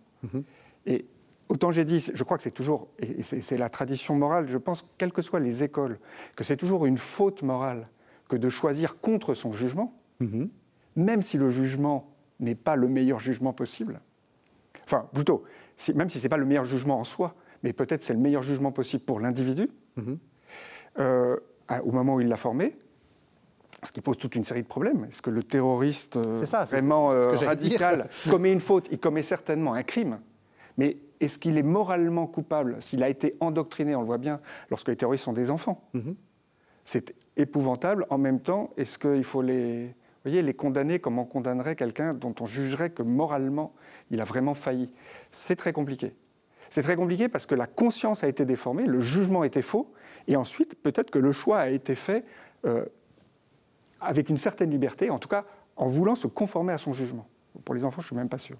Et 0.85 1.05
autant 1.49 1.71
j'ai 1.71 1.85
dit, 1.85 2.11
je 2.13 2.23
crois 2.23 2.37
que 2.37 2.43
c'est 2.43 2.51
toujours, 2.51 2.87
et 2.99 3.23
c'est 3.23 3.41
c'est 3.41 3.57
la 3.57 3.69
tradition 3.69 4.15
morale, 4.15 4.47
je 4.47 4.57
pense, 4.59 4.85
quelles 4.99 5.11
que 5.11 5.23
soient 5.23 5.39
les 5.39 5.63
écoles, 5.63 5.97
que 6.35 6.43
c'est 6.43 6.57
toujours 6.57 6.85
une 6.85 6.97
faute 6.99 7.41
morale 7.41 7.87
que 8.29 8.35
de 8.37 8.47
choisir 8.47 8.99
contre 8.99 9.33
son 9.33 9.51
jugement, 9.51 9.93
Mhm. 10.19 10.49
même 10.95 11.21
si 11.23 11.37
le 11.37 11.49
jugement 11.49 12.13
n'est 12.39 12.53
pas 12.55 12.75
le 12.75 12.87
meilleur 12.87 13.19
jugement 13.19 13.53
possible. 13.53 13.99
Enfin, 14.91 15.07
plutôt, 15.13 15.43
si- 15.77 15.93
même 15.93 16.09
si 16.09 16.19
ce 16.19 16.25
n'est 16.25 16.29
pas 16.29 16.37
le 16.37 16.45
meilleur 16.45 16.65
jugement 16.65 16.99
en 16.99 17.03
soi, 17.05 17.33
mais 17.63 17.71
peut-être 17.71 18.03
c'est 18.03 18.13
le 18.13 18.19
meilleur 18.19 18.41
jugement 18.41 18.71
possible 18.73 19.03
pour 19.03 19.19
l'individu, 19.21 19.69
Mhm. 19.95 20.17
euh, 20.99 21.37
au 21.85 21.91
moment 21.91 22.15
où 22.15 22.21
il 22.21 22.27
l'a 22.27 22.35
formé, 22.35 22.77
ce 23.83 23.91
qui 23.93 24.01
pose 24.01 24.17
toute 24.17 24.35
une 24.35 24.43
série 24.43 24.63
de 24.63 24.67
problèmes. 24.67 25.05
Est-ce 25.05 25.21
que 25.21 25.29
le 25.29 25.43
terroriste 25.43 26.17
euh, 26.17 26.43
ça, 26.43 26.65
vraiment 26.65 27.11
euh, 27.13 27.31
radical 27.35 28.09
commet 28.29 28.51
une 28.51 28.59
faute 28.59 28.89
Il 28.91 28.99
commet 28.99 29.21
certainement 29.23 29.73
un 29.73 29.83
crime. 29.83 30.19
Mais 30.77 30.97
est-ce 31.21 31.37
qu'il 31.37 31.57
est 31.57 31.63
moralement 31.63 32.27
coupable 32.27 32.75
s'il 32.81 33.01
a 33.01 33.09
été 33.09 33.37
endoctriné 33.39 33.95
On 33.95 34.01
le 34.01 34.05
voit 34.05 34.17
bien 34.17 34.39
lorsque 34.69 34.89
les 34.89 34.95
terroristes 34.97 35.23
sont 35.23 35.33
des 35.33 35.49
enfants? 35.51 35.87
Mhm. 35.93 36.15
C'est 36.83 37.15
épouvantable. 37.37 38.05
En 38.09 38.17
même 38.17 38.39
temps, 38.41 38.71
est-ce 38.77 38.99
qu'il 38.99 39.23
faut 39.23 39.41
les, 39.41 39.95
vous 40.23 40.29
voyez, 40.29 40.43
les 40.43 40.53
condamner 40.53 40.99
comme 40.99 41.17
on 41.17 41.25
condamnerait 41.25 41.75
quelqu'un 41.75 42.13
dont 42.13 42.35
on 42.39 42.45
jugerait 42.45 42.91
que 42.91 43.01
moralement 43.01 43.73
il 44.11 44.21
a 44.21 44.23
vraiment 44.23 44.53
failli 44.53 44.91
C'est 45.31 45.55
très 45.55 45.73
compliqué. 45.73 46.13
C'est 46.69 46.83
très 46.83 46.95
compliqué 46.95 47.27
parce 47.27 47.47
que 47.47 47.55
la 47.55 47.65
conscience 47.65 48.23
a 48.23 48.27
été 48.27 48.45
déformée, 48.45 48.85
le 48.85 48.99
jugement 48.99 49.43
était 49.43 49.63
faux, 49.63 49.91
et 50.27 50.35
ensuite 50.35 50.81
peut-être 50.81 51.09
que 51.09 51.19
le 51.19 51.31
choix 51.31 51.59
a 51.59 51.69
été 51.69 51.95
fait 51.95 52.23
euh, 52.65 52.85
avec 53.99 54.29
une 54.29 54.37
certaine 54.37 54.69
liberté, 54.69 55.09
en 55.09 55.19
tout 55.19 55.27
cas 55.27 55.45
en 55.75 55.87
voulant 55.87 56.15
se 56.15 56.27
conformer 56.27 56.73
à 56.73 56.77
son 56.77 56.93
jugement. 56.93 57.27
Pour 57.65 57.73
les 57.73 57.83
enfants, 57.83 58.01
je 58.01 58.05
ne 58.05 58.09
suis 58.09 58.15
même 58.15 58.29
pas 58.29 58.37
sûr. 58.37 58.57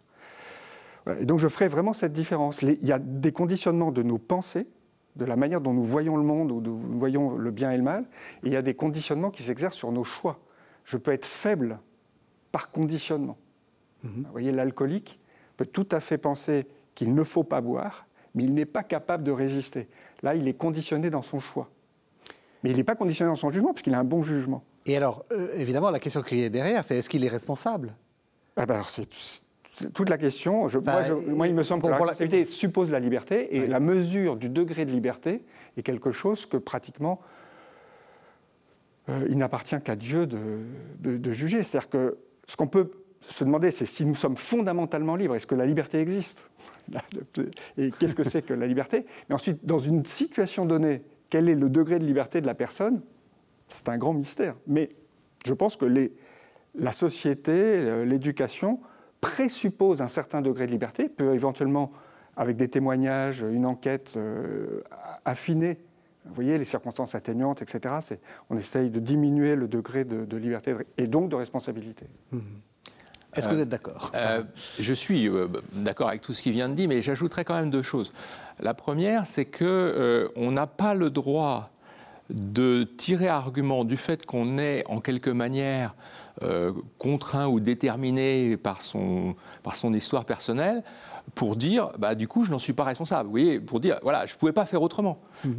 Donc 1.22 1.40
je 1.40 1.48
ferai 1.48 1.68
vraiment 1.68 1.94
cette 1.94 2.14
différence. 2.14 2.62
Il 2.64 2.86
y 2.86 2.92
a 2.92 3.00
des 3.00 3.32
conditionnements 3.32 3.92
de 3.92 4.04
nos 4.04 4.18
pensées, 4.18 4.68
de 5.16 5.26
la 5.26 5.36
manière 5.36 5.62
dont 5.62 5.74
nous 5.74 5.84
voyons 5.84 6.18
le 6.18 6.24
monde 6.24 6.52
ou 6.52 6.62
nous 6.62 6.76
voyons 6.76 7.38
le 7.38 7.52
bien 7.52 7.72
et 7.72 7.78
le 7.78 7.84
mal, 7.84 8.06
et 8.44 8.48
il 8.48 8.54
y 8.54 8.56
a 8.56 8.62
des 8.62 8.74
conditionnements 8.74 9.30
qui 9.30 9.44
s'exercent 9.44 9.78
sur 9.78 9.92
nos 9.92 10.04
choix. 10.04 10.40
Je 10.86 10.98
peux 10.98 11.12
être 11.12 11.26
faible 11.26 11.80
par 12.52 12.70
conditionnement. 12.70 13.38
Vous 14.04 14.24
voyez, 14.32 14.52
l'alcoolique 14.52 15.20
peut 15.58 15.66
tout 15.66 15.88
à 15.92 16.00
fait 16.00 16.18
penser 16.18 16.66
qu'il 16.96 17.14
ne 17.14 17.24
faut 17.24 17.44
pas 17.44 17.62
boire, 17.62 18.08
mais 18.34 18.44
il 18.44 18.54
n'est 18.54 18.66
pas 18.66 18.84
capable 18.84 19.24
de 19.24 19.32
résister. 19.32 19.88
Là, 20.24 20.34
il 20.36 20.48
est 20.48 20.54
conditionné 20.58 21.10
dans 21.10 21.22
son 21.22 21.40
choix. 21.40 21.70
Mais 22.64 22.72
il 22.72 22.78
n'est 22.78 22.84
pas 22.84 22.96
conditionné 22.96 23.30
dans 23.30 23.36
son 23.36 23.50
jugement, 23.50 23.70
parce 23.70 23.82
qu'il 23.82 23.94
a 23.94 24.00
un 24.00 24.04
bon 24.04 24.22
jugement. 24.22 24.64
Et 24.88 24.98
alors, 24.98 25.24
euh, 25.32 25.50
évidemment, 25.56 25.92
la 25.92 26.00
question 26.00 26.24
qui 26.24 26.42
est 26.44 26.50
derrière, 26.50 26.84
c'est 26.84 26.98
est-ce 26.98 27.10
qu'il 27.10 27.24
est 27.24 27.30
responsable? 27.30 27.96
Ah 28.58 28.66
ben 28.66 28.76
alors, 28.76 28.90
c'est 28.90 29.08
toute 29.94 30.10
la 30.10 30.18
question. 30.18 30.68
Je- 30.68 30.80
moi, 30.80 31.04
je- 31.04 31.14
moi, 31.14 31.48
il 31.48 31.54
me 31.54 31.64
semble 31.64 31.84
que 31.84 31.88
la 31.88 31.98
pour 31.98 32.06
la- 32.06 32.12
responsabilité 32.12 32.46
suppose 32.50 32.90
la 32.92 33.00
liberté, 33.00 33.56
et 33.56 33.62
Oui. 33.62 33.68
la 33.68 33.80
mesure 33.80 34.36
du 34.36 34.50
degré 34.50 34.86
de 34.86 34.92
liberté 34.92 35.44
est 35.78 35.84
quelque 35.84 36.12
chose 36.12 36.46
que 36.48 36.58
pratiquement 36.58 37.20
euh, 39.10 39.26
il 39.30 39.38
n'appartient 39.38 39.80
qu'à 39.82 39.96
Dieu 39.96 40.28
de, 40.28 40.60
de- 41.00 41.32
juger. 41.34 41.64
C'est-à-dire 41.64 41.90
que 41.90 42.18
ce 42.48 42.56
qu'on 42.56 42.68
peut 42.68 42.92
se 43.22 43.44
demander, 43.44 43.72
c'est 43.72 43.86
si 43.86 44.06
nous 44.06 44.16
sommes 44.16 44.38
fondamentalement 44.38 45.16
libres, 45.16 45.36
est-ce 45.36 45.48
que 45.48 45.56
la 45.56 45.66
liberté 45.66 46.00
existe 46.00 46.50
Et 47.78 47.92
qu'est-ce 47.92 48.16
que 48.16 48.24
c'est 48.24 48.42
que 48.42 48.54
la 48.54 48.68
liberté? 48.68 49.06
Mais 49.30 49.36
ensuite, 49.36 49.66
dans 49.66 49.80
une 49.80 50.06
situation 50.06 50.66
donnée, 50.66 51.04
quel 51.30 51.50
est 51.50 51.56
le 51.56 51.70
degré 51.70 52.00
de 52.00 52.06
liberté 52.06 52.42
de 52.42 52.48
la 52.48 52.56
personne? 52.56 53.02
C'est 53.68 53.90
un 53.90 53.98
grand 53.98 54.14
mystère. 54.14 54.56
Mais 54.68 54.90
je 55.46 55.54
pense 55.54 55.78
que 55.78 55.86
la 56.76 56.92
société, 56.92 57.52
euh, 57.54 58.06
l'éducation 58.06 58.80
présuppose 59.22 60.02
un 60.02 60.08
certain 60.08 60.42
degré 60.42 60.66
de 60.66 60.72
liberté, 60.72 61.08
peut 61.08 61.34
éventuellement, 61.34 61.92
avec 62.36 62.58
des 62.58 62.68
témoignages, 62.68 63.42
une 63.42 63.66
enquête 63.66 64.16
euh, 64.18 64.82
affiner, 65.26 65.78
vous 66.26 66.34
voyez, 66.36 66.58
les 66.58 66.66
circonstances 66.66 67.16
atténuantes, 67.16 67.62
etc. 67.62 67.96
C'est- 68.02 68.20
On 68.50 68.58
essaye 68.58 68.90
de 68.90 69.00
diminuer 69.00 69.56
le 69.56 69.68
degré 69.68 70.04
de, 70.06 70.26
de 70.26 70.38
liberté 70.38 70.76
et 70.98 71.08
donc 71.08 71.30
de 71.30 71.36
responsabilité. 71.36 72.06
Est-ce 73.36 73.48
que 73.48 73.54
vous 73.54 73.62
êtes 73.62 73.70
d'accord? 73.70 74.12
Euh, 74.16 74.44
je 74.80 74.94
suis 74.94 75.28
euh, 75.30 75.48
d'accord 75.74 76.10
avec 76.10 76.22
tout 76.22 76.34
ce 76.34 76.42
qui 76.42 76.52
vient 76.52 76.68
de 76.70 76.74
dire, 76.76 76.90
mais 76.90 77.02
j'ajouterais 77.02 77.46
quand 77.46 77.56
même 77.56 77.70
deux 77.72 77.82
choses. 77.82 78.12
La 78.60 78.74
première, 78.74 79.26
c'est 79.26 79.46
que 79.46 79.64
euh, 79.66 80.28
on 80.36 80.52
n'a 80.52 80.68
pas 80.68 80.94
le 80.94 81.10
droit 81.10 81.70
de 82.30 82.84
tirer 82.84 83.28
argument 83.28 83.84
du 83.84 83.98
fait 83.98 84.26
qu'on 84.26 84.58
est 84.58 84.84
en 84.88 85.00
quelque 85.02 85.30
manière 85.30 85.96
euh, 86.44 86.72
contraint 86.98 87.48
ou 87.48 87.60
déterminé 87.60 88.56
par 88.58 88.82
son, 88.82 89.36
par 89.64 89.76
son 89.76 89.94
histoire 89.94 90.24
personnelle 90.26 90.84
pour 91.36 91.56
dire, 91.56 91.90
bah, 91.98 92.16
du 92.16 92.28
coup, 92.28 92.44
je 92.44 92.52
n'en 92.52 92.60
suis 92.60 92.74
pas 92.74 92.84
responsable. 92.84 93.26
Vous 93.26 93.32
voyez, 93.32 93.60
pour 93.60 93.80
dire, 93.80 94.00
voilà, 94.04 94.26
je 94.26 94.34
ne 94.34 94.40
pouvais 94.40 94.52
pas 94.52 94.66
faire 94.66 94.82
autrement. 94.82 95.18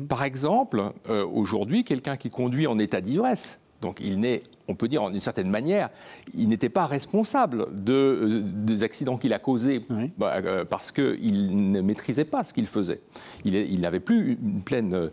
Par 0.09 0.23
exemple, 0.23 0.93
euh, 1.09 1.27
aujourd'hui, 1.27 1.85
quelqu'un 1.85 2.17
qui 2.17 2.31
conduit 2.31 2.67
en 2.67 2.79
état 2.79 3.01
d'ivresse, 3.01 3.59
Donc 3.81 3.99
il 4.01 4.21
n'est, 4.21 4.43
on 4.69 4.77
peut 4.77 4.87
dire 4.87 5.11
d'une 5.11 5.19
certaine 5.21 5.51
manière, 5.51 5.91
il 6.35 6.49
n'était 6.49 6.69
pas 6.69 6.87
responsable 6.87 7.67
de, 7.75 7.93
euh, 7.93 8.43
des 8.45 8.85
accidents 8.85 9.17
qu'il 9.17 9.33
a 9.33 9.41
causés 9.41 9.85
bah, 10.19 10.35
euh, 10.37 10.65
parce 10.65 10.93
qu'il 10.93 11.73
ne 11.73 11.81
maîtrisait 11.81 12.25
pas 12.25 12.45
ce 12.45 12.55
qu'il 12.55 12.67
faisait. 12.67 13.01
Il, 13.45 13.81
n'avait 13.81 13.99
plus 13.99 14.39
une 14.41 14.63
pleine 14.63 15.11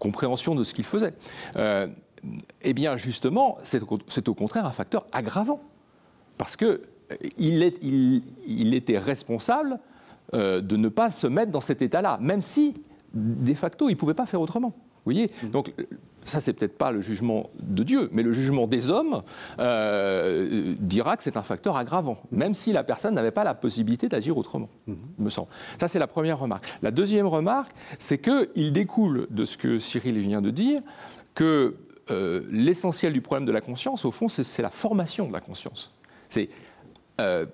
compréhension 0.00 0.56
de 0.56 0.64
ce 0.64 0.74
qu'il 0.74 0.84
faisait. 0.84 1.14
eh 2.62 2.72
bien 2.72 2.96
justement, 2.96 3.58
c'est 3.62 4.28
au 4.28 4.34
contraire 4.34 4.66
un 4.66 4.72
facteur 4.72 5.06
aggravant 5.12 5.60
parce 6.38 6.56
qu'il 6.56 6.80
il, 7.36 8.74
était 8.74 8.98
responsable 8.98 9.78
de 10.32 10.76
ne 10.76 10.88
pas 10.88 11.10
se 11.10 11.26
mettre 11.26 11.50
dans 11.50 11.60
cet 11.60 11.82
état-là, 11.82 12.18
même 12.20 12.40
si 12.40 12.74
de 13.14 13.54
facto 13.54 13.88
il 13.88 13.92
ne 13.92 13.98
pouvait 13.98 14.14
pas 14.14 14.26
faire 14.26 14.40
autrement. 14.40 14.68
Vous 14.68 15.12
voyez? 15.12 15.30
Mmh. 15.42 15.50
Donc 15.50 15.72
ça 16.24 16.40
c'est 16.40 16.52
peut-être 16.52 16.78
pas 16.78 16.90
le 16.90 17.00
jugement 17.00 17.50
de 17.60 17.82
Dieu, 17.82 18.08
mais 18.12 18.22
le 18.22 18.32
jugement 18.32 18.66
des 18.66 18.90
hommes 18.90 19.22
euh, 19.58 20.74
dira 20.78 21.16
que 21.16 21.22
c'est 21.22 21.36
un 21.36 21.42
facteur 21.42 21.76
aggravant, 21.76 22.18
même 22.30 22.54
si 22.54 22.72
la 22.72 22.84
personne 22.84 23.14
n'avait 23.14 23.32
pas 23.32 23.44
la 23.44 23.54
possibilité 23.54 24.08
d'agir 24.08 24.36
autrement, 24.38 24.68
me 25.18 25.30
semble. 25.30 25.48
Ça 25.80 25.88
c'est 25.88 25.98
la 25.98 26.06
première 26.06 26.38
remarque. 26.38 26.76
La 26.82 26.90
deuxième 26.90 27.26
remarque, 27.26 27.72
c'est 27.98 28.18
qu'il 28.18 28.72
découle 28.72 29.26
de 29.30 29.44
ce 29.44 29.56
que 29.56 29.78
Cyril 29.78 30.18
vient 30.18 30.40
de 30.40 30.50
dire 30.50 30.80
que 31.34 31.74
euh, 32.10 32.42
l'essentiel 32.50 33.12
du 33.12 33.20
problème 33.20 33.46
de 33.46 33.52
la 33.52 33.60
conscience, 33.60 34.04
au 34.04 34.10
fond, 34.10 34.28
c'est 34.28 34.62
la 34.62 34.70
formation 34.70 35.26
de 35.26 35.32
la 35.32 35.40
conscience. 35.40 35.92
C'est 36.28 36.48
euh, 37.20 37.46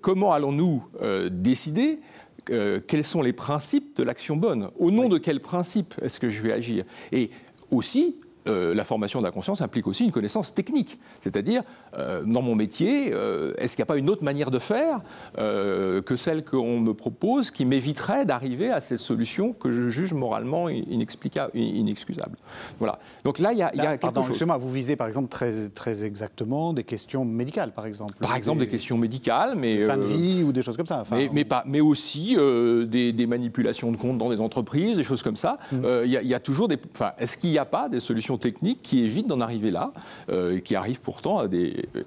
comment 0.00 0.32
allons-nous 0.32 0.84
décider 1.30 2.00
quels 2.44 3.04
sont 3.04 3.22
les 3.22 3.32
principes 3.32 3.96
de 3.96 4.02
l'action 4.02 4.36
bonne? 4.36 4.68
Au 4.78 4.90
nom 4.90 5.08
de 5.08 5.18
quels 5.18 5.40
principes 5.40 5.94
est-ce 6.02 6.18
que 6.18 6.28
je 6.28 6.42
vais 6.42 6.52
agir? 6.52 6.84
Et 7.12 7.30
aussi, 7.70 8.16
euh, 8.48 8.74
la 8.74 8.84
formation 8.84 9.20
de 9.20 9.24
la 9.24 9.30
conscience 9.30 9.60
implique 9.60 9.86
aussi 9.86 10.04
une 10.04 10.10
connaissance 10.10 10.52
technique. 10.52 10.98
C'est-à-dire, 11.20 11.62
euh, 11.96 12.22
dans 12.24 12.42
mon 12.42 12.56
métier, 12.56 13.12
euh, 13.14 13.54
est-ce 13.56 13.76
qu'il 13.76 13.82
n'y 13.82 13.86
a 13.86 13.92
pas 13.94 13.96
une 13.96 14.10
autre 14.10 14.24
manière 14.24 14.50
de 14.50 14.58
faire 14.58 15.00
que 15.36 16.16
celle 16.16 16.44
qu'on 16.44 16.80
me 16.80 16.94
propose 16.94 17.50
qui 17.50 17.64
m'éviterait 17.64 18.24
d'arriver 18.26 18.70
à 18.70 18.80
cette 18.80 18.98
solution 18.98 19.52
que 19.52 19.70
je 19.70 19.88
juge 19.88 20.12
moralement 20.12 20.68
inexplicable, 20.68 21.50
inexcusable 21.54 22.36
Voilà. 22.78 22.98
Donc 23.24 23.38
là, 23.38 23.52
il 23.52 23.58
y 23.58 23.62
a, 23.62 23.74
y 23.74 23.80
a 23.80 23.96
quelque 23.96 24.00
pardon, 24.00 24.22
chose. 24.22 24.42
Vous 24.42 24.70
visez 24.70 24.96
par 24.96 25.06
exemple 25.06 25.28
très, 25.28 25.68
très 25.68 26.04
exactement 26.04 26.72
des 26.72 26.84
questions 26.84 27.24
médicales, 27.24 27.72
par 27.72 27.86
exemple. 27.86 28.14
Par 28.20 28.36
exemple, 28.36 28.60
des, 28.60 28.68
questions 28.68 28.98
médicales, 28.98 29.54
mais 29.56 29.80
fin 29.80 29.96
de 29.96 30.02
vie 30.02 30.42
ou 30.42 30.52
des 30.52 30.62
choses 30.62 30.76
comme 30.76 30.86
ça. 30.86 31.04
mais, 31.10 31.30
mais, 31.32 31.44
pas, 31.44 31.62
mais 31.66 31.80
aussi 31.80 32.36
des, 32.36 33.26
manipulations 33.26 33.92
de 33.92 33.96
comptes 33.96 34.18
dans 34.18 34.30
des 34.30 34.40
entreprises, 34.40 34.96
des 34.96 35.04
choses 35.04 35.22
comme 35.22 35.36
ça. 35.36 35.58
Mmh. 35.70 35.86
Il 36.04 36.10
y, 36.10 36.26
y, 36.28 36.34
a 36.34 36.40
toujours 36.40 36.68
des. 36.68 36.78
Enfin, 36.94 37.12
est-ce 37.18 37.36
qu'il 37.36 37.50
n'y 37.50 37.58
a 37.58 37.64
pas 37.64 37.88
des 37.88 38.00
solutions 38.00 38.31
techniques 38.38 38.82
qui 38.82 39.00
évitent 39.00 39.26
d'en 39.26 39.40
arriver 39.40 39.70
là, 39.70 39.92
euh, 40.30 40.60
qui 40.60 40.74
arrivent 40.74 41.00
pourtant 41.00 41.38
à 41.38 41.48
des... 41.48 41.86
Euh, 41.96 42.02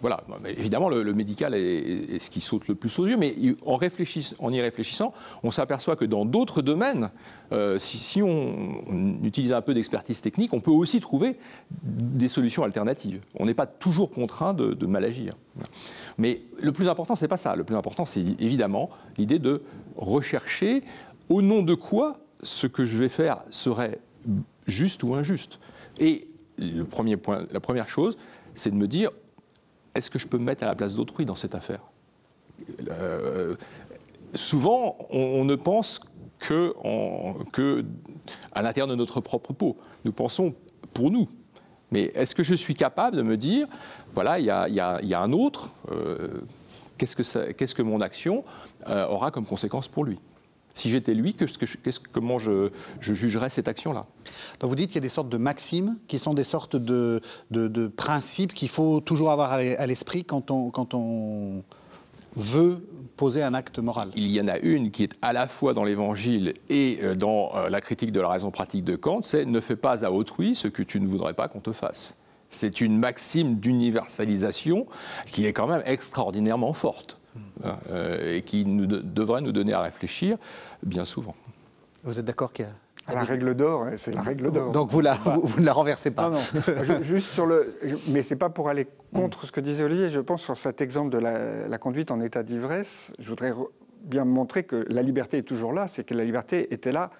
voilà, 0.00 0.20
évidemment, 0.46 0.88
le, 0.88 1.12
médical 1.12 1.54
est, 1.54 2.18
ce 2.18 2.30
qui 2.30 2.40
saute 2.40 2.68
le 2.68 2.74
plus 2.74 2.98
aux 2.98 3.06
yeux, 3.06 3.16
mais 3.16 3.34
en, 3.66 3.76
en 3.76 4.52
y 4.52 4.60
réfléchissant, 4.60 5.12
on 5.42 5.50
s'aperçoit 5.50 5.96
que 5.96 6.04
dans 6.04 6.24
d'autres 6.24 6.62
domaines, 6.62 7.10
euh, 7.52 7.76
si, 7.78 8.22
on, 8.22 8.82
utilise 9.22 9.52
un 9.52 9.60
peu 9.60 9.74
d'expertise 9.74 10.20
technique, 10.20 10.54
on 10.54 10.60
peut 10.60 10.70
aussi 10.70 11.00
trouver 11.00 11.36
des 11.82 12.28
solutions 12.28 12.64
alternatives. 12.64 13.20
On 13.38 13.46
n'est 13.46 13.54
pas 13.54 13.66
toujours 13.66 14.10
contraint 14.10 14.54
de, 14.54 14.72
de 14.72 14.86
mal 14.86 15.04
agir. 15.04 15.34
Mais 16.18 16.42
le 16.60 16.72
plus 16.72 16.88
important, 16.88 17.14
c'est 17.14 17.28
pas 17.28 17.36
ça. 17.36 17.56
Le 17.56 17.64
plus 17.64 17.76
important, 17.76 18.04
c'est 18.04 18.24
évidemment 18.38 18.90
l'idée 19.18 19.38
de 19.38 19.62
rechercher 19.96 20.82
au 21.28 21.42
nom 21.42 21.62
de 21.62 21.74
quoi 21.74 22.18
ce 22.42 22.66
que 22.66 22.84
je 22.84 22.96
vais 22.96 23.08
faire 23.08 23.44
serait 23.50 23.98
juste 24.66 25.02
ou 25.02 25.14
injuste. 25.14 25.58
Et 25.98 26.26
le 26.58 26.84
premier 26.84 27.16
point, 27.16 27.46
la 27.52 27.60
première 27.60 27.88
chose, 27.88 28.16
c'est 28.54 28.70
de 28.70 28.76
me 28.76 28.86
dire, 28.86 29.10
est-ce 29.94 30.10
que 30.10 30.18
je 30.18 30.26
peux 30.26 30.38
me 30.38 30.44
mettre 30.44 30.64
à 30.64 30.66
la 30.66 30.74
place 30.74 30.94
d'autrui 30.94 31.24
dans 31.24 31.34
cette 31.34 31.54
affaire? 31.54 31.80
Euh, 32.90 33.56
Souvent, 34.34 34.96
on, 35.10 35.44
ne 35.44 35.54
pense 35.56 36.00
que, 36.38 36.74
à 38.52 38.62
l'intérieur 38.62 38.88
de 38.88 38.94
notre 38.94 39.20
propre 39.20 39.52
peau. 39.52 39.76
Nous 40.04 40.12
pensons 40.12 40.54
pour 40.94 41.10
nous. 41.10 41.28
Mais 41.90 42.10
est-ce 42.14 42.34
que 42.34 42.42
je 42.42 42.54
suis 42.54 42.74
capable 42.74 43.18
de 43.18 43.22
me 43.22 43.36
dire, 43.36 43.66
voilà, 44.14 44.38
il 44.38 44.46
y 44.46 44.50
a, 44.50 45.20
un 45.20 45.32
autre, 45.32 45.70
euh, 45.90 46.40
qu'est-ce, 46.96 47.14
que 47.14 47.52
qu'est-ce 47.52 47.74
que 47.74 47.82
mon 47.82 48.00
action 48.00 48.42
euh, 48.88 49.06
aura 49.06 49.30
comme 49.30 49.44
conséquence 49.44 49.86
pour 49.86 50.04
lui? 50.04 50.18
Si 50.74 50.90
j'étais 50.90 51.14
lui, 51.14 51.34
que, 51.34 51.44
comment 52.12 52.38
je, 52.38 52.70
jugerais 53.00 53.50
cette 53.50 53.68
action-là? 53.68 54.06
Donc 54.60 54.70
vous 54.70 54.76
dites 54.76 54.88
qu'il 54.88 54.96
y 54.96 54.98
a 54.98 55.02
des 55.02 55.08
sortes 55.08 55.28
de 55.28 55.36
maximes 55.36 55.98
qui 56.08 56.18
sont 56.18 56.34
des 56.34 56.44
sortes 56.44 56.76
de, 56.76 57.20
principes 57.96 58.54
qu'il 58.54 58.68
faut 58.68 59.00
toujours 59.00 59.30
avoir 59.30 59.52
à 59.52 59.86
l'esprit 59.86 60.24
quand 60.24 60.50
on, 60.50 60.70
quand 60.70 60.94
on 60.94 61.62
veut 62.36 62.82
poser 63.16 63.42
un 63.42 63.54
acte 63.54 63.78
moral. 63.78 64.10
Il 64.16 64.28
y 64.28 64.40
en 64.40 64.48
a 64.48 64.58
une 64.58 64.90
qui 64.90 65.04
est 65.04 65.14
à 65.22 65.32
la 65.32 65.46
fois 65.48 65.74
dans 65.74 65.84
l'Évangile 65.84 66.54
et 66.68 66.98
euh, 67.02 67.14
dans 67.14 67.54
euh, 67.54 67.68
la 67.68 67.80
critique 67.80 68.12
de 68.12 68.20
la 68.20 68.28
raison 68.28 68.50
pratique 68.50 68.84
de 68.84 68.96
Kant, 68.96 69.22
c'est 69.22 69.44
ne 69.44 69.60
fais 69.60 69.76
pas 69.76 70.04
à 70.04 70.10
autrui 70.10 70.54
ce 70.54 70.68
que 70.68 70.82
tu 70.82 71.00
ne 71.00 71.06
voudrais 71.06 71.34
pas 71.34 71.48
qu'on 71.48 71.60
te 71.60 71.72
fasse. 71.72 72.16
C'est 72.48 72.80
une 72.80 72.98
maxime 72.98 73.56
d'universalisation 73.56 74.86
qui 75.26 75.46
est 75.46 75.52
quand 75.52 75.66
même 75.66 75.82
extraordinairement 75.86 76.72
forte. 76.72 77.18
Euh, 77.90 78.36
et 78.36 78.42
qui 78.42 78.64
nous 78.64 78.86
devrait 78.86 79.40
nous 79.40 79.52
donner 79.52 79.72
à 79.72 79.80
réfléchir 79.80 80.36
bien 80.82 81.04
souvent. 81.04 81.34
Vous 82.04 82.18
êtes 82.18 82.24
d'accord 82.24 82.52
qu'il 82.52 82.66
y 82.66 82.68
a 82.68 83.14
la 83.14 83.22
règle 83.22 83.54
d'or, 83.54 83.86
c'est 83.96 84.12
la 84.12 84.22
règle 84.22 84.50
d'or. 84.50 84.70
Donc 84.70 84.90
vous, 84.90 85.00
la, 85.00 85.14
vous, 85.14 85.60
ne 85.60 85.64
la 85.64 85.72
renversez 85.72 86.10
pas. 86.10 86.28
Non, 86.28 86.38
non. 86.38 87.02
juste 87.02 87.28
sur 87.28 87.46
le, 87.46 87.74
mais 88.08 88.22
c'est 88.22 88.36
pas 88.36 88.50
pour 88.50 88.68
aller 88.68 88.86
contre 89.14 89.44
ce 89.44 89.52
que 89.52 89.60
disait 89.60 89.84
Olivier. 89.84 90.08
Je 90.08 90.20
pense 90.20 90.42
sur 90.42 90.56
cet 90.56 90.80
exemple 90.80 91.10
de 91.10 91.18
la, 91.18 91.78
conduite 91.78 92.10
en 92.10 92.20
état 92.20 92.42
d'ivresse, 92.42 93.12
je 93.18 93.28
voudrais 93.28 93.52
bien 94.04 94.24
montrer 94.24 94.64
que 94.64 94.84
la 94.88 95.02
liberté 95.02 95.38
est 95.38 95.42
toujours 95.42 95.72
là. 95.72 95.86
C'est 95.86 96.04
que 96.04 96.14
la 96.14 96.24
liberté 96.24 96.72
était 96.74 96.92
là 96.92 97.10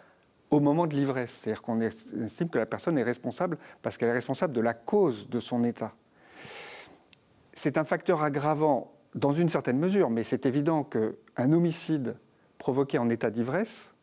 au 0.51 0.61
moment 0.61 0.87
de 0.87 0.95
l'ivresse. 0.95 1.41
C'est-à-dire 1.43 1.63
qu'on 1.63 1.81
estime 1.81 2.49
que 2.49 2.59
la 2.59 2.67
personne 2.67 2.99
est 2.99 3.03
responsable 3.03 3.59
parce 3.81 3.97
qu'elle 3.97 4.09
est 4.09 4.15
responsable 4.15 4.53
de 4.53 4.61
la 4.61 4.75
cause 4.75 5.29
de 5.29 5.41
son 5.41 5.65
état. 5.65 5.93
C'est 7.55 7.79
un 7.79 7.85
facteur 7.85 8.23
aggravant 8.23 8.92
dans 9.15 9.33
une 9.33 9.49
certaine 9.49 9.79
mesure, 9.79 10.11
mais 10.11 10.23
c'est 10.23 10.47
évident 10.47 10.85
qu'un 10.85 11.53
homicide 11.53 12.17
provoqué 12.59 12.99
en 12.99 13.09
état 13.09 13.31
d'ivresse 13.31 13.95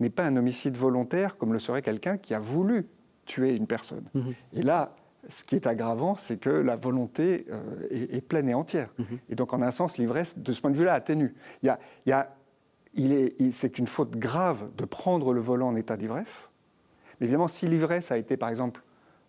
n'est 0.00 0.10
pas 0.10 0.24
un 0.24 0.36
homicide 0.36 0.76
volontaire 0.76 1.38
comme 1.38 1.52
le 1.52 1.58
serait 1.58 1.82
quelqu'un 1.82 2.18
qui 2.18 2.34
a 2.34 2.38
voulu 2.38 2.86
tuer 3.24 3.54
une 3.54 3.66
personne. 3.66 4.04
Mhm. 4.14 4.34
Et 4.54 4.62
là, 4.62 4.94
ce 5.28 5.44
qui 5.44 5.56
est 5.56 5.66
aggravant, 5.66 6.16
c'est 6.16 6.38
que 6.38 6.50
la 6.50 6.76
volonté 6.76 7.46
euh, 7.50 7.86
est, 7.90 8.20
pleine 8.20 8.48
et 8.48 8.54
entière. 8.54 8.90
Mhm. 8.98 9.18
Et 9.30 9.34
donc, 9.34 9.52
en 9.52 9.62
un 9.62 9.70
sens, 9.70 9.98
l'ivresse, 9.98 10.38
de 10.38 10.52
ce 10.52 10.60
point 10.60 10.70
de 10.70 10.76
vue-là, 10.76 10.94
atténue. 10.94 11.34
Il 11.62 11.66
y 12.06 12.12
a, 12.12 12.34
il 12.94 13.52
c'est 13.52 13.78
une 13.78 13.86
faute 13.86 14.16
grave 14.16 14.70
de 14.76 14.84
prendre 14.84 15.32
le 15.32 15.40
volant 15.40 15.68
en 15.68 15.76
état 15.76 15.96
d'ivresse. 15.96 16.50
Mais 17.20 17.26
évidemment, 17.26 17.48
si 17.48 17.66
l'ivresse 17.66 18.10
a 18.10 18.18
été, 18.18 18.36
par 18.36 18.48
exemple, 18.48 18.82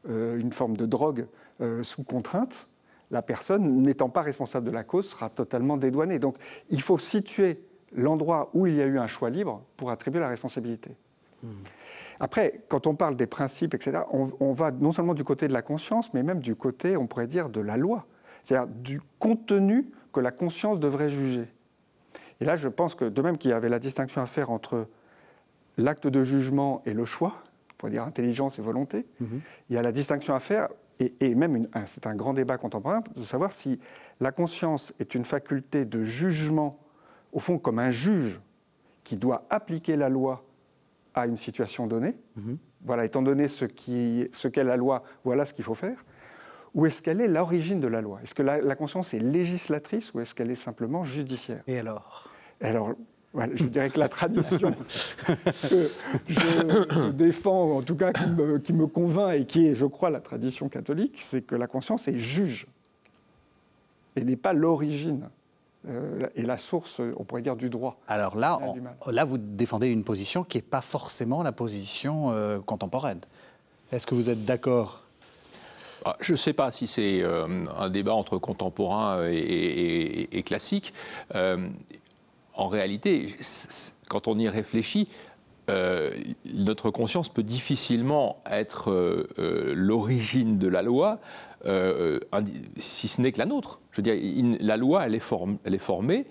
euh, 0.07 0.39
une 0.39 0.53
forme 0.53 0.77
de 0.77 0.85
drogue 0.85 1.27
euh, 1.61 1.83
sous 1.83 2.03
contrainte, 2.03 2.69
la 3.11 3.21
personne, 3.21 3.81
n'étant 3.81 4.09
pas 4.09 4.21
responsable 4.21 4.67
de 4.67 4.71
la 4.71 4.83
cause, 4.83 5.09
sera 5.09 5.29
totalement 5.29 5.77
dédouanée. 5.77 6.19
Donc 6.19 6.37
il 6.69 6.81
faut 6.81 6.97
situer 6.97 7.63
l'endroit 7.95 8.49
où 8.53 8.67
il 8.67 8.75
y 8.75 8.81
a 8.81 8.85
eu 8.85 8.99
un 8.99 9.07
choix 9.07 9.29
libre 9.29 9.63
pour 9.77 9.91
attribuer 9.91 10.19
la 10.19 10.27
responsabilité. 10.27 10.95
Hmm. 11.41 11.63
Après, 12.19 12.61
quand 12.67 12.85
on 12.85 12.95
parle 12.95 13.15
des 13.15 13.27
principes, 13.27 13.73
etc., 13.73 13.99
on, 14.11 14.53
va 14.53 14.71
non 14.71 14.91
seulement 14.91 15.13
du 15.13 15.23
côté 15.23 15.47
de 15.47 15.53
la 15.53 15.61
conscience, 15.61 16.13
mais 16.13 16.21
même 16.21 16.39
du 16.39 16.55
côté, 16.55 16.97
on 16.97 17.07
pourrait 17.07 17.27
dire, 17.27 17.49
de 17.49 17.61
la 17.61 17.77
loi, 17.77 18.05
c'est-à-dire 18.43 18.67
du 18.67 19.01
contenu 19.19 19.89
que 20.11 20.19
la 20.19 20.31
conscience 20.31 20.79
devrait 20.79 21.09
juger. 21.09 21.47
Et 22.41 22.45
là, 22.45 22.55
je 22.55 22.67
pense 22.67 22.95
que 22.95 23.05
de 23.05 23.21
même 23.21 23.37
qu'il 23.37 23.51
y 23.51 23.53
avait 23.53 23.69
la 23.69 23.79
distinction 23.79 24.21
à 24.21 24.25
faire 24.25 24.49
entre 24.49 24.87
l'acte 25.77 26.07
de 26.07 26.23
jugement 26.23 26.81
et 26.85 26.93
le 26.93 27.05
choix, 27.05 27.35
on 27.71 27.73
pourrait 27.77 27.91
dire 27.91 28.03
intelligence 28.03 28.59
et 28.59 28.61
volonté, 28.61 29.05
hmm. 29.21 29.39
il 29.69 29.75
y 29.75 29.77
a 29.77 29.81
la 29.81 29.93
distinction 29.93 30.35
à 30.35 30.39
faire 30.39 30.67
et, 30.99 31.33
même, 31.35 31.65
c'est 31.85 32.07
un 32.07 32.15
grand 32.15 32.33
débat 32.33 32.57
contemporain, 32.57 33.01
de 33.15 33.21
savoir 33.21 33.51
si 33.51 33.79
la 34.19 34.31
conscience 34.31 34.93
est 34.99 35.15
une 35.15 35.23
faculté 35.23 35.85
de 35.85 36.03
jugement, 36.03 36.77
au 37.31 37.39
fond 37.39 37.57
comme 37.57 37.79
un 37.79 37.89
juge 37.89 38.41
qui 39.03 39.17
doit 39.17 39.45
appliquer 39.49 39.95
la 39.95 40.09
loi 40.09 40.43
à 41.13 41.25
une 41.25 41.37
situation 41.37 41.87
donnée. 41.87 42.17
Mhm. 42.35 42.57
Voilà, 42.83 43.05
étant 43.05 43.21
donné 43.21 43.47
ce 43.47 43.65
qu'est 43.65 44.33
ce 44.33 44.59
la 44.59 44.77
loi, 44.77 45.03
voilà 45.23 45.45
ce 45.45 45.53
qu'il 45.53 45.63
faut 45.63 45.73
faire. 45.73 46.03
Ou 46.75 46.85
est-ce 46.85 47.01
qu'elle 47.01 47.21
est 47.21 47.27
l'origine 47.27 47.79
de 47.79 47.87
la 47.87 48.01
loi? 48.01 48.19
Est-ce 48.21 48.35
que 48.35 48.43
la, 48.43 48.61
la, 48.61 48.75
conscience 48.75 49.13
est 49.13 49.19
législatrice 49.19 50.13
ou 50.13 50.19
est-ce 50.19 50.35
qu'elle 50.35 50.51
est 50.51 50.55
simplement 50.55 51.01
judiciaire? 51.01 51.63
Et 51.65 51.79
alors? 51.79 52.29
Alors, 52.61 52.93
je 53.35 53.63
dirais 53.65 53.89
que 53.89 53.99
la 53.99 54.09
tradition 54.09 54.71
que 54.71 55.87
je 56.27 57.11
défends, 57.11 57.77
en 57.77 57.81
tout 57.81 57.95
cas 57.95 58.11
qui 58.11 58.73
me, 58.73 58.87
convainc 58.87 59.39
et 59.39 59.45
qui 59.45 59.67
est, 59.67 59.75
je 59.75 59.85
crois, 59.85 60.09
la 60.09 60.19
tradition 60.19 60.69
catholique, 60.69 61.17
c'est 61.19 61.41
que 61.41 61.55
la 61.55 61.67
conscience 61.67 62.07
est 62.07 62.17
juge 62.17 62.67
et 64.15 64.23
n'est 64.23 64.35
pas 64.35 64.53
l'origine 64.53 65.29
euh, 65.87 66.27
et 66.35 66.41
la 66.41 66.57
source, 66.57 66.99
on 67.17 67.23
pourrait 67.23 67.41
dire, 67.41 67.55
du 67.55 67.69
droit. 67.69 67.99
Alors 68.07 68.35
là, 68.35 68.59
là 69.07 69.25
vous 69.25 69.37
défendez 69.37 69.87
une 69.87 70.03
position 70.03 70.43
qui 70.43 70.57
n'est 70.57 70.63
pas 70.63 70.81
forcément 70.81 71.43
la 71.43 71.51
position 71.51 72.31
euh, 72.31 72.59
contemporaine. 72.59 73.21
Est-ce 73.91 74.05
que 74.05 74.15
vous 74.15 74.29
êtes 74.29 74.45
d'accord? 74.45 75.03
Ah, 76.05 76.15
je 76.21 76.31
ne 76.31 76.37
sais 76.37 76.53
pas 76.53 76.71
si 76.71 76.87
c'est 76.87 77.21
euh, 77.21 77.65
un 77.77 77.89
débat 77.89 78.13
entre 78.13 78.37
contemporains 78.37 79.27
et, 79.29 80.43
classiques. 80.45 80.93
Euh, 81.35 81.69
en 82.59 82.67
réalité, 82.67 83.35
quand 84.09 84.27
on 84.27 84.37
y 84.37 84.47
réfléchit, 84.49 85.07
euh, 85.69 86.09
notre 86.53 86.89
conscience 86.89 87.29
peut 87.29 87.43
difficilement 87.43 88.37
être 88.49 88.91
l'origine 89.73 90.57
de 90.57 90.67
la 90.67 90.81
loi, 90.81 91.19
si 92.77 93.07
ce 93.07 93.21
n'est 93.21 93.31
que 93.31 93.39
la 93.39 93.45
nôtre. 93.45 93.79
Je 93.91 94.01
veux 94.01 94.57
la 94.61 94.77
loi, 94.77 95.05
elle 95.05 95.15
est 95.15 95.77
formée 95.77 96.25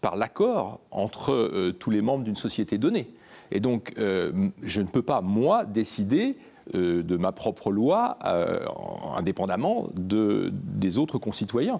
par 0.00 0.16
l'accord 0.16 0.80
entre 0.90 1.70
tous 1.78 1.90
les 1.90 2.00
membres 2.00 2.24
d'une 2.24 2.36
société 2.36 2.78
donnée. 2.78 3.10
Et 3.50 3.60
donc, 3.60 3.94
je 3.96 4.80
ne 4.80 4.86
peux 4.88 5.02
pas, 5.02 5.20
moi, 5.20 5.64
décider 5.64 6.36
euh, 6.74 7.02
de 7.02 7.16
ma 7.16 7.32
propre 7.32 7.70
loi, 7.70 8.18
euh, 8.24 8.64
indépendamment 9.16 9.88
de, 9.94 10.50
des 10.52 10.98
autres 10.98 11.18
concitoyens. 11.18 11.78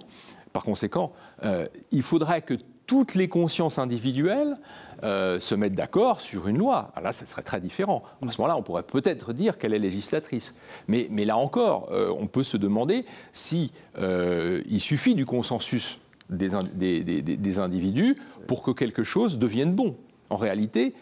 Par 0.51 0.63
conséquent, 0.63 1.11
euh, 1.43 1.65
il 1.91 2.03
faudrait 2.03 2.41
que 2.41 2.53
toutes 2.85 3.15
les 3.15 3.27
consciences 3.27 3.79
individuelles 3.79 4.57
se 5.01 5.53
mettent 5.53 5.75
d'accord 5.75 6.21
sur 6.21 6.47
une 6.47 6.57
loi. 6.57 6.91
Ah, 6.95 7.01
là, 7.01 7.11
ça 7.11 7.25
serait 7.25 7.41
très 7.41 7.59
différent. 7.59 8.03
À 8.25 8.31
ce 8.31 8.37
moment-là, 8.39 8.55
on 8.55 8.61
pourrait 8.61 8.83
peut-être 8.83 9.33
dire 9.33 9.57
qu'elle 9.57 9.73
est 9.73 9.79
législatrice. 9.79 10.55
Mais, 10.87 11.09
là 11.25 11.35
encore, 11.35 11.91
on 12.17 12.27
peut 12.27 12.43
se 12.43 12.55
demander 12.55 13.03
si 13.33 13.73
il 13.99 14.79
suffit 14.79 15.13
du 15.13 15.25
consensus 15.25 15.99
des, 16.29 17.03
des, 17.03 17.59
individus 17.59 18.15
pour 18.47 18.63
que 18.63 18.71
quelque 18.71 19.03
chose 19.03 19.39
devienne 19.39 19.73
bon. 19.75 19.97
En 20.29 20.37
réalité, 20.37 20.93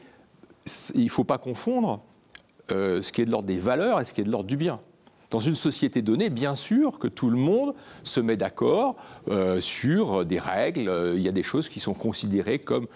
il 0.95 1.03
ne 1.03 1.09
faut 1.09 1.23
pas 1.23 1.37
confondre 1.37 2.01
euh, 2.71 3.01
ce 3.01 3.11
qui 3.11 3.21
est 3.21 3.25
de 3.25 3.31
l'ordre 3.31 3.47
des 3.47 3.57
valeurs 3.57 3.99
et 3.99 4.05
ce 4.05 4.13
qui 4.13 4.21
est 4.21 4.23
de 4.23 4.31
l'ordre 4.31 4.47
du 4.47 4.57
bien. 4.57 4.79
Dans 5.29 5.39
une 5.39 5.55
société 5.55 6.01
donnée, 6.01 6.29
bien 6.29 6.55
sûr 6.55 6.99
que 6.99 7.07
tout 7.07 7.29
le 7.29 7.37
monde 7.37 7.73
se 8.03 8.19
met 8.19 8.35
d'accord 8.35 8.97
euh, 9.29 9.61
sur 9.61 10.25
des 10.25 10.39
règles. 10.39 10.89
Euh, 10.89 11.15
il 11.15 11.21
y 11.21 11.29
a 11.29 11.31
des 11.31 11.43
choses 11.43 11.69
qui 11.69 11.79
sont 11.79 11.93
considérées 11.93 12.59
comme 12.59 12.87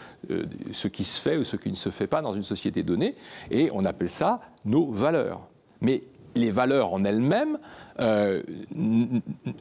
ce 0.71 0.87
qui 0.89 1.05
se 1.05 1.19
fait 1.19 1.37
ou 1.37 1.45
ce 1.45 1.55
qui 1.55 1.69
ne 1.69 1.75
se 1.75 1.89
fait 1.89 2.07
pas 2.07 2.21
dans 2.21 2.33
une 2.33 2.43
société 2.43 2.83
donnée, 2.83 3.15
et 3.51 3.69
on 3.73 3.85
appelle 3.85 4.09
ça 4.09 4.41
nos 4.65 4.91
valeurs. 4.91 5.47
Mais 5.79 6.03
les 6.35 6.51
valeurs 6.51 6.93
en 6.93 7.05
elles-mêmes 7.05 7.57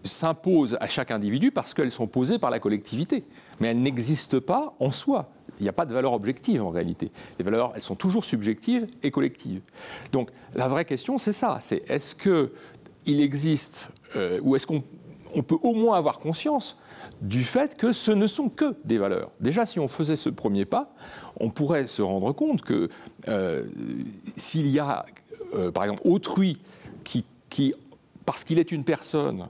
s'imposent 0.03 0.77
à 0.81 0.88
chaque 0.88 1.12
individu 1.12 1.53
parce 1.53 1.74
qu'elles 1.74 1.92
sont 1.92 2.09
posées 2.09 2.40
par 2.40 2.50
la 2.50 2.59
collectivité. 2.59 3.24
Mais 3.61 3.68
elles 3.68 3.81
n'existent 3.81 4.40
pas 4.40 4.74
en 4.81 4.90
soi. 4.90 5.31
Il 5.64 5.68
n'y 5.68 5.70
a 5.70 5.72
pas 5.72 5.87
de 5.87 5.94
valeur 5.94 6.12
objective 6.12 6.62
en 6.62 6.68
réalité. 6.68 7.11
Les 7.38 7.44
valeurs, 7.44 7.72
elles 7.74 7.81
sont 7.81 7.94
toujours 7.94 8.22
subjectives 8.22 8.87
et 9.03 9.11
collectives. 9.11 9.62
Donc 10.12 10.29
la 10.55 10.68
vraie 10.68 10.85
question, 10.85 11.16
c'est 11.16 11.33
ça. 11.33 11.57
C'est 11.62 11.88
est-ce 11.88 12.14
qu'il 12.14 13.18
existe, 13.18 13.88
euh, 14.14 14.40
ou 14.42 14.57
est-ce 14.57 14.66
qu'on 14.66 14.83
peut 15.42 15.57
au 15.62 15.72
moins 15.72 15.96
avoir 15.96 16.18
conscience 16.18 16.77
du 17.22 17.44
fait 17.44 17.79
que 17.79 17.92
ce 17.92 18.11
ne 18.11 18.27
sont 18.27 18.50
que 18.50 18.77
des 18.85 18.98
valeurs. 18.98 19.31
Déjà, 19.40 19.64
si 19.64 19.81
on 19.81 19.88
faisait 19.88 20.16
ce 20.16 20.29
premier 20.29 20.66
pas, 20.66 20.92
on 21.40 21.48
pourrait 21.48 21.87
se 21.87 22.03
rendre 22.03 22.33
compte 22.33 22.61
que 22.61 22.90
euh, 23.29 23.64
s'il 24.37 24.68
y 24.68 24.79
a, 24.79 25.07
euh, 25.55 25.70
par 25.70 25.85
exemple, 25.85 26.03
autrui 26.05 26.59
qui, 27.05 27.24
qui 27.48 27.72
parce 28.27 28.44
qu'il 28.44 28.59
est 28.59 28.70
une 28.70 28.85
personne, 28.85 29.48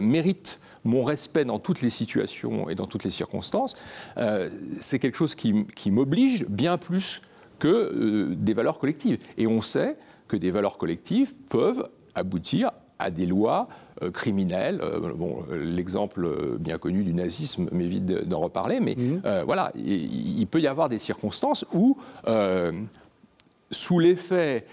mérite 0.00 0.60
mon 0.84 1.04
respect 1.04 1.44
dans 1.44 1.58
toutes 1.58 1.82
les 1.82 1.90
situations 1.90 2.68
et 2.68 2.74
dans 2.74 2.86
toutes 2.86 3.04
les 3.04 3.10
circonstances, 3.10 3.76
euh, 4.16 4.50
c'est 4.80 4.98
quelque 4.98 5.16
chose 5.16 5.34
qui, 5.34 5.90
m'oblige 5.90 6.46
bien 6.48 6.78
plus 6.78 7.22
que 7.58 7.68
euh, 7.68 8.34
des 8.34 8.54
valeurs 8.54 8.78
collectives. 8.78 9.18
Et 9.38 9.46
on 9.46 9.60
sait 9.60 9.96
que 10.28 10.36
des 10.36 10.50
valeurs 10.50 10.78
collectives 10.78 11.34
peuvent 11.48 11.88
aboutir 12.14 12.70
à 12.98 13.10
des 13.10 13.26
lois 13.26 13.68
euh, 14.02 14.10
criminelles. 14.10 14.80
bon, 15.16 15.44
l'exemple 15.50 16.58
bien 16.58 16.78
connu 16.78 17.04
du 17.04 17.14
nazisme 17.14 17.68
m'évite 17.72 18.06
d'en 18.06 18.40
reparler, 18.40 18.80
mais 18.80 18.94
mmh. 18.96 19.42
voilà, 19.44 19.72
il, 19.76 20.46
peut 20.46 20.60
y 20.60 20.66
avoir 20.66 20.88
des 20.88 20.98
circonstances 20.98 21.64
où, 21.72 21.96
sous 23.70 23.98
l'effet 23.98 24.66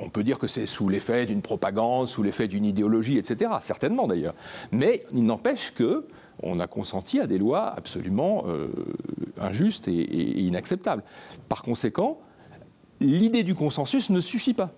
on 0.00 0.08
peut 0.08 0.24
dire 0.24 0.38
que 0.38 0.46
c'est 0.46 0.66
sous 0.66 0.88
l'effet 0.88 1.26
d'une 1.26 1.42
propagande, 1.42 2.08
sous 2.08 2.22
l'effet 2.22 2.48
d'une 2.48 2.64
idéologie, 2.64 3.18
etc. 3.18 3.50
Certainement 3.60 4.06
d'ailleurs. 4.06 4.34
Mais 4.72 5.04
il 5.12 5.24
n'empêche 5.24 5.72
que 5.72 6.06
on 6.42 6.58
a 6.58 6.66
consenti 6.66 7.20
à 7.20 7.26
des 7.26 7.38
lois 7.38 7.66
absolument 7.76 8.44
euh, 8.46 8.68
injustes 9.38 9.88
et, 9.88 10.40
inacceptables. 10.40 11.02
Par 11.48 11.62
conséquent, 11.62 12.18
l'idée 13.00 13.42
du 13.42 13.54
consensus 13.54 14.10
ne 14.10 14.20
suffit 14.20 14.54
pas. 14.54 14.70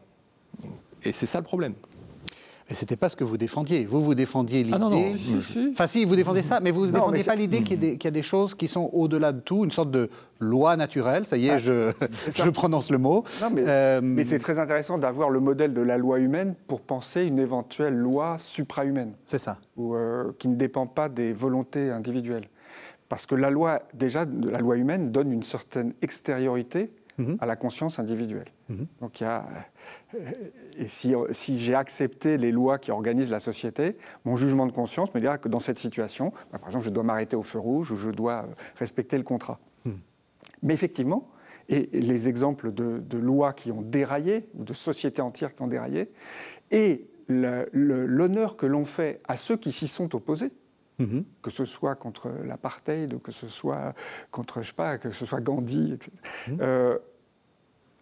Et 1.05 1.13
c'est 1.13 1.27
ça 1.27 1.39
le 1.39 1.45
problème. 1.45 1.75
Mais 2.73 2.77
ce 2.77 2.85
n'était 2.85 2.97
pas 2.97 3.11
ce 3.11 3.17
que 3.17 3.25
vous 3.25 3.37
défendiez. 3.37 3.85
Vous, 3.85 4.01
vous 4.01 4.15
défendiez 4.15 4.63
l'idée. 4.63 4.73
Ah 4.75 4.79
non, 4.79 4.89
non. 4.89 5.05
Enfin, 5.73 5.87
si, 5.87 6.07
vous 6.07 6.17
défendez 6.17 6.43
ça, 6.43 6.59
mais 6.59 6.71
vous 6.71 6.87
ne 6.87 6.91
défendez 6.91 7.23
pas 7.23 7.35
l'idée 7.35 7.63
qu'il 7.63 7.85
y, 7.85 8.07
a 8.07 8.11
des 8.11 8.23
choses 8.23 8.55
qui 8.55 8.67
sont 8.67 8.89
au-delà 8.95 9.33
de 9.33 9.41
tout, 9.41 9.65
une 9.65 9.71
sorte 9.71 9.91
de 9.91 10.09
loi 10.41 10.75
naturelle. 10.79 11.27
Ça 11.27 11.37
y 11.37 11.49
est, 11.49 11.59
je, 11.59 11.93
je, 12.35 12.49
prononce 12.49 12.91
le 12.91 12.97
mot. 12.97 13.25
mais, 13.53 13.65
euh, 13.67 14.01
mais 14.03 14.25
c'est 14.25 14.39
très 14.39 14.59
intéressant 14.59 14.97
d'avoir 14.97 15.29
le 15.29 15.39
modèle 15.39 15.75
de 15.75 15.83
la 15.83 15.99
loi 15.99 16.19
humaine 16.19 16.55
pour 16.67 16.81
penser 16.81 17.25
une 17.25 17.39
éventuelle 17.39 17.95
loi 17.95 18.37
suprahumaine. 18.39 19.13
C'est 19.27 19.37
ça. 19.37 19.59
Ou, 19.77 19.95
euh, 19.95 20.33
qui 20.39 20.49
ne 20.49 20.55
dépend 20.55 20.87
pas 20.87 21.11
des 21.11 21.35
volontés 21.35 21.91
individuelles. 21.91 22.49
Parce 23.11 23.27
que 23.27 23.35
la 23.35 23.51
loi, 23.51 23.83
déjà, 23.93 24.25
la 24.25 24.61
loi 24.61 24.79
humaine 24.79 25.13
donne 25.13 25.31
une 25.31 25.43
certaine 25.43 25.93
extériorité 26.01 26.91
Mhm. 27.19 27.37
à 27.41 27.47
la 27.47 27.57
conscience 27.57 27.99
individuelle. 27.99 28.49
Mhm. 28.69 28.87
Donc 29.01 29.21
il 29.21 29.25
y 29.25 29.27
a, 29.27 29.45
euh, 30.15 30.19
et 30.79 30.89
si, 30.89 31.15
si 31.31 31.61
j'ai 31.61 31.75
accepté 31.75 32.39
les 32.39 32.53
lois 32.53 32.79
qui 32.79 32.91
organisent 32.91 33.31
la 33.31 33.41
société, 33.41 33.97
mon 34.25 34.37
jugement 34.37 34.67
de 34.67 34.73
conscience 34.73 35.13
me 35.15 35.21
dira 35.21 35.39
que 35.39 35.49
dans 35.49 35.61
cette 35.61 35.79
situation, 35.79 36.33
bah, 36.51 36.59
par 36.59 36.69
exemple, 36.69 36.85
je 36.85 36.91
dois 36.91 37.03
m'arrêter 37.03 37.37
au 37.37 37.43
feu 37.43 37.59
rouge 37.59 37.93
ou 37.93 37.97
je 37.97 38.11
dois 38.11 38.45
euh, 38.45 38.55
respecter 38.77 39.19
le 39.19 39.25
contrat. 39.25 39.61
Mhm. 39.85 39.99
Mais 40.63 40.75
effectivement, 40.75 41.29
et 41.69 41.89
les 41.93 42.29
exemples 42.29 42.73
de, 42.73 43.19
lois 43.19 43.53
qui 43.53 43.71
ont 43.71 43.83
déraillé, 43.83 44.49
ou 44.55 44.65
de 44.65 44.73
sociétés 44.73 45.23
entières 45.23 45.55
qui 45.55 45.63
ont 45.63 45.69
déraillé, 45.69 46.11
et 46.71 47.07
l'honneur 47.29 48.57
que 48.57 48.67
l'on 48.67 48.85
fait 48.85 49.21
à 49.29 49.37
ceux 49.37 49.57
qui 49.57 49.73
s'y 49.73 49.89
sont 49.89 50.15
opposés, 50.15 50.51
que 50.99 51.51
ce 51.51 51.65
soit 51.65 51.97
contre 51.97 52.31
l'apartheid, 52.45 53.21
que 53.21 53.33
ce 53.33 53.49
soit 53.49 53.93
contre, 54.31 54.63
je 54.63 54.69
sais 54.69 54.73
pas, 54.73 54.99
que 54.99 55.11
ce 55.11 55.27
soit 55.27 55.41
Gandhi, 55.41 55.93
etc 55.93 56.13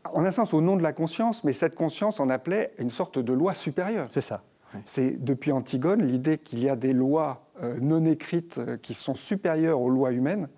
en 0.04 0.24
un 0.24 0.30
sens 0.30 0.54
au 0.54 0.60
nom 0.60 0.76
de 0.76 0.82
la 0.82 0.92
conscience, 0.92 1.44
mais 1.44 1.52
cette 1.52 1.74
conscience 1.74 2.20
en 2.20 2.28
appelait 2.28 2.72
une 2.78 2.90
sorte 2.90 3.18
de 3.18 3.32
loi 3.32 3.54
supérieure. 3.54 4.06
C'est 4.10 4.20
ça. 4.20 4.42
C'est 4.84 5.22
depuis 5.22 5.50
Antigone 5.50 6.02
l'idée 6.02 6.38
qu'il 6.38 6.60
y 6.60 6.68
a 6.68 6.76
des 6.76 6.92
lois 6.92 7.44
euh, 7.62 7.76
non 7.80 8.04
écrites 8.04 8.58
euh, 8.58 8.76
qui 8.76 8.94
sont 8.94 9.16
supérieures 9.16 9.80
aux 9.80 9.90
lois 9.90 10.12
humaines, 10.12 10.48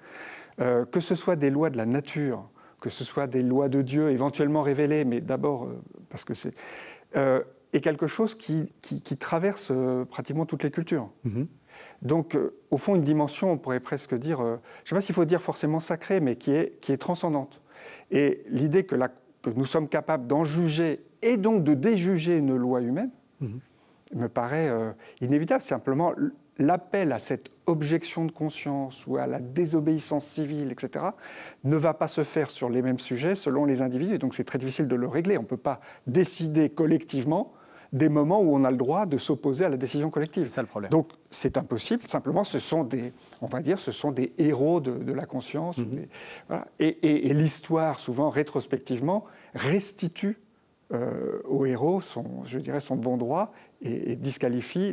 euh, 0.61 0.85
que 0.85 1.01
ce 1.01 1.15
soit 1.15 1.35
des 1.35 1.49
lois 1.49 1.71
de 1.71 1.79
la 1.79 1.87
nature, 1.87 2.47
que 2.81 2.91
ce 2.91 3.05
soit 3.05 3.27
des 3.27 3.43
lois 3.43 3.71
de 3.71 3.81
Dieu 3.81 4.11
éventuellement 4.11 4.61
révélées, 4.61 5.07
mais 5.07 5.23
d'abord 5.23 5.69
parce 6.11 6.25
que 6.25 6.35
c'est 6.35 6.55
est 7.73 7.81
quelque 7.81 8.07
chose 8.07 8.35
qui, 8.35 8.73
traverse 9.19 9.73
pratiquement 10.11 10.47
toutes 10.47 10.63
les 10.63 10.71
cultures. 10.71 11.11
Mm-hmm. 11.27 11.47
Donc, 12.03 12.39
au 12.71 12.77
fond, 12.77 12.95
une 12.95 13.03
dimension, 13.03 13.53
on 13.53 13.59
pourrait 13.59 13.81
presque 13.81 14.15
dire, 14.15 14.39
je 14.39 14.45
ne 14.45 14.59
sais 14.85 14.95
pas 14.95 15.01
s'il 15.01 15.15
faut 15.15 15.25
dire 15.25 15.41
forcément 15.41 15.81
sacrée, 15.81 16.21
mais 16.21 16.37
qui 16.37 16.53
est, 16.53 16.79
qui 16.81 16.93
est 16.93 16.99
transcendante. 16.99 17.63
Et 18.11 18.43
l'idée 18.49 18.85
que 18.85 18.95
la 18.95 19.09
que 19.43 19.51
nous 19.51 19.65
sommes 19.65 19.89
capables 19.89 20.27
d'en 20.27 20.45
juger 20.45 21.05
et 21.21 21.37
donc 21.37 21.65
de 21.65 21.75
déjuger 21.75 22.39
une 22.39 22.57
loi 22.57 22.81
humaine, 22.81 23.11
mhm. 23.41 23.61
me 24.15 24.29
paraît 24.29 24.69
euh, 24.69 24.93
inévitable. 25.21 25.61
Simplement, 25.61 26.13
l'appel 26.59 27.13
à 27.13 27.19
cette 27.19 27.51
objection 27.67 28.25
de 28.25 28.33
conscience 28.33 29.07
ou 29.07 29.17
à 29.17 29.27
la 29.27 29.41
désobéissance 29.41 30.25
civile, 30.25 30.73
etc., 30.73 31.07
ne 31.65 31.77
va 31.77 31.95
pas 31.95 32.09
se 32.09 32.25
faire 32.25 32.51
sur 32.51 32.71
les 32.71 32.83
mêmes 32.83 32.99
sujets 32.99 33.35
selon 33.35 33.65
les 33.65 33.83
individus. 33.83 34.19
Donc 34.19 34.35
c'est 34.35 34.45
très 34.45 34.59
difficile 34.59 34.89
de 34.89 34.97
le 34.97 35.09
régler. 35.09 35.39
On 35.39 35.43
ne 35.43 35.47
peut 35.47 35.57
pas 35.57 35.81
décider 36.07 36.71
collectivement 36.71 37.53
des 37.93 38.09
moments 38.09 38.41
où 38.41 38.55
on 38.57 38.65
a 38.65 38.71
le 38.71 38.77
droit 38.77 39.05
de 39.05 39.19
s'opposer 39.19 39.67
à 39.67 39.69
la 39.69 39.77
décision 39.77 40.11
collective. 40.11 40.45
C'est 40.45 40.55
ça 40.55 40.63
le 40.63 40.69
problème. 40.69 40.91
Donc 40.91 41.11
c'est 41.31 41.59
impossible. 41.59 42.03
Simplement, 42.05 42.43
ce 42.43 42.59
sont 42.59 42.85
des, 42.85 43.13
on 43.43 43.47
va 43.47 43.61
dire, 43.61 43.79
ce 43.79 43.93
sont 43.93 44.13
des 44.13 44.33
héros 44.39 44.81
de, 44.81 45.13
la 45.13 45.27
conscience. 45.27 45.79
Mhm. 45.79 46.07
Et, 46.79 47.35
l'histoire, 47.35 47.99
souvent 47.99 48.31
rétrospectivement, 48.31 49.25
restitue 49.55 50.39
euh, 50.93 51.41
aux 51.45 51.67
héros 51.67 52.01
son, 52.01 52.45
je 52.45 52.59
dirais, 52.59 52.81
son 52.81 52.97
bon 52.97 53.19
droit 53.19 53.53
et, 53.83 54.17
disqualifie 54.17 54.93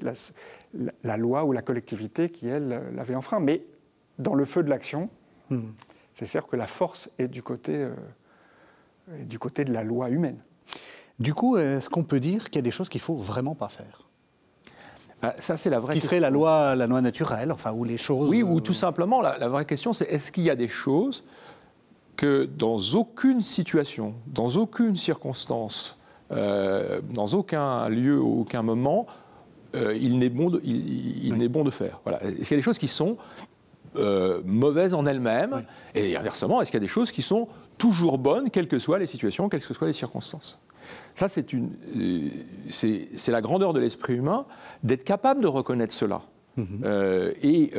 la, 1.04 1.18
loi 1.18 1.46
ou 1.46 1.54
la 1.54 1.62
collectivité 1.62 2.30
qui, 2.30 2.48
elle, 2.48 2.82
l'avait 2.94 3.16
enfreint. 3.16 3.40
Mais 3.40 3.64
dans 4.18 4.36
le 4.36 4.44
feu 4.44 4.62
de 4.62 4.70
l'action, 4.70 5.10
mhm. 5.50 5.74
c'est 6.12 6.26
sûr 6.26 6.48
que 6.48 6.58
la 6.58 6.68
force 6.68 7.10
est 7.18 7.30
du 7.30 7.44
côté, 7.44 7.76
euh, 7.76 7.94
du 9.24 9.40
côté 9.40 9.64
de 9.64 9.72
la 9.72 9.86
loi 9.86 10.10
humaine. 10.10 10.44
Du 11.20 11.34
coup, 11.34 11.58
est-ce 11.58 11.90
qu'on 11.90 12.04
peut 12.04 12.20
dire 12.20 12.46
qu'il 12.46 12.56
y 12.56 12.60
a 12.60 12.64
des 12.64 12.72
choses 12.72 12.90
qu'il 12.90 13.02
faut 13.02 13.16
vraiment 13.16 13.56
pas 13.56 13.70
faire? 13.70 14.08
Bah, 15.22 15.36
ça, 15.40 15.58
c'est 15.58 15.70
la 15.70 15.80
vraie. 15.80 15.96
Ce 15.96 16.00
qui 16.00 16.06
serait 16.06 16.20
la 16.20 16.30
loi, 16.30 16.76
la 16.76 16.88
loi 16.88 17.02
naturelle, 17.02 17.52
enfin, 17.52 17.74
où 17.74 17.84
les 17.84 17.98
choses. 17.98 18.30
Oui, 18.30 18.42
ou 18.42 18.62
tout 18.62 18.74
simplement, 18.74 19.22
la, 19.22 19.48
vraie 19.50 19.66
question, 19.66 19.92
c'est 19.92 20.06
est-ce 20.06 20.32
qu'il 20.32 20.44
y 20.44 20.50
a 20.50 20.56
des 20.56 20.70
choses 20.70 21.24
que 22.16 22.46
dans 22.46 22.78
aucune 22.96 23.42
situation, 23.42 24.14
dans 24.28 24.50
aucune 24.50 24.96
circonstance 24.96 25.98
euh, 26.32 27.02
dans 27.14 27.26
aucun 27.34 27.90
lieu, 27.90 28.20
aucun 28.22 28.62
moment, 28.62 29.08
euh, 29.76 29.98
il 30.00 30.20
n'est 30.20 30.30
bon, 30.30 30.52
de, 30.52 30.62
il, 30.64 31.36
n'est 31.36 31.48
bon 31.48 31.64
de 31.64 31.72
faire? 31.72 32.00
Voilà. 32.04 32.24
Est-ce 32.24 32.36
qu'il 32.36 32.52
y 32.52 32.54
a 32.54 32.58
des 32.58 32.62
choses 32.62 32.78
qui 32.78 32.88
sont 32.88 33.18
euh, 33.96 34.42
mauvaises 34.46 34.94
en 34.94 35.06
elles-mêmes? 35.06 35.66
Et 35.96 36.16
inversement, 36.16 36.62
est-ce 36.62 36.72
qu'il 36.72 36.78
y 36.78 36.84
a 36.84 36.86
des 36.86 36.88
choses 36.88 37.12
qui 37.12 37.24
sont 37.24 37.48
toujours 37.80 38.20
bonnes, 38.20 38.52
quelles 38.52 38.68
que 38.68 38.78
soient 38.78 39.00
les 39.00 39.08
situations, 39.08 39.50
quelles 39.50 39.66
que 39.66 39.74
soient 39.74 39.88
les 39.88 39.94
circonstances 39.94 40.60
Ça, 41.16 41.28
c'est, 41.28 41.52
une, 41.54 41.72
c'est, 42.70 43.10
c'est 43.16 43.32
la 43.32 43.42
grandeur 43.42 43.74
de 43.74 43.80
l'esprit 43.80 44.14
humain 44.14 44.46
d'être 44.84 45.04
capable 45.04 45.42
de 45.42 45.48
reconnaître 45.48 45.94
cela. 45.94 46.22
Mm-hmm. 46.58 47.34
et 47.42 47.72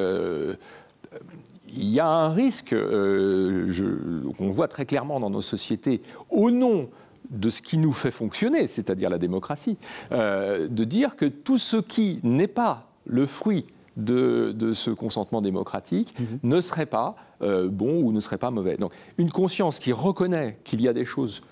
il 1.72 1.88
y 1.90 2.00
a 2.00 2.06
un 2.06 2.32
risque 2.32 2.74
qu'on 2.74 4.50
voit 4.50 4.68
très 4.68 4.86
clairement 4.86 5.20
dans 5.20 5.30
nos 5.30 5.42
sociétés, 5.42 6.02
au 6.30 6.50
nom 6.50 6.88
de 7.30 7.48
ce 7.48 7.62
qui 7.62 7.78
nous 7.78 7.92
fait 7.92 8.10
fonctionner, 8.10 8.66
c'est-à-dire 8.66 9.08
la 9.08 9.18
démocratie, 9.18 9.78
euh, 10.12 10.68
de 10.68 10.84
dire 10.84 11.16
que 11.16 11.26
tout 11.26 11.58
ce 11.58 11.76
qui 11.76 12.20
n'est 12.22 12.48
pas 12.48 12.90
le 13.06 13.26
fruit 13.26 13.66
de, 13.96 14.72
ce 14.72 14.90
consentement 14.90 15.40
démocratique 15.40 16.14
mhm. 16.18 16.38
ne 16.42 16.60
serait 16.60 16.86
pas 16.86 17.16
euh, 17.42 17.68
bon 17.68 18.02
ou 18.02 18.12
ne 18.12 18.20
serait 18.20 18.38
pas 18.38 18.50
mauvais. 18.50 18.76
Donc 18.76 18.92
une 19.18 19.30
conscience 19.30 19.78
qui 19.78 19.92
reconnaît 19.92 20.58
qu'il 20.64 20.80
y 20.80 20.88
a 20.88 20.92
des 20.92 21.04
choses 21.04 21.42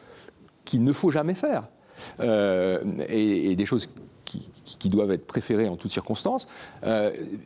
qu'il 0.65 0.85
ne 0.85 0.93
faut 0.93 1.11
jamais 1.11 1.35
faire 1.35 1.69
euh, 2.21 2.83
et, 3.09 3.57
des 3.57 3.67
choses 3.67 3.89
qui, 4.25 4.89
doivent 4.89 5.11
être 5.11 5.27
préférées 5.27 5.69
en 5.69 5.77
toutes 5.77 5.91
circonstances, 5.91 6.47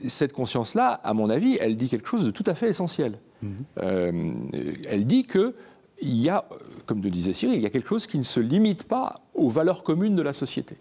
cette 0.06 0.32
conscience-là, 0.32 1.00
à 1.02 1.14
mon 1.14 1.28
avis, 1.28 1.56
elle 1.60 1.76
dit 1.76 1.88
quelque 1.88 2.08
chose 2.08 2.26
de 2.26 2.30
tout 2.30 2.44
à 2.46 2.54
fait 2.54 2.68
essentiel. 2.68 3.18
Mhm. 3.42 4.50
elle 4.88 5.06
dit 5.06 5.24
que 5.24 5.54
il 6.00 6.20
y 6.20 6.28
a, 6.28 6.44
comme 6.86 7.02
le 7.02 7.10
disait 7.10 7.32
Cyril, 7.32 7.56
il 7.56 7.62
y 7.62 7.66
a 7.66 7.70
quelque 7.70 7.88
chose 7.88 8.06
qui 8.06 8.18
ne 8.18 8.24
se 8.24 8.40
limite 8.40 8.84
pas 8.84 9.14
aux 9.34 9.48
valeurs 9.48 9.84
communes 9.84 10.16
de 10.16 10.22
la 10.22 10.32
société. 10.32 10.76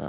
Euh, 0.00 0.08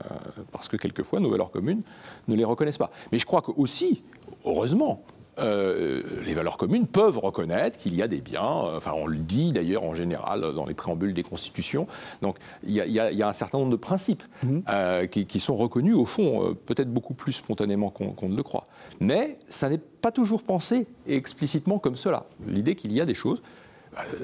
parce 0.51 0.67
que 0.67 0.77
quelquefois, 0.77 1.19
nos 1.19 1.29
valeurs 1.29 1.51
communes 1.51 1.81
ne 2.27 2.35
les 2.35 2.43
reconnaissent 2.43 2.77
pas. 2.77 2.91
Mais 3.11 3.19
je 3.19 3.25
crois 3.25 3.41
que 3.41 3.51
aussi, 3.55 4.03
heureusement, 4.45 4.99
euh, 5.39 6.01
les 6.25 6.33
valeurs 6.33 6.57
communes 6.57 6.87
peuvent 6.87 7.19
reconnaître 7.19 7.77
qu'il 7.77 7.95
y 7.95 8.01
a 8.01 8.07
des 8.07 8.21
biens, 8.21 8.65
euh, 8.65 8.77
enfin 8.77 8.93
on 8.95 9.05
le 9.05 9.19
dit 9.19 9.51
d'ailleurs 9.51 9.83
en 9.83 9.93
général 9.93 10.41
dans 10.55 10.65
les 10.65 10.73
préambules 10.73 11.13
des 11.13 11.21
constitutions, 11.21 11.85
donc 12.23 12.37
il 12.63 12.73
y, 12.73 12.99
a, 12.99 13.27
un 13.27 13.33
certain 13.33 13.59
nombre 13.59 13.69
de 13.69 13.75
principes 13.75 14.23
mmh. 14.41 15.07
qui, 15.11 15.39
sont 15.39 15.55
reconnus 15.55 15.95
au 15.95 16.05
fond 16.05 16.57
peut-être 16.65 16.91
beaucoup 16.91 17.13
plus 17.13 17.33
spontanément 17.33 17.91
qu'on 17.91 18.29
ne 18.29 18.35
le 18.35 18.41
croit. 18.41 18.63
Mais 18.99 19.37
ça 19.47 19.69
n'est 19.69 19.77
pas 19.77 20.11
toujours 20.11 20.41
pensé 20.41 20.87
explicitement 21.05 21.77
comme 21.77 21.95
cela. 21.95 22.25
L'idée 22.47 22.73
qu'il 22.73 22.91
y 22.91 22.99
a 22.99 23.05
des 23.05 23.13
choses 23.13 23.43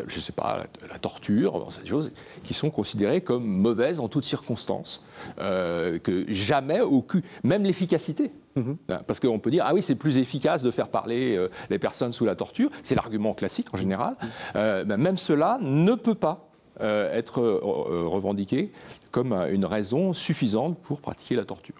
je 0.08 0.16
ne 0.16 0.22
sais 0.22 0.32
pas, 0.32 0.64
la, 0.90 1.00
torture, 1.00 1.68
ces 1.70 1.86
choses 1.86 2.12
qui 2.44 2.54
sont 2.54 2.70
considérées 2.70 3.22
comme 3.22 3.46
mauvaises 3.46 4.00
en 4.00 4.08
toutes 4.08 4.26
circonstances, 4.26 5.04
euh, 5.40 6.00
que 6.00 6.26
jamais 6.32 6.82
aucune, 6.82 7.22
même 7.44 7.64
l'efficacité. 7.64 8.32
Mhm. 8.56 8.78
Hein, 8.90 9.02
parce 9.08 9.20
qu'on 9.20 9.40
peut 9.40 9.50
dire, 9.50 9.64
ah 9.66 9.74
oui, 9.74 9.82
c'est 9.82 9.96
plus 9.96 10.18
efficace 10.18 10.62
de 10.62 10.70
faire 10.70 10.90
parler 10.90 11.36
euh, 11.36 11.50
les 11.70 11.80
personnes 11.80 12.14
sous 12.14 12.26
la 12.26 12.36
torture, 12.36 12.70
c'est 12.84 12.96
l'argument 12.96 13.34
classique 13.34 13.68
en 13.74 13.78
général, 13.78 14.16
mhm. 14.22 14.84
ben, 14.84 14.98
même 14.98 15.18
cela 15.18 15.58
ne 15.62 15.96
peut 15.96 16.16
pas 16.16 16.50
être 16.80 17.40
revendiqué 17.40 18.72
comme 19.12 19.32
une 19.32 19.64
raison 19.64 20.12
suffisante 20.12 20.76
pour 20.80 21.02
pratiquer 21.02 21.36
la 21.36 21.46
torture. 21.46 21.76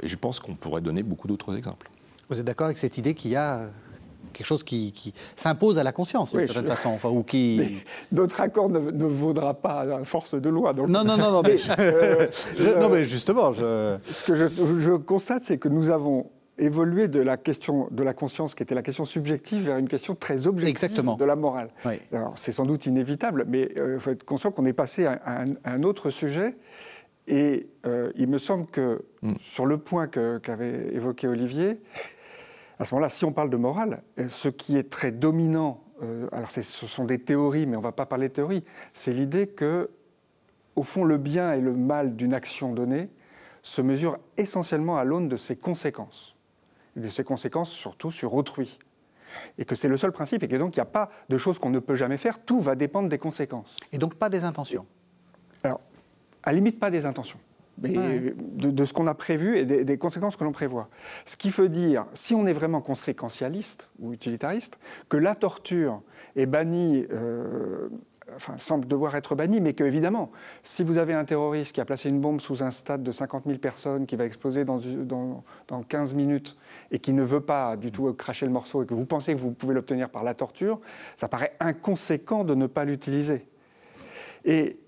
Et 0.00 0.06
je 0.06 0.14
pense 0.14 0.38
qu'on 0.38 0.54
pourrait 0.54 0.80
donner 0.80 1.02
beaucoup 1.02 1.26
d'autres 1.26 1.56
exemples. 1.56 1.90
Vous 2.28 2.38
êtes 2.38 2.44
d'accord 2.44 2.66
avec 2.66 2.78
cette 2.78 2.98
idée 2.98 3.14
qu'il 3.14 3.32
y 3.32 3.36
a 3.36 3.68
quelque 4.38 4.46
chose 4.46 4.62
qui, 4.62 5.12
s'impose 5.34 5.78
à 5.78 5.82
la 5.82 5.92
conscience, 5.92 6.30
d'une 6.30 6.46
certaine 6.46 6.66
façon. 6.66 6.90
Enfin, 6.90 7.08
ou 7.08 7.24
qui... 7.24 7.82
Notre 8.12 8.40
accord 8.40 8.70
ne, 8.70 8.78
vaudra 8.78 9.54
pas 9.54 9.80
à 9.80 10.04
force 10.04 10.34
de 10.34 10.48
loi. 10.48 10.72
Donc... 10.72 10.88
Non, 10.88 11.02
non, 11.02 11.16
non, 11.16 11.32
non, 11.32 11.42
mais, 11.42 11.56
euh, 11.80 12.28
non, 12.80 12.88
mais 12.88 13.04
justement. 13.04 13.52
Je... 13.52 13.96
Ce 14.08 14.24
que 14.24 14.34
je, 14.78 14.92
constate, 14.92 15.42
c'est 15.42 15.58
que 15.58 15.68
nous 15.68 15.90
avons 15.90 16.30
évolué 16.56 17.08
de 17.08 17.20
la 17.20 17.36
question 17.36 17.88
de 17.90 18.02
la 18.04 18.14
conscience, 18.14 18.54
qui 18.54 18.62
était 18.62 18.74
la 18.74 18.82
question 18.82 19.04
subjective, 19.04 19.64
vers 19.66 19.78
une 19.78 19.88
question 19.88 20.14
très 20.14 20.46
objective 20.46 20.70
Exactement. 20.70 21.16
de 21.16 21.24
la 21.24 21.36
morale. 21.36 21.68
Alors, 22.12 22.38
c'est 22.38 22.52
sans 22.52 22.64
doute 22.64 22.86
inévitable, 22.86 23.44
mais 23.48 23.70
il 23.74 23.82
euh, 23.82 23.98
faut 23.98 24.10
être 24.10 24.24
conscient 24.24 24.52
qu'on 24.52 24.66
est 24.66 24.72
passé 24.72 25.06
à, 25.06 25.44
un, 25.64 25.82
autre 25.82 26.10
sujet. 26.10 26.56
Et 27.26 27.68
euh, 27.86 28.10
il 28.16 28.28
me 28.28 28.38
semble 28.38 28.66
que, 28.66 29.02
mm. 29.22 29.34
sur 29.38 29.66
le 29.66 29.78
point 29.78 30.06
qu'avait 30.06 30.94
évoqué 30.94 31.26
Olivier, 31.26 31.80
à 32.78 32.84
ce 32.84 32.94
moment-là, 32.94 33.08
si 33.08 33.24
on 33.24 33.32
parle 33.32 33.50
de 33.50 33.56
morale, 33.56 34.02
euh, 34.18 34.28
ce 34.28 34.48
qui 34.48 34.76
est 34.76 34.90
très 34.90 35.10
dominant, 35.10 35.82
euh, 36.02 36.28
alors 36.32 36.50
ce 36.50 36.62
sont 36.62 37.04
des 37.04 37.18
théories, 37.18 37.66
mais 37.66 37.76
on 37.76 37.80
ne 37.80 37.84
va 37.84 37.92
pas 37.92 38.06
parler 38.06 38.28
de 38.28 38.34
théories, 38.34 38.64
c'est 38.92 39.12
l'idée 39.12 39.48
que, 39.48 39.90
au 40.76 40.82
fond, 40.82 41.04
le 41.04 41.16
bien 41.16 41.52
et 41.52 41.60
le 41.60 41.72
mal 41.74 42.14
d'une 42.14 42.34
action 42.34 42.72
donnée 42.72 43.10
se 43.62 43.82
mesurent 43.82 44.18
essentiellement 44.36 44.96
à 44.96 45.04
l'aune 45.04 45.28
de 45.28 45.36
ses 45.36 45.56
conséquences, 45.56 46.36
et 46.96 47.00
de 47.00 47.08
ses 47.08 47.24
conséquences 47.24 47.70
surtout 47.70 48.10
sur 48.10 48.34
autrui. 48.34 48.78
Et 49.58 49.64
que 49.64 49.74
c'est 49.74 49.88
le 49.88 49.96
seul 49.96 50.12
principe, 50.12 50.42
et 50.42 50.48
que 50.48 50.56
donc 50.56 50.76
il 50.76 50.78
n'y 50.78 50.82
a 50.82 50.86
pas 50.86 51.10
de 51.28 51.36
choses 51.36 51.58
qu'on 51.58 51.70
ne 51.70 51.80
peut 51.80 51.96
jamais 51.96 52.16
faire, 52.16 52.44
tout 52.44 52.60
va 52.60 52.76
dépendre 52.76 53.08
des 53.08 53.18
conséquences. 53.18 53.74
Et 53.92 53.98
donc 53.98 54.14
pas 54.14 54.30
des 54.30 54.44
intentions 54.44 54.86
Alors, 55.64 55.80
à 56.44 56.52
limite, 56.52 56.78
pas 56.78 56.90
des 56.90 57.06
intentions 57.06 57.40
de, 57.82 58.84
ce 58.84 58.92
qu'on 58.92 59.06
a 59.06 59.14
prévu 59.14 59.58
et 59.58 59.64
des, 59.64 59.98
conséquences 59.98 60.36
que 60.36 60.44
l'on 60.44 60.52
prévoit. 60.52 60.88
Ce 61.24 61.36
qui 61.36 61.50
veut 61.50 61.68
dire, 61.68 62.06
si 62.12 62.34
on 62.34 62.46
est 62.46 62.52
vraiment 62.52 62.80
conséquentialiste 62.80 63.88
ou 63.98 64.12
utilitariste, 64.12 64.78
que 65.08 65.16
la 65.16 65.34
torture 65.34 66.02
est 66.36 66.46
bannie, 66.46 67.06
euh, 67.12 67.88
enfin 68.34 68.58
semble 68.58 68.86
devoir 68.86 69.14
être 69.14 69.34
bannie, 69.34 69.60
mais 69.60 69.74
que 69.74 69.84
évidemment, 69.84 70.30
si 70.62 70.82
vous 70.82 70.98
avez 70.98 71.14
un 71.14 71.24
terroriste 71.24 71.72
qui 71.72 71.80
a 71.80 71.84
placé 71.84 72.08
une 72.08 72.20
bombe 72.20 72.40
sous 72.40 72.62
un 72.62 72.70
stade 72.70 73.02
de 73.02 73.12
50 73.12 73.44
000 73.46 73.58
personnes 73.58 74.06
qui 74.06 74.16
va 74.16 74.24
exploser 74.24 74.64
dans, 74.64 74.78
dans, 74.78 75.44
dans 75.68 75.82
15 75.82 76.14
minutes 76.14 76.58
et 76.90 76.98
qui 76.98 77.12
ne 77.12 77.22
veut 77.22 77.40
pas 77.40 77.76
du 77.76 77.92
tout 77.92 78.12
cracher 78.14 78.46
le 78.46 78.52
morceau 78.52 78.82
et 78.82 78.86
que 78.86 78.94
vous 78.94 79.06
pensez 79.06 79.34
que 79.34 79.38
vous 79.40 79.52
pouvez 79.52 79.74
l'obtenir 79.74 80.10
par 80.10 80.24
la 80.24 80.34
torture, 80.34 80.80
ça 81.16 81.28
paraît 81.28 81.54
inconséquent 81.60 82.44
de 82.44 82.54
ne 82.54 82.66
pas 82.66 82.84
l'utiliser. 82.84 83.46
Et 84.44 84.78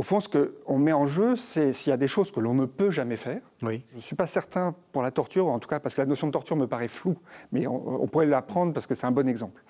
au 0.00 0.02
fond, 0.02 0.18
ce 0.18 0.30
qu'on 0.30 0.78
met 0.78 0.94
en 0.94 1.04
jeu, 1.04 1.36
c'est 1.36 1.74
s'il 1.74 1.90
y 1.90 1.92
a 1.92 1.98
des 1.98 2.08
choses 2.08 2.32
que 2.32 2.40
l'on 2.40 2.54
ne 2.54 2.64
peut 2.64 2.90
jamais 2.90 3.16
faire. 3.16 3.42
Oui. 3.60 3.84
Je 3.90 3.96
ne 3.96 4.00
suis 4.00 4.16
pas 4.16 4.26
certain 4.26 4.74
pour 4.92 5.02
la 5.02 5.10
torture, 5.10 5.48
en 5.48 5.58
tout 5.58 5.68
cas 5.68 5.78
parce 5.78 5.94
que 5.94 6.00
la 6.00 6.06
notion 6.06 6.26
de 6.26 6.32
torture 6.32 6.56
me 6.56 6.66
paraît 6.66 6.88
floue, 6.88 7.18
mais 7.52 7.66
on, 7.66 8.06
pourrait 8.06 8.24
l'apprendre 8.24 8.72
parce 8.72 8.86
que 8.86 8.94
c'est 8.94 9.06
un 9.06 9.10
bon 9.10 9.28
exemple. 9.28 9.62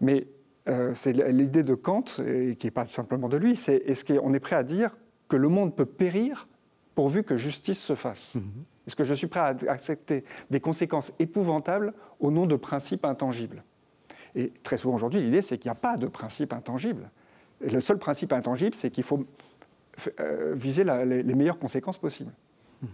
Mais 0.00 0.28
euh, 0.70 0.94
c'est 0.94 1.12
l'idée 1.12 1.62
de 1.62 1.74
Kant, 1.74 2.04
et 2.26 2.56
qui 2.56 2.66
n'est 2.66 2.70
pas 2.70 2.86
simplement 2.86 3.28
de 3.28 3.36
lui, 3.36 3.54
c'est 3.54 3.76
est-ce 3.84 4.02
qu'on 4.06 4.32
est 4.32 4.40
prêt 4.40 4.56
à 4.56 4.62
dire 4.62 4.96
que 5.28 5.36
le 5.36 5.48
monde 5.48 5.76
peut 5.76 5.84
périr 5.84 6.48
pourvu 6.94 7.22
que 7.22 7.36
justice 7.36 7.78
se 7.78 7.94
fasse? 7.94 8.36
Mhm. 8.36 8.64
Est-ce 8.86 8.96
que 8.96 9.04
je 9.04 9.12
suis 9.12 9.26
prêt 9.26 9.40
à 9.40 9.54
accepter 9.68 10.24
des 10.48 10.60
conséquences 10.60 11.12
épouvantables 11.18 11.92
au 12.18 12.30
nom 12.30 12.46
de 12.46 12.56
principes 12.56 13.04
intangibles? 13.04 13.62
Et 14.34 14.48
très 14.62 14.78
souvent 14.78 14.94
aujourd'hui, 14.94 15.20
l'idée, 15.20 15.42
c'est 15.42 15.58
qu'il 15.58 15.70
n'y 15.70 15.76
a 15.76 15.80
pas 15.80 15.98
de 15.98 16.06
principe 16.06 16.54
intangible. 16.54 17.10
Et 17.62 17.68
le 17.68 17.80
seul 17.80 17.98
principe 17.98 18.32
intangible, 18.32 18.74
c'est 18.74 18.90
qu'il 18.90 19.04
faut 19.04 19.26
euh, 20.20 20.52
viser 20.54 20.84
les, 20.84 21.34
meilleures 21.34 21.58
conséquences 21.58 21.98
possibles. 21.98 22.32
Mhm. 22.82 22.88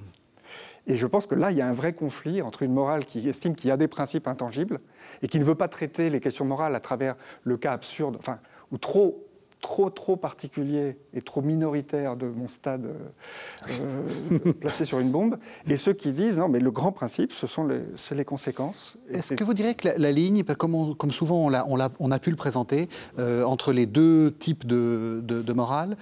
Et 0.89 0.97
je 0.97 1.07
pense 1.07 1.27
que 1.27 1.35
là, 1.35 1.53
il 1.53 1.57
y 1.57 1.63
a 1.63 1.69
un 1.69 1.73
vrai 1.73 1.93
conflit 1.93 2.43
entre 2.43 2.63
une 2.63 2.73
morale 2.73 3.05
qui 3.05 3.29
estime 3.29 3.55
qu'il 3.55 3.69
y 3.69 3.71
a 3.71 3.77
des 3.77 3.89
principes 3.89 4.27
intangibles 4.27 4.81
et 5.23 5.29
qui 5.29 5.39
ne 5.39 5.45
veut 5.45 5.55
pas 5.55 5.69
traiter 5.69 6.11
les 6.11 6.21
questions 6.21 6.45
morales 6.45 6.75
à 6.75 6.81
travers 6.81 7.15
le 7.45 7.57
cas 7.57 7.73
absurde, 7.73 8.17
enfin, 8.19 8.41
ou 8.73 8.79
trop 8.79 9.25
trop, 9.63 9.89
trop 9.89 10.17
particulier 10.17 10.99
et 11.15 11.23
trop 11.23 11.41
minoritaire 11.41 12.17
de 12.17 12.27
mon 12.27 12.49
stade 12.49 12.85
euh, 12.85 14.05
euh, 14.45 14.53
placé 14.61 14.85
sur 14.85 14.99
une 14.99 15.11
bombe, 15.11 15.39
et 15.67 15.77
ceux 15.79 15.95
qui 15.95 16.13
disent 16.13 16.37
non, 16.37 16.49
mais 16.49 16.59
le 16.59 16.71
grand 16.71 16.93
principe, 16.93 17.33
ce 17.33 17.47
sont 17.47 17.67
les, 17.67 17.81
les 18.11 18.25
conséquences. 18.27 18.99
Est-ce 19.11 19.35
que 19.35 19.45
vous 19.45 19.55
diriez 19.55 19.75
que 19.75 19.89
la, 19.97 20.13
ligne, 20.13 20.43
comme, 20.43 20.95
comme, 20.97 21.13
souvent 21.13 21.37
on 21.37 21.55
a, 21.55 21.65
on, 21.67 21.81
a, 21.81 21.89
on 22.01 22.11
a, 22.11 22.19
pu 22.19 22.31
le 22.31 22.37
présenter, 22.37 22.89
euh, 23.19 23.45
entre 23.45 23.73
les 23.73 23.87
deux 23.87 24.35
types 24.39 24.67
de, 24.67 25.23
de, 25.25 25.53
morale, 25.53 25.97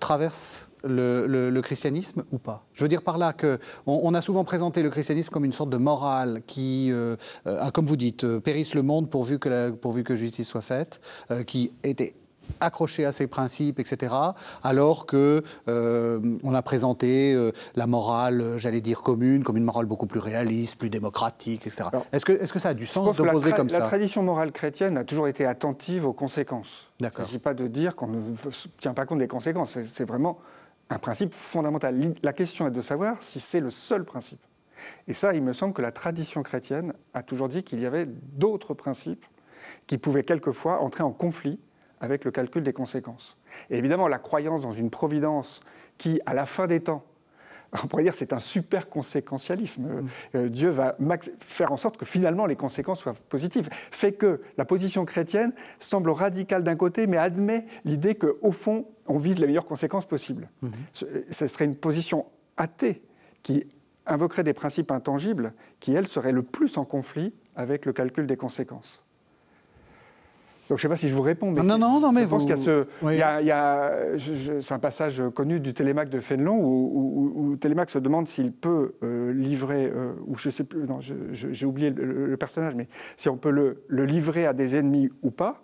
traverse 0.00 0.68
le, 0.82 1.60
christianisme 1.60 2.24
ou 2.32 2.38
pas? 2.38 2.66
Je 2.74 2.82
veux 2.82 2.88
dire 2.88 3.02
par 3.02 3.16
là 3.16 3.32
que 3.32 3.60
on, 3.86 4.12
a 4.12 4.20
souvent 4.20 4.42
présenté 4.42 4.82
le 4.82 4.90
christianisme 4.90 5.30
comme 5.30 5.44
une 5.44 5.52
sorte 5.52 5.70
de 5.70 5.76
morale 5.76 6.42
qui, 6.46 6.92
comme 7.72 7.86
vous 7.86 7.96
dites, 7.96 8.26
périsse 8.38 8.74
le 8.74 8.82
monde 8.82 9.08
pourvu 9.08 9.38
que, 9.38 9.70
pourvu 9.70 10.02
que 10.02 10.16
justice 10.16 10.48
soit 10.48 10.62
faite, 10.62 11.00
qui 11.46 11.72
était 11.84 12.14
accroché 12.60 13.04
à 13.04 13.12
ses 13.12 13.26
principes, 13.26 13.78
etc., 13.78 14.14
alors 14.62 15.06
que 15.06 15.42
euh, 15.68 16.38
on 16.42 16.54
a 16.54 16.62
présenté 16.62 17.34
euh, 17.34 17.52
la 17.74 17.86
morale, 17.86 18.54
j'allais 18.56 18.80
dire 18.80 19.02
commune, 19.02 19.42
comme 19.42 19.56
une 19.56 19.64
morale 19.64 19.86
beaucoup 19.86 20.06
plus 20.06 20.20
réaliste, 20.20 20.76
plus 20.76 20.90
démocratique, 20.90 21.66
etc. 21.66 21.90
Est-ce 22.12 22.24
que, 22.24 22.32
est 22.32 22.50
que 22.50 22.58
ça 22.58 22.70
a 22.70 22.74
du 22.74 22.86
sens 22.86 23.16
d'opposer 23.16 23.52
comme 23.52 23.70
ça? 23.70 23.80
La 23.80 23.84
tradition 23.84 24.22
morale 24.22 24.52
chrétienne 24.52 24.96
a 24.96 25.04
toujours 25.04 25.28
été 25.28 25.46
attentive 25.46 26.06
aux 26.06 26.12
conséquences. 26.12 26.92
Il 27.00 27.06
ne 27.06 27.10
s'agit 27.10 27.38
pas 27.38 27.54
de 27.54 27.66
dire 27.66 27.96
qu'on 27.96 28.08
ne 28.08 28.20
tient 28.78 28.94
pas 28.94 29.06
compte 29.06 29.18
des 29.18 29.28
conséquences. 29.28 29.78
C'est 29.84 30.04
vraiment 30.04 30.38
un 30.90 30.98
principe 30.98 31.34
fondamental. 31.34 32.14
La 32.22 32.32
question 32.32 32.66
est 32.66 32.70
de 32.70 32.80
savoir 32.80 33.22
si 33.22 33.40
c'est 33.40 33.60
le 33.60 33.70
seul 33.70 34.04
principe. 34.04 34.40
Et 35.08 35.14
ça, 35.14 35.32
il 35.34 35.42
me 35.42 35.52
semble 35.52 35.72
que 35.72 35.82
la 35.82 35.92
tradition 35.92 36.42
chrétienne 36.42 36.92
a 37.14 37.22
toujours 37.22 37.48
dit 37.48 37.62
qu'il 37.62 37.80
y 37.80 37.86
avait 37.86 38.06
d'autres 38.06 38.74
principes 38.74 39.24
qui 39.86 39.98
pouvaient 39.98 40.22
quelquefois 40.22 40.80
entrer 40.80 41.02
en 41.02 41.12
conflit 41.12 41.58
avec 42.00 42.24
le 42.24 42.30
calcul 42.30 42.62
des 42.62 42.72
conséquences. 42.72 43.36
Et 43.70 43.78
évidemment, 43.78 44.08
la 44.08 44.18
croyance 44.18 44.62
dans 44.62 44.72
une 44.72 44.90
providence 44.90 45.60
qui, 45.98 46.20
à 46.26 46.34
la 46.34 46.46
fin 46.46 46.66
des 46.66 46.80
temps, 46.80 47.04
on 47.84 47.86
pourrait 47.86 48.04
dire 48.04 48.14
c'est 48.14 48.32
un 48.32 48.38
super 48.38 48.88
conséquentialisme. 48.88 49.82
Mm. 49.82 50.08
Euh, 50.34 50.48
Dieu 50.48 50.70
va 50.70 50.96
faire 51.40 51.72
en 51.72 51.76
sorte 51.76 51.96
que 51.96 52.04
finalement 52.04 52.46
les 52.46 52.56
conséquences 52.56 53.00
soient 53.00 53.14
positives. 53.28 53.68
Fait 53.90 54.12
que 54.12 54.40
la 54.56 54.64
position 54.64 55.04
chrétienne 55.04 55.52
semble 55.78 56.10
radicale 56.10 56.62
d'un 56.62 56.76
côté, 56.76 57.06
mais 57.06 57.16
admet 57.16 57.66
l'idée 57.84 58.14
qu'au 58.14 58.52
fond, 58.52 58.86
on 59.06 59.18
vise 59.18 59.38
les 59.38 59.46
meilleures 59.46 59.66
conséquences 59.66 60.06
possibles. 60.06 60.48
Mm-hmm. 60.62 61.24
Ce, 61.30 61.46
serait 61.46 61.64
une 61.64 61.76
position 61.76 62.26
athée 62.56 63.02
qui 63.42 63.66
invoquerait 64.06 64.44
des 64.44 64.54
principes 64.54 64.90
intangibles 64.90 65.52
qui, 65.80 65.92
elle, 65.92 66.06
seraient 66.06 66.32
le 66.32 66.42
plus 66.42 66.78
en 66.78 66.84
conflit 66.84 67.34
avec 67.54 67.86
le 67.86 67.92
calcul 67.92 68.26
des 68.26 68.36
conséquences. 68.36 69.02
Donc 70.68 70.78
je 70.78 70.80
ne 70.80 70.82
sais 70.82 70.88
pas 70.88 70.96
si 70.96 71.08
je 71.08 71.14
vous 71.14 71.22
réponds, 71.22 71.52
mais 71.52 71.62
non, 71.62 71.78
non, 71.78 72.00
non, 72.00 72.10
mais 72.10 72.22
je 72.22 72.26
pense 72.26 72.42
qu'il 72.42 72.50
y 72.50 72.54
a 72.54 72.56
ce, 72.56 72.86
il 73.02 73.16
y 73.16 73.22
a, 73.52 73.92
c'est 74.60 74.74
un 74.74 74.80
passage 74.80 75.22
connu 75.32 75.60
du 75.60 75.74
Télémaque 75.74 76.08
de 76.08 76.18
Fénelon 76.18 76.58
où, 76.60 77.56
Télémaque 77.56 77.90
se 77.90 77.98
demande 77.98 78.26
s'il 78.26 78.52
peut 78.52 78.94
euh, 79.02 79.32
livrer, 79.32 79.86
euh, 79.86 80.14
ou 80.26 80.36
je 80.36 80.50
sais 80.50 80.64
plus, 80.64 80.86
non, 80.86 80.98
j'ai 81.00 81.66
oublié 81.66 81.90
le, 81.90 82.36
personnage, 82.36 82.74
mais 82.74 82.88
si 83.16 83.28
on 83.28 83.36
peut 83.36 83.50
le, 83.50 83.84
livrer 83.88 84.46
à 84.46 84.52
des 84.52 84.76
ennemis 84.76 85.08
ou 85.22 85.30
pas, 85.30 85.62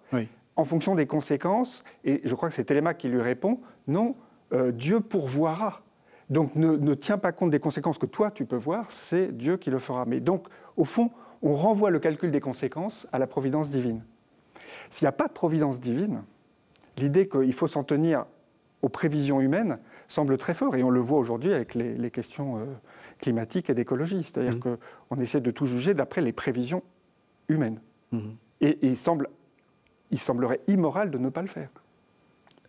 en 0.54 0.64
fonction 0.64 0.94
des 0.94 1.06
conséquences. 1.06 1.82
Et 2.04 2.20
je 2.24 2.34
crois 2.34 2.48
que 2.48 2.54
c'est 2.54 2.64
Télémaque 2.64 2.98
qui 2.98 3.08
lui 3.08 3.20
répond, 3.20 3.60
non, 3.88 4.14
euh, 4.52 4.70
Dieu 4.70 5.00
pourvoira. 5.00 5.82
Donc 6.30 6.54
ne, 6.54 6.76
ne 6.76 6.94
tiens 6.94 7.18
pas 7.18 7.32
compte 7.32 7.50
des 7.50 7.58
conséquences 7.58 7.98
que 7.98 8.06
toi 8.06 8.30
tu 8.30 8.46
peux 8.46 8.56
voir, 8.56 8.90
c'est 8.90 9.36
Dieu 9.36 9.56
qui 9.56 9.70
le 9.70 9.78
fera. 9.78 10.04
Mais 10.06 10.20
donc, 10.20 10.46
au 10.76 10.84
fond, 10.84 11.10
on 11.42 11.52
renvoie 11.54 11.90
le 11.90 11.98
calcul 11.98 12.30
des 12.30 12.40
conséquences 12.40 13.06
à 13.12 13.18
la 13.18 13.26
providence 13.26 13.70
divine. 13.70 14.02
S'il 14.92 15.06
n'y 15.06 15.08
a 15.08 15.12
pas 15.12 15.26
de 15.26 15.32
providence 15.32 15.80
divine, 15.80 16.20
l'idée 16.98 17.26
qu'il 17.26 17.54
faut 17.54 17.66
s'en 17.66 17.82
tenir 17.82 18.26
aux 18.82 18.90
prévisions 18.90 19.40
humaines 19.40 19.78
semble 20.06 20.36
très 20.36 20.52
fort. 20.52 20.76
Et 20.76 20.82
on 20.82 20.90
le 20.90 21.00
voit 21.00 21.18
aujourd'hui 21.18 21.54
avec 21.54 21.74
les, 21.74 22.10
questions 22.10 22.58
euh, 22.58 22.66
climatiques 23.18 23.70
et 23.70 23.74
d'écologie. 23.74 24.22
C'est-à-dire 24.22 24.56
mmh. 24.56 24.76
qu'on 25.08 25.16
essaie 25.16 25.40
de 25.40 25.50
tout 25.50 25.64
juger 25.64 25.94
d'après 25.94 26.20
les 26.20 26.34
prévisions 26.34 26.82
humaines. 27.48 27.80
Mmh. 28.10 28.18
Et, 28.60 28.78
il, 28.82 28.96
semble, 28.98 29.30
il 30.10 30.18
semblerait 30.18 30.60
immoral 30.66 31.10
de 31.10 31.16
ne 31.16 31.30
pas 31.30 31.40
le 31.40 31.48
faire. 31.48 31.70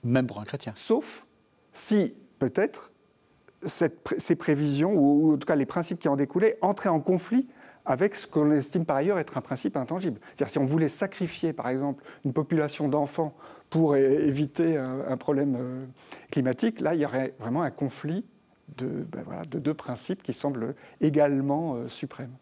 Même 0.05 0.25
pour 0.25 0.39
un 0.39 0.45
chrétien. 0.45 0.71
Sauf 0.77 1.27
si, 1.73 2.15
peut-être, 2.39 2.93
ces 3.65 4.35
prévisions, 4.37 4.93
ou 4.93 5.33
en 5.33 5.37
tout 5.37 5.45
cas 5.45 5.55
les 5.55 5.65
principes 5.65 5.99
qui 5.99 6.07
en 6.07 6.15
découlaient, 6.15 6.57
entraient 6.61 6.87
en 6.87 7.01
conflit 7.01 7.49
avec 7.85 8.15
ce 8.15 8.27
qu'on 8.27 8.51
estime 8.51 8.85
par 8.85 8.97
ailleurs 8.97 9.19
être 9.19 9.37
un 9.37 9.41
principe 9.41 9.77
intangible. 9.77 10.19
C'est-à-dire 10.35 10.51
si 10.51 10.57
on 10.59 10.65
voulait 10.65 10.87
sacrifier, 10.87 11.53
par 11.53 11.69
exemple, 11.69 12.03
une 12.25 12.33
population 12.33 12.87
d'enfants 12.87 13.35
pour 13.69 13.95
éviter 13.95 14.77
un, 14.77 15.17
problème 15.17 15.57
euh, 15.59 15.85
climatique, 16.31 16.79
là, 16.79 16.95
il 16.95 17.01
y 17.01 17.05
aurait 17.05 17.33
vraiment 17.39 17.61
un 17.61 17.71
conflit 17.71 18.25
de, 18.77 19.05
ben 19.09 19.23
de 19.49 19.59
deux 19.59 19.73
principes 19.73 20.23
qui 20.23 20.33
semblent 20.33 20.75
également 21.01 21.75
euh, 21.75 21.87
suprêmes. 21.87 22.35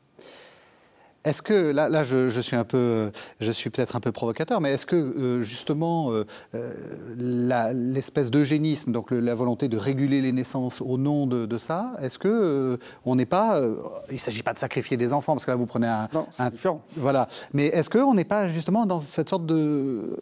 Est-ce 1.23 1.43
que 1.43 1.53
là, 1.53 1.87
là 1.87 2.03
je, 2.03 2.41
suis 2.41 2.55
un 2.55 2.63
peu, 2.63 3.11
je 3.39 3.51
suis 3.51 3.69
peut-être 3.69 3.95
un 3.95 3.99
peu 3.99 4.11
provocateur, 4.11 4.59
mais 4.59 4.71
est-ce 4.71 4.87
que 4.87 4.95
euh, 4.95 5.41
justement 5.41 6.11
euh, 6.11 6.25
euh, 6.55 7.73
l'espèce 7.73 8.31
d'eugénisme, 8.31 8.91
donc 8.91 9.11
la 9.11 9.35
volonté 9.35 9.67
de 9.67 9.77
réguler 9.77 10.21
les 10.21 10.31
naissances 10.31 10.81
au 10.81 10.97
nom 10.97 11.27
de, 11.27 11.57
ça, 11.59 11.93
est-ce 12.01 12.17
que 12.17 12.79
on 13.05 13.15
n'est 13.15 13.27
pas, 13.27 13.61
il 14.09 14.15
ne 14.15 14.19
s'agit 14.19 14.41
pas 14.41 14.53
de 14.53 14.59
sacrifier 14.59 14.97
des 14.97 15.13
enfants 15.13 15.33
parce 15.33 15.45
que 15.45 15.51
là 15.51 15.57
vous 15.57 15.67
prenez 15.67 15.87
un, 15.87 16.09
non, 16.11 16.25
c'est 16.31 16.49
différent. 16.49 16.81
Voilà, 16.95 17.27
mais 17.53 17.67
est-ce 17.67 17.89
qu'on 17.89 18.15
n'est 18.15 18.25
pas 18.25 18.47
justement 18.47 18.87
dans 18.87 18.99
cette 18.99 19.29
sorte 19.29 19.45
de 19.45 20.17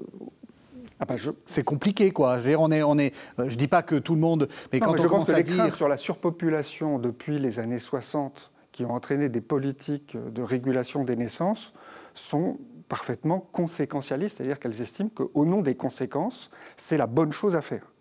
ah 0.99 1.05
bah, 1.05 1.15
C'est 1.45 1.63
compliqué, 1.63 2.11
quoi. 2.11 2.39
Je 2.39 2.43
veux 2.43 2.49
dire, 2.49 2.61
on 2.61 2.71
est, 2.71 2.83
on 2.83 2.97
est, 2.97 3.13
je 3.37 3.55
dis 3.55 3.69
pas 3.69 3.83
que 3.83 3.95
tout 3.95 4.15
le 4.15 4.19
monde, 4.19 4.49
mais 4.73 4.81
quand 4.81 4.91
on 4.91 4.97
je 4.97 5.07
pense 5.07 5.25
que 5.25 5.31
à 5.31 5.41
dire 5.41 5.73
sur 5.73 5.87
la 5.87 5.95
surpopulation 5.95 6.99
depuis 6.99 7.39
les 7.39 7.59
années 7.59 7.79
60 7.79 8.51
qui 8.71 8.85
ont 8.85 8.91
entraîné 8.91 9.29
des 9.29 9.41
politiques 9.41 10.17
de 10.17 10.41
régulation 10.41 11.03
des 11.03 11.15
naissances 11.15 11.73
sont 12.13 12.57
parfaitement 12.87 13.39
conséquentialistes, 13.51 14.37
c'est-à-dire 14.37 14.59
qu'elles 14.59 14.81
estiment 14.81 15.09
qu'au 15.09 15.45
nom 15.45 15.61
des 15.61 15.75
conséquences, 15.75 16.49
c'est 16.75 16.97
la 16.97 17.07
bonne 17.07 17.31
chose 17.31 17.55
à 17.55 17.61
faire. 17.61 17.91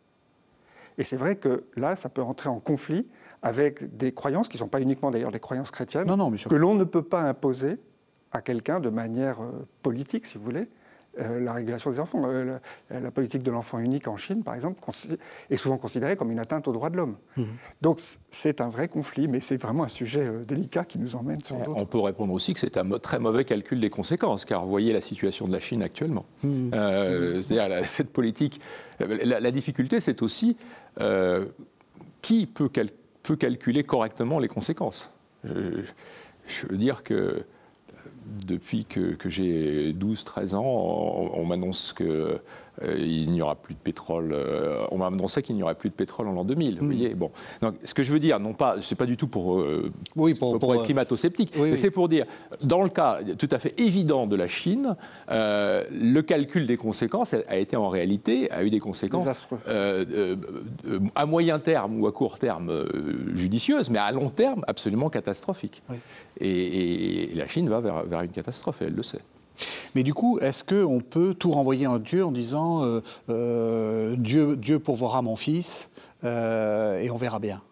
Et 0.96 1.04
c'est 1.04 1.16
vrai 1.16 1.36
que 1.36 1.64
là, 1.76 1.94
ça 1.94 2.08
peut 2.08 2.22
entrer 2.22 2.48
en 2.48 2.58
conflit 2.58 3.06
avec 3.42 3.96
des 3.96 4.12
croyances 4.12 4.48
qui 4.48 4.56
ne 4.56 4.60
sont 4.60 4.68
pas 4.68 4.80
uniquement 4.80 5.10
d'ailleurs 5.10 5.30
des 5.30 5.40
croyances 5.40 5.70
chrétiennes, 5.70 6.06
que 6.48 6.54
l'on 6.56 6.74
ne 6.74 6.84
peut 6.84 7.02
pas 7.02 7.20
imposer 7.20 7.78
à 8.32 8.42
quelqu'un 8.42 8.80
de 8.80 8.90
manière 8.90 9.40
euh, 9.40 9.66
politique, 9.82 10.26
si 10.26 10.36
vous 10.38 10.44
voulez, 10.44 10.68
euh, 11.20 11.40
la 11.40 11.52
régulation 11.52 11.90
des 11.90 12.00
enfants. 12.00 12.22
Euh, 12.24 12.58
la, 12.90 13.10
politique 13.10 13.42
de 13.42 13.50
l'enfant 13.50 13.78
unique 13.78 14.08
en 14.08 14.16
Chine, 14.16 14.42
par 14.42 14.54
exemple, 14.54 14.80
est 15.50 15.56
souvent 15.56 15.76
considérée 15.76 16.16
comme 16.16 16.30
une 16.30 16.38
atteinte 16.38 16.68
aux 16.68 16.72
droits 16.72 16.90
de 16.90 16.96
l'homme. 16.96 17.16
Mhm. 17.36 17.46
Donc 17.80 18.00
c'est 18.30 18.60
un 18.60 18.68
vrai 18.68 18.88
conflit, 18.88 19.28
mais 19.28 19.40
c'est 19.40 19.56
vraiment 19.56 19.84
un 19.84 19.88
sujet 19.88 20.26
euh, 20.26 20.44
délicat 20.44 20.84
qui 20.84 20.98
nous 20.98 21.16
emmène 21.16 21.40
sur 21.40 21.56
d'autres. 21.56 21.80
On 21.80 21.86
peut 21.86 22.00
répondre 22.00 22.32
aussi 22.32 22.54
que 22.54 22.60
c'est 22.60 22.76
un 22.76 22.88
très 22.98 23.18
mauvais 23.18 23.44
calcul 23.44 23.80
des 23.80 23.90
conséquences, 23.90 24.44
car 24.44 24.66
voyez 24.66 24.92
la 24.92 25.00
situation 25.00 25.46
de 25.46 25.52
la 25.52 25.60
Chine 25.60 25.82
actuellement. 25.82 26.26
Mhm. 26.42 26.70
C'est-à-dire 27.42 27.80
cette 27.86 28.10
politique. 28.10 28.60
La, 28.98 29.50
difficulté, 29.50 30.00
c'est 30.00 30.22
aussi 30.22 30.56
qui 32.20 32.46
peut, 32.46 32.68
peut, 33.22 33.36
calculer 33.36 33.84
correctement 33.84 34.38
les 34.38 34.48
conséquences. 34.48 35.12
je 35.44 36.66
veux 36.68 36.76
dire 36.76 37.02
que 37.02 37.44
depuis 38.46 38.84
que, 38.84 39.16
j'ai 39.26 39.92
12-13 39.92 40.54
ans, 40.54 40.64
on, 40.64 41.44
m'annonce 41.44 41.92
qu'il 41.92 42.40
euh, 42.82 43.26
n'y 43.26 43.42
aura 43.42 43.54
plus 43.54 43.74
de 43.74 43.78
pétrole. 43.80 44.32
Euh, 44.32 44.84
on 44.90 44.98
m'a 44.98 45.06
annoncé 45.06 45.42
qu'il 45.42 45.56
n'y 45.56 45.62
aurait 45.62 45.74
plus 45.74 45.90
de 45.90 45.94
pétrole 45.94 46.28
en 46.28 46.32
l'an 46.32 46.44
2000. 46.44 46.78
Vous 46.78 46.84
hmm. 46.84 46.86
voyez 46.86 47.14
bon. 47.14 47.30
Donc, 47.60 47.74
ce 47.84 47.94
que 47.94 48.02
je 48.02 48.12
veux 48.12 48.20
dire, 48.20 48.38
non 48.40 48.54
pas, 48.54 48.76
c'est 48.80 48.94
pas 48.94 49.06
du 49.06 49.16
tout 49.16 49.28
pour, 49.28 49.60
euh, 49.60 49.90
pour, 50.14 50.28
être 50.74 50.84
climato-sceptique, 50.84 51.52
mais 51.58 51.76
c'est 51.76 51.90
pour 51.90 52.08
dire, 52.08 52.26
dans 52.62 52.82
le 52.82 52.88
cas 52.88 53.18
tout 53.38 53.48
à 53.50 53.58
fait 53.58 53.78
évident 53.80 54.26
de 54.26 54.36
la 54.36 54.48
Chine, 54.48 54.96
le 55.28 56.20
calcul 56.20 56.66
des 56.66 56.76
conséquences 56.76 57.34
a 57.34 57.56
été 57.56 57.76
en 57.76 57.88
réalité, 57.88 58.50
a 58.50 58.62
eu 58.64 58.70
des 58.70 58.80
conséquences 58.80 59.48
à 61.14 61.26
moyen 61.26 61.58
terme 61.58 62.00
ou 62.00 62.06
à 62.06 62.12
court 62.12 62.38
terme 62.38 62.84
judicieuses, 63.34 63.90
mais 63.90 63.98
à 63.98 64.12
long 64.12 64.30
terme 64.30 64.64
absolument 64.66 65.10
catastrophiques. 65.10 65.82
Et, 66.40 67.30
la 67.34 67.46
Chine 67.46 67.68
va 67.68 67.80
vers, 67.80 68.04
vers 68.04 68.22
une 68.22 68.30
catastrophe, 68.30 68.82
et 68.82 68.86
elle 68.86 68.94
le 68.94 69.02
sait. 69.02 69.20
Mais 69.94 70.02
du 70.02 70.14
coup, 70.14 70.38
est-ce 70.40 70.64
qu'on 70.64 71.00
peut 71.00 71.34
tout 71.34 71.50
renvoyer 71.50 71.86
en 71.86 71.98
Dieu 71.98 72.24
en 72.24 72.32
disant 72.32 72.84
euh, 72.84 73.00
euh, 73.28 74.16
Dieu, 74.16 74.56
Dieu 74.56 74.78
pourvoira 74.78 75.22
mon 75.22 75.36
fils 75.36 75.90
euh, 76.24 76.98
et 76.98 77.10
on 77.10 77.16
verra 77.16 77.38
bien? 77.38 77.62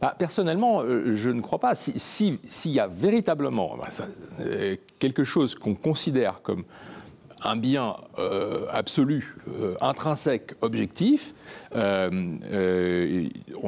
Bah, 0.00 0.14
personnellement, 0.18 0.82
je 0.82 1.30
ne 1.30 1.40
crois 1.40 1.60
pas. 1.60 1.74
S'il 1.76 2.38
y 2.64 2.80
a 2.80 2.88
véritablement 2.88 3.76
bah, 3.76 3.88
quelque 4.98 5.22
chose 5.22 5.54
qu'on 5.54 5.76
considère 5.76 6.42
comme 6.42 6.64
un 7.44 7.56
bien 7.56 7.94
absolu, 8.72 9.36
intrinsèque, 9.80 10.54
objectif, 10.60 11.34
on 11.72 12.40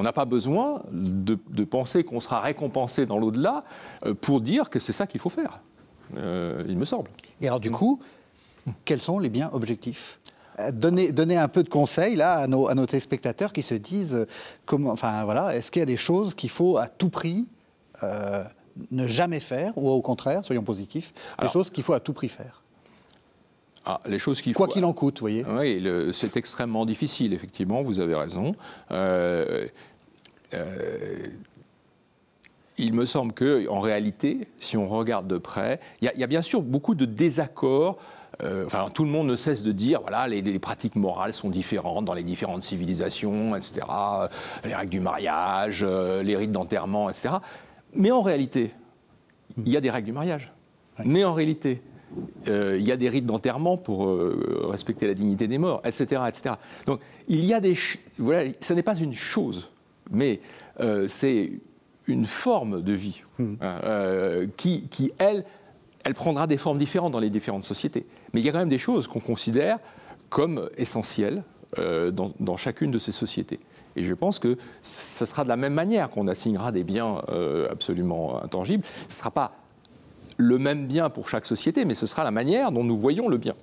n'a 0.03 0.13
pas 0.13 0.25
besoin 0.25 0.83
de, 0.91 1.39
de 1.51 1.65
penser 1.65 2.03
qu'on 2.03 2.19
sera 2.19 2.41
récompensé 2.41 3.07
dans 3.07 3.19
l'au-delà 3.19 3.63
pour 4.21 4.41
dire 4.41 4.71
que 4.71 4.81
c'est 4.81 4.93
ça 4.93 5.07
qu'il 5.07 5.21
faut 5.21 5.31
faire. 5.31 5.61
Il 6.17 6.77
me 6.77 6.85
semble. 6.85 7.11
Et 7.41 7.47
alors, 7.47 7.61
du 7.61 7.71
coup, 7.71 8.01
quels 8.85 9.01
sont 9.01 9.19
les 9.19 9.29
biens 9.29 9.51
objectifs? 9.53 10.19
Euh, 10.61 10.71
Donner, 10.73 11.37
un 11.37 11.49
peu 11.49 11.63
de 11.63 11.69
conseils 11.69 12.17
là, 12.17 12.39
à, 12.39 12.47
nos, 12.47 12.69
à 12.69 12.75
nos 12.75 12.87
téléspectateurs 12.87 13.53
qui 13.53 13.63
se 13.63 13.75
disent 13.75 14.15
euh, 14.15 14.27
comment, 14.67 14.91
enfin, 14.91 15.25
voilà, 15.25 15.55
est-ce 15.57 15.71
qu'il 15.71 15.81
y 15.81 15.83
a 15.83 15.87
des 15.87 15.97
choses 15.97 16.35
qu'il 16.35 16.51
faut 16.51 16.79
à 16.79 16.89
tout 16.89 17.11
prix 17.11 17.47
euh, 18.03 18.45
ne 18.91 19.07
jamais 19.07 19.41
faire, 19.41 19.77
ou 19.77 19.91
au 19.91 20.01
contraire, 20.01 20.45
soyons 20.45 20.63
positifs, 20.63 21.13
des 21.41 21.49
choses 21.49 21.71
qu'il 21.71 21.83
faut 21.83 21.93
à 21.93 22.01
tout 22.01 22.13
prix 22.13 22.29
faire? 22.29 22.63
Ah, 23.85 24.01
les 24.07 24.19
choses 24.19 24.41
qu'il 24.41 24.55
Quoi 24.55 24.69
qu'il 24.69 24.85
en 24.85 24.95
coûte, 24.95 25.19
vous 25.19 25.25
voyez. 25.25 25.45
Oui, 25.45 26.13
c'est 26.13 26.37
extrêmement 26.39 26.87
difficile, 26.87 27.35
effectivement, 27.35 27.83
vous 27.83 28.01
avez 28.01 28.15
raison 28.15 28.55
il 32.79 32.93
me 32.93 33.05
semble 33.05 33.33
qu'en 33.33 33.81
réalité, 33.81 34.49
si 34.59 34.77
on 34.77 34.89
regarde 34.89 35.27
de 35.27 35.39
près, 35.39 35.81
il 36.01 36.11
y, 36.17 36.25
a 36.25 36.27
bien 36.27 36.43
sûr 36.43 36.63
beaucoup 36.63 36.95
de 36.95 37.05
désaccords. 37.05 37.99
Euh, 38.43 38.67
enfin, 38.67 38.87
tout 38.93 39.05
le 39.05 39.11
monde 39.11 39.29
ne 39.29 39.37
cesse 39.37 39.63
de 39.63 39.71
dire, 39.71 40.01
voilà, 40.01 40.27
les, 40.27 40.59
pratiques 40.59 40.97
morales 40.97 41.33
sont 41.33 41.51
différentes 41.51 42.05
dans 42.05 42.15
les 42.15 42.25
différentes 42.25 42.65
civilisations, 42.65 43.55
etc. 43.55 43.87
Les 44.65 44.75
règles 44.75 44.91
du 44.91 45.01
mariage, 45.01 45.85
euh, 45.87 46.23
les 46.23 46.37
rites 46.37 46.51
d'enterrement, 46.51 47.09
etc. 47.09 47.37
Mais 47.95 48.11
en 48.11 48.23
réalité, 48.23 48.73
il 49.59 49.69
y 49.69 49.77
a 49.77 49.81
des 49.81 49.91
règles 49.91 50.07
du 50.07 50.13
mariage. 50.13 50.53
Mais 51.05 51.25
en 51.25 51.33
réalité, 51.33 51.81
euh, 52.49 52.77
il 52.79 52.87
y 52.87 52.91
a 52.91 52.97
des 52.97 53.09
rites 53.09 53.27
d'enterrement 53.27 53.77
pour 53.77 54.09
respecter 54.69 55.07
la 55.07 55.15
dignité 55.15 55.47
des 55.47 55.59
morts, 55.59 55.81
etc., 55.85 56.23
etc. 56.27 56.57
Donc, 56.87 57.01
il 57.29 57.45
y 57.45 57.55
a 57.55 57.61
des, 57.61 57.75
voilà, 58.19 58.51
ce 58.61 58.75
n'est 58.75 58.83
pas 58.83 58.97
une 58.97 59.13
chose, 59.13 59.71
mais 60.11 60.41
c'est 61.07 61.53
une 62.07 62.25
forme 62.25 62.83
de 62.83 62.93
vie 62.93 63.23
hmm. 63.39 63.55
hein, 63.61 63.81
euh, 63.85 64.47
qui, 64.57 64.89
qui, 64.89 65.13
elle, 65.19 65.45
elle 66.05 66.15
prendra 66.15 66.47
des 66.47 66.59
formes 66.59 66.79
différentes 66.79 67.13
dans 67.13 67.21
les 67.21 67.31
différentes 67.31 67.65
sociétés. 67.65 68.07
Mais 68.33 68.41
il 68.41 68.47
y 68.47 68.49
a 68.49 68.53
quand 68.53 68.59
même 68.59 68.69
des 68.69 68.79
choses 68.79 69.09
qu'on 69.09 69.21
considère 69.21 69.79
comme 70.29 70.69
essentiel 70.77 71.45
dans, 71.77 72.57
chacune 72.57 72.93
de 72.93 73.01
ces 73.01 73.11
sociétés. 73.11 73.59
Et 73.97 74.05
je 74.05 74.15
pense 74.15 74.39
que 74.39 74.57
ce 74.81 75.25
sera 75.25 75.43
de 75.43 75.49
la 75.49 75.57
même 75.57 75.75
manière 75.75 76.09
qu'on 76.09 76.29
assignera 76.29 76.71
des 76.71 76.85
biens 76.85 77.21
absolument 77.69 78.41
intangibles. 78.43 78.85
Ce 79.03 79.07
ne 79.07 79.13
sera 79.13 79.33
pas 79.33 79.57
le 80.37 80.59
même 80.59 80.87
bien 80.87 81.11
pour 81.11 81.29
chaque 81.29 81.47
société, 81.47 81.85
mais 81.85 81.95
ce 81.95 82.07
sera 82.07 82.23
la 82.25 82.31
manière 82.31 82.73
dont 82.73 82.85
nous 82.85 82.97
voyons 82.97 83.29
le 83.29 83.39
bien. 83.39 83.55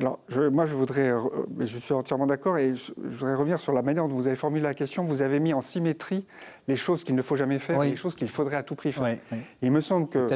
Alors, 0.00 0.18
moi, 0.52 0.66
je 0.66 0.74
voudrais, 0.74 1.08
euh, 1.08 1.20
je 1.58 1.78
suis 1.78 1.94
entièrement 1.94 2.26
d'accord, 2.26 2.58
et 2.58 2.74
je, 2.74 2.92
voudrais 2.98 3.34
revenir 3.34 3.58
sur 3.58 3.72
la 3.72 3.80
manière 3.80 4.06
dont 4.06 4.14
vous 4.14 4.26
avez 4.26 4.36
formulé 4.36 4.62
la 4.62 4.74
question. 4.74 5.04
Vous 5.04 5.22
avez 5.22 5.40
mis 5.40 5.54
en 5.54 5.62
symétrie 5.62 6.26
les 6.68 6.76
choses 6.76 7.02
qu'il 7.02 7.14
ne 7.14 7.22
faut 7.22 7.36
jamais 7.36 7.58
faire 7.58 7.82
et 7.82 7.90
les 7.90 7.96
choses 7.96 8.14
qu'il 8.14 8.28
faudrait 8.28 8.56
à 8.56 8.62
tout 8.62 8.74
prix 8.74 8.92
faire. 8.92 9.16
Il 9.62 9.72
me 9.72 9.80
semble 9.80 10.08
que 10.08 10.28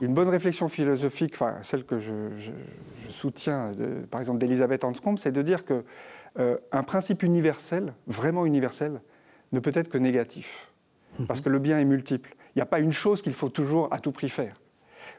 une 0.00 0.14
bonne 0.14 0.28
réflexion 0.28 0.68
philosophique, 0.68 1.32
enfin 1.34 1.56
celle 1.62 1.84
que 1.84 1.98
je, 1.98 2.12
soutiens, 3.08 3.72
par 4.10 4.20
exemple 4.20 4.38
d'Elisabeth 4.38 4.84
Anscombe, 4.84 5.18
c'est 5.18 5.32
de 5.32 5.42
dire 5.42 5.64
que 5.64 5.84
euh, 6.38 6.56
un 6.70 6.82
principe 6.82 7.22
universel, 7.22 7.94
vraiment 8.06 8.46
universel, 8.46 9.00
ne 9.52 9.60
peut 9.60 9.72
être 9.74 9.88
que 9.88 9.98
négatif, 9.98 10.70
mhm. 11.18 11.26
parce 11.26 11.40
que 11.40 11.48
le 11.48 11.58
bien 11.58 11.80
est 11.80 11.84
multiple. 11.84 12.36
Il 12.54 12.58
n'y 12.58 12.62
a 12.62 12.66
pas 12.66 12.80
une 12.80 12.92
chose 12.92 13.22
qu'il 13.22 13.34
faut 13.34 13.48
toujours 13.48 13.92
à 13.92 13.98
tout 13.98 14.12
prix 14.12 14.28
faire. 14.28 14.60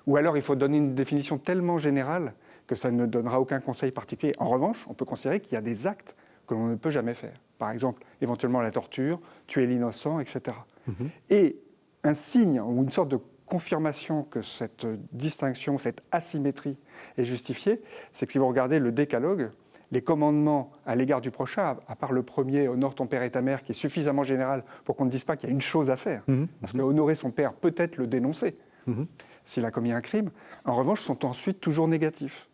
Ou 0.07 0.17
alors 0.17 0.37
il 0.37 0.43
faut 0.43 0.55
donner 0.55 0.77
une 0.77 0.93
définition 0.93 1.37
tellement 1.37 1.77
générale 1.77 2.33
que 2.69 2.75
ça 2.75 2.91
ne 2.91 3.07
donnera 3.07 3.41
aucun 3.41 3.59
conseil 3.59 3.89
particulier. 3.89 4.31
En 4.37 4.47
revanche, 4.47 4.85
on 4.87 4.93
peut 4.93 5.03
considérer 5.03 5.39
qu'il 5.39 5.55
y 5.55 5.57
a 5.57 5.61
des 5.61 5.87
actes 5.87 6.15
que 6.45 6.53
l'on 6.53 6.67
ne 6.67 6.75
peut 6.75 6.91
jamais 6.91 7.15
faire. 7.15 7.33
Par 7.57 7.71
exemple, 7.71 8.03
éventuellement 8.21 8.61
la 8.61 8.69
torture, 8.69 9.19
tuer 9.47 9.65
l'innocent, 9.65 10.19
etc. 10.19 10.55
Mhm. 10.85 11.09
Et 11.31 11.59
un 12.03 12.13
signe 12.13 12.61
ou 12.61 12.83
une 12.83 12.91
sorte 12.91 13.09
de 13.09 13.17
confirmation 13.47 14.21
que 14.21 14.43
cette 14.43 14.85
distinction, 15.11 15.79
cette 15.79 16.03
asymétrie 16.11 16.77
est 17.17 17.23
justifiée, 17.23 17.81
c'est 18.11 18.27
que 18.27 18.31
si 18.31 18.37
vous 18.37 18.47
regardez 18.47 18.77
le 18.77 18.91
décalogue, 18.91 19.49
les 19.91 20.03
commandements 20.03 20.69
à 20.85 20.95
l'égard 20.95 21.21
du 21.21 21.31
prochain, 21.31 21.75
à 21.87 21.95
part 21.95 22.11
le 22.11 22.21
premier, 22.21 22.67
honore 22.67 22.93
ton 22.93 23.07
père 23.07 23.23
et 23.23 23.31
ta 23.31 23.41
mère, 23.41 23.63
qui 23.63 23.71
est 23.71 23.75
suffisamment 23.75 24.21
général 24.21 24.63
pour 24.85 24.95
qu'on 24.95 25.05
ne 25.05 25.09
dise 25.09 25.23
pas 25.23 25.37
qu'il 25.37 25.49
y 25.49 25.51
a 25.51 25.55
une 25.55 25.61
chose 25.61 25.89
à 25.89 25.95
faire, 25.95 26.21
mhm. 26.27 26.47
parce 26.61 26.73
que 26.73 26.81
honorer 26.81 27.15
son 27.15 27.31
père 27.31 27.53
peut 27.53 27.73
être 27.77 27.97
le 27.97 28.05
dénoncer 28.05 28.55
mhm. 28.85 29.07
s'il 29.43 29.65
a 29.65 29.71
commis 29.71 29.91
un 29.91 30.01
crime, 30.01 30.29
en 30.65 30.73
revanche, 30.73 31.01
sont 31.01 31.25
ensuite 31.25 31.59
toujours 31.59 31.87
négatifs. 31.87 32.48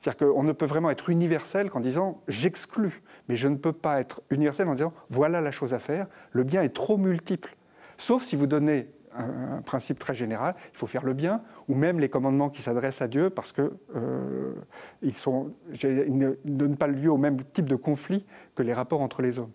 C'est-à-dire 0.00 0.28
qu'on 0.28 0.42
ne 0.42 0.52
peut 0.52 0.66
vraiment 0.66 0.90
être 0.90 1.10
universel 1.10 1.70
qu'en 1.70 1.80
disant 1.80 2.22
j'exclus, 2.28 3.02
mais 3.28 3.36
je 3.36 3.48
ne 3.48 3.56
peux 3.56 3.72
pas 3.72 4.00
être 4.00 4.22
universel 4.30 4.68
en 4.68 4.74
disant 4.74 4.92
voilà 5.10 5.40
la 5.40 5.50
chose 5.50 5.74
à 5.74 5.78
faire, 5.78 6.06
le 6.32 6.44
bien 6.44 6.62
est 6.62 6.74
trop 6.74 6.96
multiple. 6.96 7.56
Sauf 7.96 8.22
si 8.22 8.36
vous 8.36 8.46
donnez 8.46 8.88
un, 9.14 9.62
principe 9.62 9.98
très 9.98 10.14
général, 10.14 10.54
il 10.72 10.78
faut 10.78 10.86
faire 10.86 11.04
le 11.04 11.14
bien, 11.14 11.42
ou 11.66 11.74
même 11.74 11.98
les 11.98 12.08
commandements 12.08 12.50
qui 12.50 12.62
s'adressent 12.62 13.02
à 13.02 13.08
Dieu 13.08 13.30
parce 13.30 13.52
qu'ils 13.52 13.70
euh, 13.96 14.54
ne 15.02 16.34
donnent 16.44 16.76
pas 16.76 16.86
lieu 16.86 17.10
au 17.10 17.16
même 17.16 17.36
type 17.42 17.68
de 17.68 17.76
conflit 17.76 18.24
que 18.54 18.62
les 18.62 18.72
rapports 18.72 19.00
entre 19.00 19.22
les 19.22 19.38
hommes. 19.38 19.52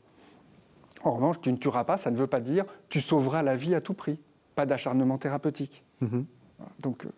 En 1.03 1.11
revanche, 1.11 1.41
tu 1.41 1.51
ne 1.51 1.57
tueras 1.57 1.83
pas, 1.83 1.97
ça 1.97 2.11
ne 2.11 2.17
veut 2.17 2.27
pas 2.27 2.39
dire 2.39 2.65
tu 2.89 3.01
sauveras 3.01 3.43
la 3.43 3.55
vie 3.55 3.75
à 3.75 3.81
tout 3.81 3.93
prix, 3.93 4.19
pas 4.55 4.65
d'acharnement 4.65 5.17
thérapeutique. 5.17 5.83
Mm-hmm. 6.01 6.25
Donc, 6.81 7.05
euh, 7.05 7.09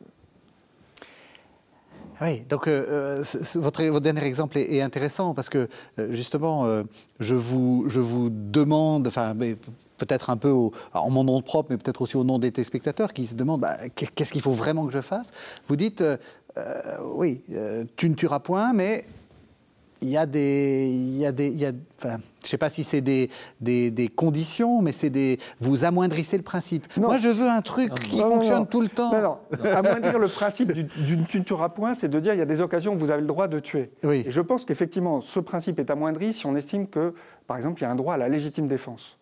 oui, 2.21 2.43
donc 2.47 2.67
euh, 2.67 3.19
euh, 3.19 3.23
votre, 3.55 3.83
votre, 3.83 3.99
dernier 3.99 4.23
exemple 4.23 4.57
est, 4.57 4.81
intéressant 4.81 5.33
parce 5.33 5.49
que 5.49 5.67
euh, 5.99 6.11
justement, 6.11 6.65
je, 7.19 7.35
vous, 7.35 7.85
je 7.87 7.99
vous 7.99 8.29
demande, 8.29 9.07
enfin, 9.07 9.35
peut-être 9.97 10.29
un 10.29 10.37
peu 10.37 10.51
en 10.93 11.09
mon 11.09 11.23
nom 11.23 11.41
propre, 11.41 11.69
mais 11.71 11.77
peut-être 11.77 12.01
aussi 12.01 12.17
au 12.17 12.23
nom 12.23 12.39
des 12.39 12.51
téléspectateurs 12.51 13.13
qui 13.13 13.25
se 13.25 13.35
demandent 13.35 13.61
bah, 13.61 13.77
qu'est-ce 13.95 14.31
qu'il 14.31 14.41
faut 14.41 14.51
vraiment 14.51 14.85
que 14.85 14.93
je 14.93 15.01
fasse? 15.01 15.31
Vous 15.67 15.75
dites, 15.75 16.03
oui, 17.03 17.41
tu 17.95 18.09
ne 18.09 18.15
tueras 18.15 18.39
point, 18.39 18.73
mais 18.73 19.05
il 20.05 20.11
y 20.11 20.17
a 20.17 20.27
des, 20.27 20.87
il 20.87 21.17
y 21.17 21.25
a 21.25 21.31
des, 21.31 21.47
il 21.47 21.57
y 21.57 21.65
a, 21.65 21.71
enfin, 21.97 22.17
je 22.43 22.47
sais 22.47 22.59
pas 22.59 22.69
si 22.69 22.83
c'est 22.83 23.01
des, 23.01 23.31
des, 23.59 23.89
des, 23.89 24.07
conditions, 24.07 24.79
mais 24.81 24.91
c'est 24.91 25.09
des, 25.09 25.39
vous 25.59 25.83
amoindrissez 25.83 26.37
le 26.37 26.43
principe. 26.43 26.85
Moi, 26.97 27.17
je 27.17 27.29
veux 27.29 27.49
un 27.49 27.63
truc 27.63 27.91
qui 27.95 28.19
fonctionne 28.19 28.67
tout 28.67 28.81
le 28.81 28.87
temps. 28.87 29.11
Non, 29.19 29.39
amoindrir 29.63 30.19
le 30.19 30.27
principe 30.27 30.73
d'une 30.73 31.25
tu 31.25 31.39
ne 31.39 31.43
tueras 31.43 31.69
point, 31.69 31.95
c'est 31.95 32.07
de 32.07 32.19
dire 32.19 32.33
il 32.33 32.37
y 32.37 32.43
a 32.43 32.45
des 32.45 32.61
occasions 32.61 32.93
où 32.93 32.97
vous 32.97 33.09
avez 33.09 33.21
le 33.21 33.27
droit 33.27 33.47
de 33.47 33.57
tuer. 33.57 33.89
Oui. 34.03 34.23
Et 34.27 34.31
je 34.31 34.41
pense 34.41 34.63
qu'effectivement, 34.63 35.21
ce 35.21 35.39
principe 35.39 35.79
est 35.79 35.89
amoindri 35.89 36.33
si 36.33 36.45
on 36.45 36.55
estime 36.55 36.87
que, 36.87 37.15
par 37.47 37.57
exemple, 37.57 37.79
il 37.79 37.83
y 37.83 37.87
a 37.87 37.91
un 37.91 37.95
droit 37.95 38.13
à 38.13 38.17
la 38.17 38.29
légitime 38.29 38.67
défense. 38.67 39.17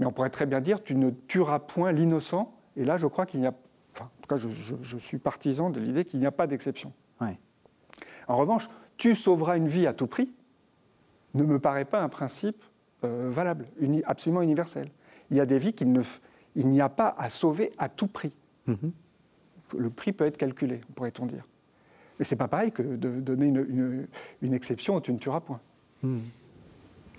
Mais 0.00 0.06
on 0.06 0.12
pourrait 0.12 0.30
très 0.30 0.46
bien 0.46 0.60
dire 0.60 0.82
tu 0.82 0.96
ne 0.96 1.10
tueras 1.10 1.60
point 1.60 1.92
l'innocent. 1.92 2.52
Et 2.76 2.84
là, 2.84 2.96
je 2.96 3.06
crois 3.06 3.26
qu'il 3.26 3.40
n'y 3.40 3.46
a, 3.46 3.54
enfin, 3.94 4.06
en 4.06 4.22
tout 4.22 4.28
cas, 4.28 4.36
je, 4.36 4.48
je, 4.48 4.74
je 4.80 4.98
suis 4.98 5.18
partisan 5.18 5.70
de 5.70 5.78
l'idée 5.78 6.04
qu'il 6.04 6.18
n'y 6.18 6.26
a 6.26 6.32
pas 6.32 6.48
d'exception. 6.48 6.92
Oui. 7.20 7.38
En 8.26 8.34
revanche, 8.36 8.68
tu 8.96 9.14
sauveras 9.14 9.56
une 9.56 9.68
vie 9.68 9.86
à 9.86 9.92
tout 9.92 10.06
prix, 10.06 10.32
ne 11.34 11.44
me 11.44 11.58
paraît 11.58 11.84
pas 11.84 12.02
un 12.02 12.08
principe 12.08 12.62
euh, 13.04 13.28
valable, 13.30 13.66
absolument 14.04 14.42
universel. 14.42 14.90
Il 15.30 15.36
y 15.36 15.40
a 15.40 15.46
des 15.46 15.58
vies 15.58 15.72
qu'il 15.72 15.92
n'y 16.56 16.80
a 16.80 16.88
pas 16.88 17.14
à 17.18 17.28
sauver 17.28 17.72
à 17.78 17.88
tout 17.88 18.06
prix. 18.06 18.32
Mhm. 18.66 18.92
Le 19.78 19.90
prix 19.90 20.12
peut 20.12 20.24
être 20.24 20.38
calculé, 20.38 20.80
pourrait-on 20.94 21.26
dire. 21.26 21.44
Mais 22.18 22.24
c'est 22.24 22.36
pas 22.36 22.48
pareil 22.48 22.72
que 22.72 22.82
de 22.82 23.20
donner 23.20 23.46
une, 23.46 24.54
exception 24.54 24.96
où 24.96 25.00
tu 25.00 25.12
ne 25.12 25.18
tueras 25.18 25.40
point. 25.40 25.60
Mhm. 26.02 26.22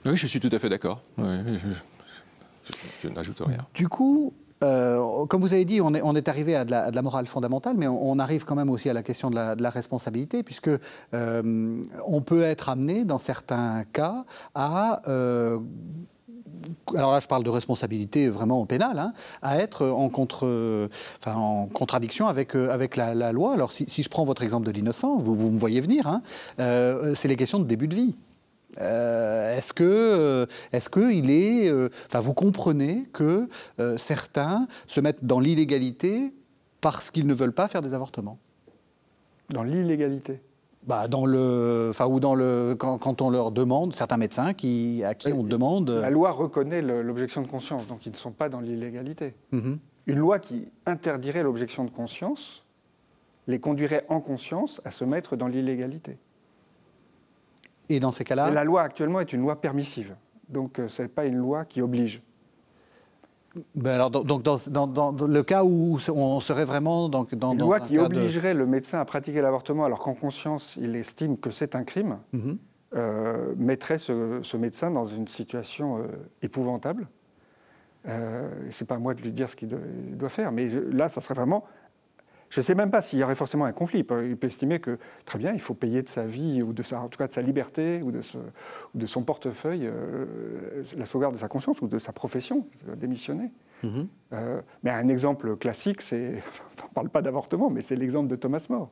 Oui, 0.06 0.16
je 0.16 0.28
suis 0.28 0.40
tout 0.40 0.50
à 0.52 0.60
fait 0.60 0.70
d'accord. 0.70 1.04
je, 1.18 1.58
je 3.04 3.08
n'ajoute 3.10 3.40
rien. 3.40 3.58
Du 3.74 3.88
coup, 3.90 4.34
euh, 4.64 5.26
comme 5.28 5.42
vous 5.42 5.54
avez 5.54 5.66
dit, 5.66 5.82
on 5.82 5.94
est, 5.94 6.28
arrivé 6.28 6.56
à 6.56 6.66
de, 6.66 6.72
la, 6.72 7.02
morale 7.02 7.28
fondamentale, 7.28 7.76
mais 7.78 7.88
on, 7.88 8.18
arrive 8.20 8.46
quand 8.46 8.56
même 8.56 8.70
aussi 8.70 8.90
à 8.90 8.94
la 8.94 9.04
question 9.04 9.30
de 9.30 9.36
la, 9.36 9.70
responsabilité, 9.70 10.44
puisque 10.44 10.70
euh, 11.14 11.84
on 12.06 12.22
peut 12.22 12.44
être 12.44 12.70
amené, 12.70 13.04
dans 13.04 13.18
certains 13.18 13.84
cas, 13.94 14.24
à 14.56 15.02
euh, 15.08 15.60
alors 16.96 17.12
là 17.12 17.20
je 17.20 17.28
parle 17.28 17.44
de 17.44 17.52
responsabilité 17.52 18.30
vraiment 18.30 18.66
pénale, 18.66 18.98
hein, 18.98 19.14
à 19.44 19.60
être 19.60 19.86
en, 19.86 20.10
contradiction 20.10 22.28
avec, 22.28 22.56
avec 22.56 22.96
la, 22.96 23.32
loi. 23.32 23.54
Alors 23.54 23.72
si, 23.72 23.86
je 23.88 24.10
prends 24.10 24.24
votre 24.24 24.42
exemple 24.42 24.66
de 24.66 24.72
l'innocent, 24.72 25.18
vous, 25.18 25.36
vous 25.36 25.52
me 25.52 25.60
voyez 25.60 25.82
venir, 25.82 26.08
hein, 26.08 26.24
c'est 26.58 27.28
les 27.28 27.36
questions 27.36 27.60
de 27.60 27.66
début 27.66 27.88
de 27.88 27.96
vie. 27.96 28.16
Euh, 29.58 29.60
est-ce 29.60 29.74
que, 29.74 29.84
euh, 29.84 30.46
est-ce 30.72 30.90
que 30.90 31.12
il 31.12 31.30
est, 31.30 31.68
euh, 31.70 31.90
enfin, 32.08 32.20
vous 32.20 32.34
comprenez 32.34 33.04
que 33.14 33.48
certains 33.98 34.68
se 34.88 35.02
mettent 35.02 35.26
dans 35.26 35.40
l'illégalité 35.40 36.34
parce 36.82 37.12
qu'ils 37.12 37.28
ne 37.28 37.34
veulent 37.34 37.54
pas 37.54 37.68
faire 37.68 37.82
des 37.82 37.94
avortements? 37.94 38.40
Dans 39.50 39.64
l'illégalité. 39.64 40.42
Bah, 40.86 41.08
dans 41.08 41.26
le, 41.26 41.88
enfin, 41.90 42.08
ou 42.08 42.20
dans 42.20 42.36
le, 42.36 42.76
quand, 42.78 43.22
on 43.22 43.30
leur 43.30 43.52
demande, 43.52 43.94
certains 43.94 44.18
médecins 44.18 44.54
qui, 44.54 45.04
à 45.04 45.16
qui 45.16 45.34
on 45.34 45.44
demande. 45.44 45.90
La 45.90 46.10
loi 46.10 46.32
reconnaît 46.32 46.82
l'objection 46.82 47.42
de 47.42 47.48
conscience, 47.48 47.88
donc 47.88 48.06
ils 48.06 48.12
ne 48.12 48.18
sont 48.18 48.32
pas 48.32 48.48
dans 48.48 48.62
l'illégalité. 48.62 49.34
Mm-hmm. 49.52 49.78
Une 50.08 50.20
loi 50.20 50.40
qui 50.40 50.70
interdirait 50.86 51.44
l'objection 51.44 51.84
de 51.84 51.90
conscience 51.90 52.64
les 53.48 53.60
conduirait 53.60 54.06
en 54.08 54.22
conscience 54.22 54.82
à 54.86 54.92
se 54.92 55.04
mettre 55.04 55.36
dans 55.36 55.48
l'illégalité. 55.48 56.18
Et 57.90 58.00
dans 58.00 58.12
ces 58.12 58.24
cas-là 58.24 58.52
La 58.52 58.64
loi 58.64 58.82
actuellement 58.82 59.20
est 59.20 59.34
une 59.34 59.42
loi 59.42 59.60
permissive. 59.60 60.16
Donc 60.50 60.80
euh, 60.80 60.88
ce 60.88 61.04
n'est 61.04 61.08
pas 61.08 61.26
une 61.26 61.38
loi 61.38 61.66
qui 61.66 61.82
oblige. 61.82 62.22
Ben 63.76 63.92
alors, 63.92 64.12
donc 64.12 64.44
dans, 64.44 65.28
le 65.28 65.44
cas 65.44 65.64
où 65.64 65.98
on 66.14 66.40
serait 66.40 66.66
vraiment 66.66 67.10
dans, 67.10 67.26
dans 67.32 67.54
une 67.54 67.60
loi 67.60 67.80
qui 67.80 67.98
obligerait 67.98 68.54
le 68.54 68.66
médecin 68.66 69.00
à 69.00 69.06
pratiquer 69.06 69.42
l'avortement 69.42 69.86
alors 69.86 70.00
qu'en 70.00 70.14
conscience 70.14 70.78
il 70.80 70.96
estime 70.96 71.38
que 71.38 71.52
c'est 71.52 71.76
un 71.76 71.84
crime, 71.84 72.20
mhm. 72.34 72.58
euh, 72.96 73.54
mettrait 73.58 73.98
ce, 73.98 74.58
médecin 74.58 74.92
dans 74.92 75.06
une 75.06 75.28
situation 75.28 75.98
euh, 75.98 76.04
épouvantable. 76.42 77.08
Euh, 78.08 78.50
c'est 78.70 78.88
pas 78.88 78.96
à 78.96 79.00
moi 79.00 79.14
de 79.14 79.22
lui 79.22 79.32
dire 79.32 79.50
ce 79.50 79.56
qu'il 79.56 79.70
doit 79.70 80.30
faire, 80.30 80.52
mais 80.52 80.70
là, 80.92 81.10
ça 81.10 81.20
serait 81.20 81.34
vraiment 81.34 81.66
je 82.50 82.62
ne 82.62 82.64
sais 82.64 82.76
même 82.76 82.92
pas 82.92 83.02
s'il 83.02 83.20
y 83.20 83.24
aurait 83.24 83.36
forcément 83.36 83.66
un 83.66 83.74
conflit. 83.74 84.00
Il 84.00 84.06
peut, 84.06 84.38
estimer 84.42 84.80
que, 84.80 84.98
très 85.26 85.38
bien, 85.38 85.52
il 85.54 85.60
faut 85.60 85.74
payer 85.74 86.02
de 86.02 86.08
sa 86.08 86.24
vie, 86.24 86.62
ou 86.62 86.74
de 86.74 86.82
sa, 86.82 87.02
en 87.02 87.10
tout 87.10 87.18
cas 87.18 87.28
de 87.28 87.34
sa 87.34 87.42
liberté, 87.42 88.02
ou 88.04 88.12
de, 88.12 88.22
de 88.96 89.06
son 89.06 89.24
portefeuille, 89.24 89.86
euh, 89.86 90.84
la 90.96 91.06
sauvegarde 91.06 91.34
de 91.34 91.40
sa 91.40 91.50
conscience, 91.50 91.82
ou 91.82 91.88
de 91.88 92.00
sa 92.00 92.14
profession, 92.14 92.68
démissionner. 92.96 93.52
Mm-hmm. 93.84 94.08
Euh, 94.34 94.62
mais 94.84 94.92
un 94.92 95.08
exemple 95.08 95.58
classique, 95.58 96.02
c'est, 96.02 96.42
on 96.84 96.90
ne 96.90 96.94
parle 96.94 97.10
pas 97.10 97.22
d'avortement, 97.22 97.70
mais 97.70 97.82
c'est 97.82 97.96
l'exemple 97.96 98.30
de 98.30 98.36
Thomas 98.36 98.66
More. 98.70 98.90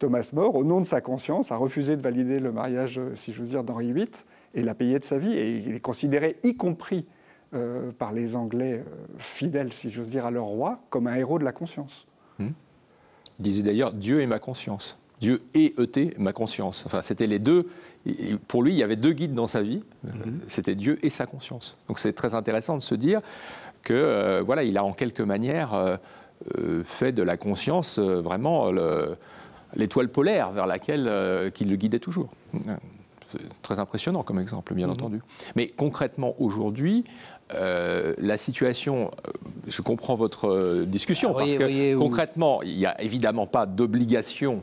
Thomas 0.00 0.30
More, 0.32 0.56
au 0.56 0.64
nom 0.64 0.80
de 0.80 0.86
sa 0.86 1.00
conscience, 1.00 1.52
a 1.52 1.56
refusé 1.56 1.96
de 1.96 2.02
valider 2.02 2.38
le 2.38 2.50
mariage, 2.50 3.00
si 3.14 3.32
je 3.32 3.40
veux 3.40 3.46
dire, 3.46 3.62
d'Henri 3.62 3.92
VIII, 3.92 4.08
et 4.54 4.62
l'a 4.62 4.74
payé 4.74 4.98
de 4.98 5.04
sa 5.04 5.18
vie, 5.18 5.32
et 5.32 5.58
il 5.58 5.74
est 5.76 5.80
considéré, 5.80 6.38
y 6.42 6.56
compris 6.56 7.06
euh, 7.54 7.92
par 7.92 8.12
les 8.12 8.34
Anglais 8.34 8.84
fidèles, 9.18 9.72
si 9.72 9.90
j'ose 9.90 10.10
dire, 10.10 10.26
à 10.26 10.32
leur 10.32 10.46
roi, 10.46 10.80
comme 10.90 11.06
un 11.06 11.14
héros 11.14 11.38
de 11.38 11.44
la 11.44 11.52
conscience. 11.52 12.08
Mm. 12.40 12.48
Il 13.40 13.44
disait 13.44 13.62
d'ailleurs 13.62 13.92
Dieu 13.92 14.20
est 14.20 14.26
ma 14.26 14.38
conscience. 14.38 14.96
Dieu 15.20 15.42
et 15.52 15.74
ET, 15.78 16.14
ma 16.18 16.32
conscience. 16.32 16.84
Enfin, 16.86 17.02
c'était 17.02 17.26
les 17.26 17.38
deux. 17.38 17.68
Pour 18.48 18.62
lui, 18.62 18.72
il 18.72 18.78
y 18.78 18.82
avait 18.82 18.96
deux 18.96 19.12
guides 19.12 19.34
dans 19.34 19.46
sa 19.46 19.60
vie. 19.60 19.82
Mhm. 20.04 20.40
C'était 20.48 20.74
Dieu 20.74 20.98
et 21.02 21.10
sa 21.10 21.26
conscience. 21.26 21.76
Donc 21.88 21.98
c'est 21.98 22.14
très 22.14 22.34
intéressant 22.34 22.76
de 22.76 22.82
se 22.82 22.94
dire 22.94 23.20
que 23.82 23.92
euh, 23.92 24.42
voilà, 24.44 24.62
il 24.62 24.78
a 24.78 24.84
en 24.84 24.92
quelque 24.92 25.22
manière 25.22 25.74
euh, 25.74 25.96
euh, 26.58 26.82
fait 26.84 27.12
de 27.12 27.22
la 27.22 27.36
conscience 27.36 27.98
vraiment 27.98 28.70
le, 28.70 29.16
l'étoile 29.74 30.08
polaire 30.08 30.50
vers 30.50 30.66
laquelle 30.66 31.06
euh, 31.06 31.50
qui 31.50 31.64
le 31.64 31.76
guidait 31.76 31.98
toujours. 31.98 32.28
Très 33.62 33.78
impressionnant 33.78 34.22
comme 34.22 34.38
exemple, 34.38 34.74
bien 34.74 34.86
mhm. 34.86 34.92
entendu. 34.92 35.22
Mais 35.56 35.68
concrètement, 35.68 36.34
aujourd'hui, 36.38 37.04
euh, 37.54 38.14
la 38.18 38.36
situation, 38.36 39.10
euh, 39.26 39.30
je 39.66 39.82
comprends 39.82 40.14
votre 40.14 40.84
discussion, 40.84 41.32
ah 41.34 41.38
parce 41.38 41.56
que 41.56 41.96
concrètement, 41.96 42.62
il 42.62 42.76
n'y 42.76 42.86
a 42.86 43.00
évidemment 43.00 43.46
pas 43.46 43.66
d'obligation 43.66 44.62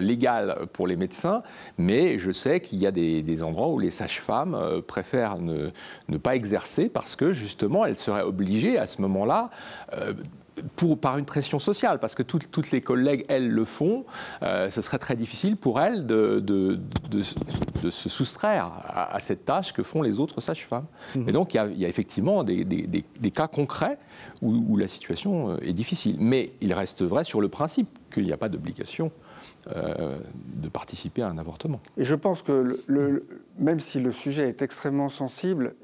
légale 0.00 0.66
pour 0.72 0.88
les 0.88 0.96
médecins, 0.96 1.44
mais 1.78 2.18
je 2.18 2.32
sais 2.32 2.58
qu'il 2.58 2.78
y 2.80 2.88
a 2.88 2.90
des, 2.90 3.42
endroits 3.44 3.68
où 3.68 3.78
les 3.78 3.92
sages-femmes 3.92 4.82
préfèrent 4.88 5.40
ne, 5.40 5.70
ne, 6.08 6.16
pas 6.16 6.34
exercer 6.34 6.88
parce 6.88 7.14
que 7.14 7.32
justement 7.32 7.86
elles 7.86 7.94
seraient 7.94 8.24
obligées 8.24 8.78
à 8.78 8.88
ce 8.88 9.00
moment-là 9.00 9.48
pour, 10.76 10.98
par 10.98 11.18
une 11.18 11.24
pression 11.24 11.58
sociale, 11.58 11.98
parce 11.98 12.14
que 12.14 12.22
toutes 12.22 12.70
les 12.70 12.80
collègues, 12.80 13.24
elles, 13.28 13.50
le 13.50 13.64
font, 13.64 14.04
euh, 14.42 14.70
ce 14.70 14.80
serait 14.80 14.98
très 14.98 15.16
difficile 15.16 15.56
pour 15.56 15.80
elles 15.80 16.06
de, 16.06 16.40
de, 16.40 16.78
de, 17.10 17.22
se 17.22 18.08
soustraire 18.08 18.70
à, 18.88 19.18
cette 19.20 19.44
tâche 19.44 19.72
que 19.72 19.82
font 19.82 20.02
les 20.02 20.20
autres 20.20 20.40
sages-femmes. 20.40 20.86
Mhm. 21.14 21.28
Et 21.28 21.32
donc, 21.32 21.54
il 21.54 21.78
y, 21.78 21.84
a, 21.84 21.88
effectivement 21.88 22.44
des, 22.44 22.64
des, 22.64 22.86
des, 22.86 23.30
cas 23.30 23.48
concrets 23.48 23.98
où, 24.42 24.76
la 24.76 24.88
situation 24.88 25.50
euh, 25.50 25.56
est 25.62 25.72
difficile. 25.72 26.16
Mais 26.18 26.52
il 26.60 26.72
reste 26.72 27.02
vrai 27.02 27.24
sur 27.24 27.40
le 27.40 27.48
principe 27.48 27.88
qu'il 28.12 28.24
n'y 28.24 28.32
a 28.32 28.36
pas 28.36 28.48
d'obligation 28.48 29.10
euh, 29.74 30.16
de 30.56 30.68
participer 30.68 31.22
à 31.22 31.28
un 31.28 31.38
avortement. 31.38 31.80
Et 31.96 32.04
je 32.04 32.14
pense 32.14 32.42
que 32.42 32.80
le, 32.86 33.26
même 33.58 33.78
si 33.78 34.00
le 34.00 34.12
sujet 34.12 34.48
est 34.48 34.62
extrêmement 34.62 35.08
sensible, 35.08 35.74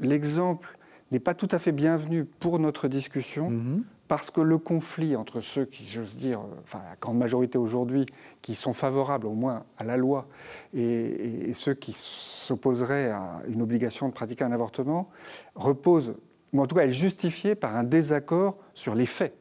l'exemple 0.00 0.78
n'est 1.10 1.20
pas 1.20 1.34
tout 1.34 1.48
à 1.50 1.58
fait 1.58 1.72
bienvenu 1.72 2.24
pour 2.24 2.58
notre 2.58 2.88
discussion. 2.88 3.50
Mhm 3.50 3.84
parce 4.10 4.32
que 4.32 4.40
le 4.40 4.58
conflit 4.58 5.14
entre 5.14 5.38
ceux 5.40 5.64
qui, 5.64 5.84
j'ose 5.84 6.16
dire, 6.16 6.40
enfin 6.64 6.80
la 6.82 6.96
grande 6.96 7.16
majorité 7.16 7.58
aujourd'hui, 7.58 8.06
qui 8.42 8.56
sont 8.56 8.72
favorables 8.72 9.28
au 9.28 9.34
moins 9.34 9.62
à 9.78 9.84
la 9.84 9.96
loi, 9.96 10.26
et, 10.74 11.52
ceux 11.52 11.74
qui 11.74 11.92
s'opposeraient 11.94 13.10
à 13.10 13.40
une 13.46 13.62
obligation 13.62 14.08
de 14.08 14.12
pratiquer 14.12 14.42
un 14.42 14.50
avortement, 14.50 15.10
repose, 15.54 16.16
ou 16.52 16.60
en 16.60 16.66
tout 16.66 16.74
cas 16.74 16.86
est 16.86 16.90
justifié 16.90 17.54
par 17.54 17.76
un 17.76 17.84
désaccord 17.84 18.58
sur 18.74 18.96
les 18.96 19.06
faits. 19.06 19.32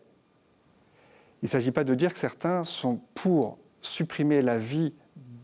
Il 1.41 1.45
ne 1.45 1.49
s'agit 1.49 1.71
pas 1.71 1.83
de 1.83 1.95
dire 1.95 2.13
que 2.13 2.19
certains 2.19 2.63
sont 2.63 2.99
pour 3.15 3.57
supprimer 3.81 4.43
la 4.43 4.59
vie 4.59 4.93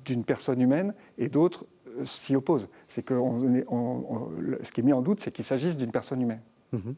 d'une 0.05 0.23
personne 0.23 0.61
humaine 0.61 0.93
et 1.17 1.29
d'autres 1.29 1.65
euh, 1.97 2.05
s'y 2.05 2.35
opposent. 2.35 2.69
C'est 2.87 3.01
que 3.01 3.15
ce 3.15 4.71
qui 4.71 4.81
est 4.81 4.83
mis 4.83 4.93
en 4.93 5.01
doute, 5.01 5.19
c'est 5.19 5.31
qu'il 5.31 5.45
s'agisse 5.45 5.77
d'une 5.77 5.91
personne 5.91 6.21
humaine. 6.21 6.41
Mhm. 6.73 6.95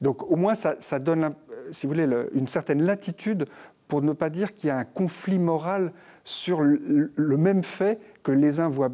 Donc 0.00 0.30
au 0.30 0.36
moins 0.36 0.54
ça, 0.54 0.98
donne, 0.98 1.30
si 1.70 1.86
vous 1.86 1.92
voulez, 1.92 2.08
une 2.34 2.46
certaine 2.46 2.82
latitude 2.82 3.44
pour 3.88 4.02
ne 4.02 4.12
pas 4.12 4.30
dire 4.30 4.54
qu'il 4.54 4.68
y 4.68 4.70
a 4.70 4.78
un 4.78 4.84
conflit 4.84 5.38
moral 5.38 5.92
sur 6.24 6.62
le, 6.62 7.36
même 7.36 7.62
fait 7.62 7.98
que 8.22 8.32
les 8.32 8.60
uns 8.60 8.68
voient 8.68 8.92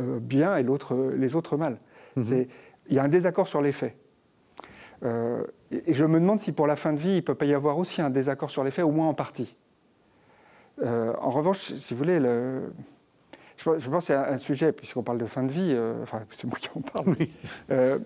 euh, 0.00 0.18
bien 0.20 0.56
et 0.56 0.64
les 1.16 1.36
autres 1.36 1.56
mal. 1.56 1.78
Mhm. 2.16 2.46
Il 2.88 2.96
y 2.96 2.98
a 2.98 3.02
un 3.02 3.08
désaccord 3.08 3.48
sur 3.48 3.62
les 3.62 3.72
faits. 3.72 3.96
Euh, 5.04 5.44
et 5.70 5.92
je 5.92 6.04
me 6.04 6.18
demande 6.20 6.40
si 6.40 6.52
pour 6.52 6.66
la 6.66 6.76
fin 6.76 6.92
de 6.92 6.98
vie, 6.98 7.10
il 7.10 7.16
ne 7.16 7.20
peut 7.20 7.34
pas 7.34 7.46
y 7.46 7.54
avoir 7.54 7.78
aussi 7.78 8.00
un 8.00 8.10
désaccord 8.10 8.50
sur 8.50 8.64
les 8.64 8.70
faits, 8.70 8.84
au 8.84 8.90
moins 8.90 9.08
en 9.08 9.14
partie. 9.14 9.56
Euh, 10.82 11.12
en 11.20 11.30
revanche, 11.30 11.72
si 11.74 11.94
vous 11.94 11.98
voulez, 11.98 12.18
le, 12.18 12.72
je, 13.64 13.88
pense 13.88 13.98
que 13.98 14.00
c'est 14.00 14.14
un 14.14 14.38
sujet, 14.38 14.72
puisqu'on 14.72 15.02
parle 15.02 15.18
de 15.18 15.24
fin 15.24 15.42
de 15.42 15.50
vie, 15.50 15.72
euh, 15.72 16.02
enfin 16.02 16.22
c'est 16.30 16.46
moi 16.46 16.58
qui 16.58 16.68
en 16.74 16.80
parle, 16.80 17.16
euh, 17.70 17.98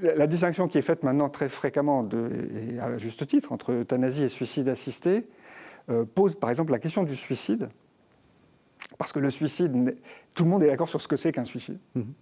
la, 0.00 0.26
distinction 0.26 0.68
qui 0.68 0.78
est 0.78 0.82
faite 0.82 1.02
maintenant 1.02 1.28
très 1.28 1.48
fréquemment, 1.48 2.02
de, 2.02 2.30
et 2.54 2.80
à 2.80 2.98
juste 2.98 3.26
titre, 3.26 3.52
entre 3.52 3.72
euthanasie 3.72 4.24
et 4.24 4.28
suicide 4.28 4.68
assisté, 4.68 5.26
euh, 5.90 6.04
pose 6.04 6.36
par 6.36 6.50
exemple 6.50 6.72
la 6.72 6.78
question 6.78 7.02
du 7.02 7.16
suicide, 7.16 7.68
parce 8.98 9.12
que 9.12 9.18
le 9.18 9.30
suicide, 9.30 9.96
tout 10.34 10.44
le 10.44 10.50
monde 10.50 10.62
est 10.62 10.68
d'accord 10.68 10.88
sur 10.88 11.00
ce 11.00 11.08
que 11.08 11.16
c'est 11.16 11.32
qu'un 11.32 11.44
suicide. 11.44 11.78
Mhm. 11.94 12.14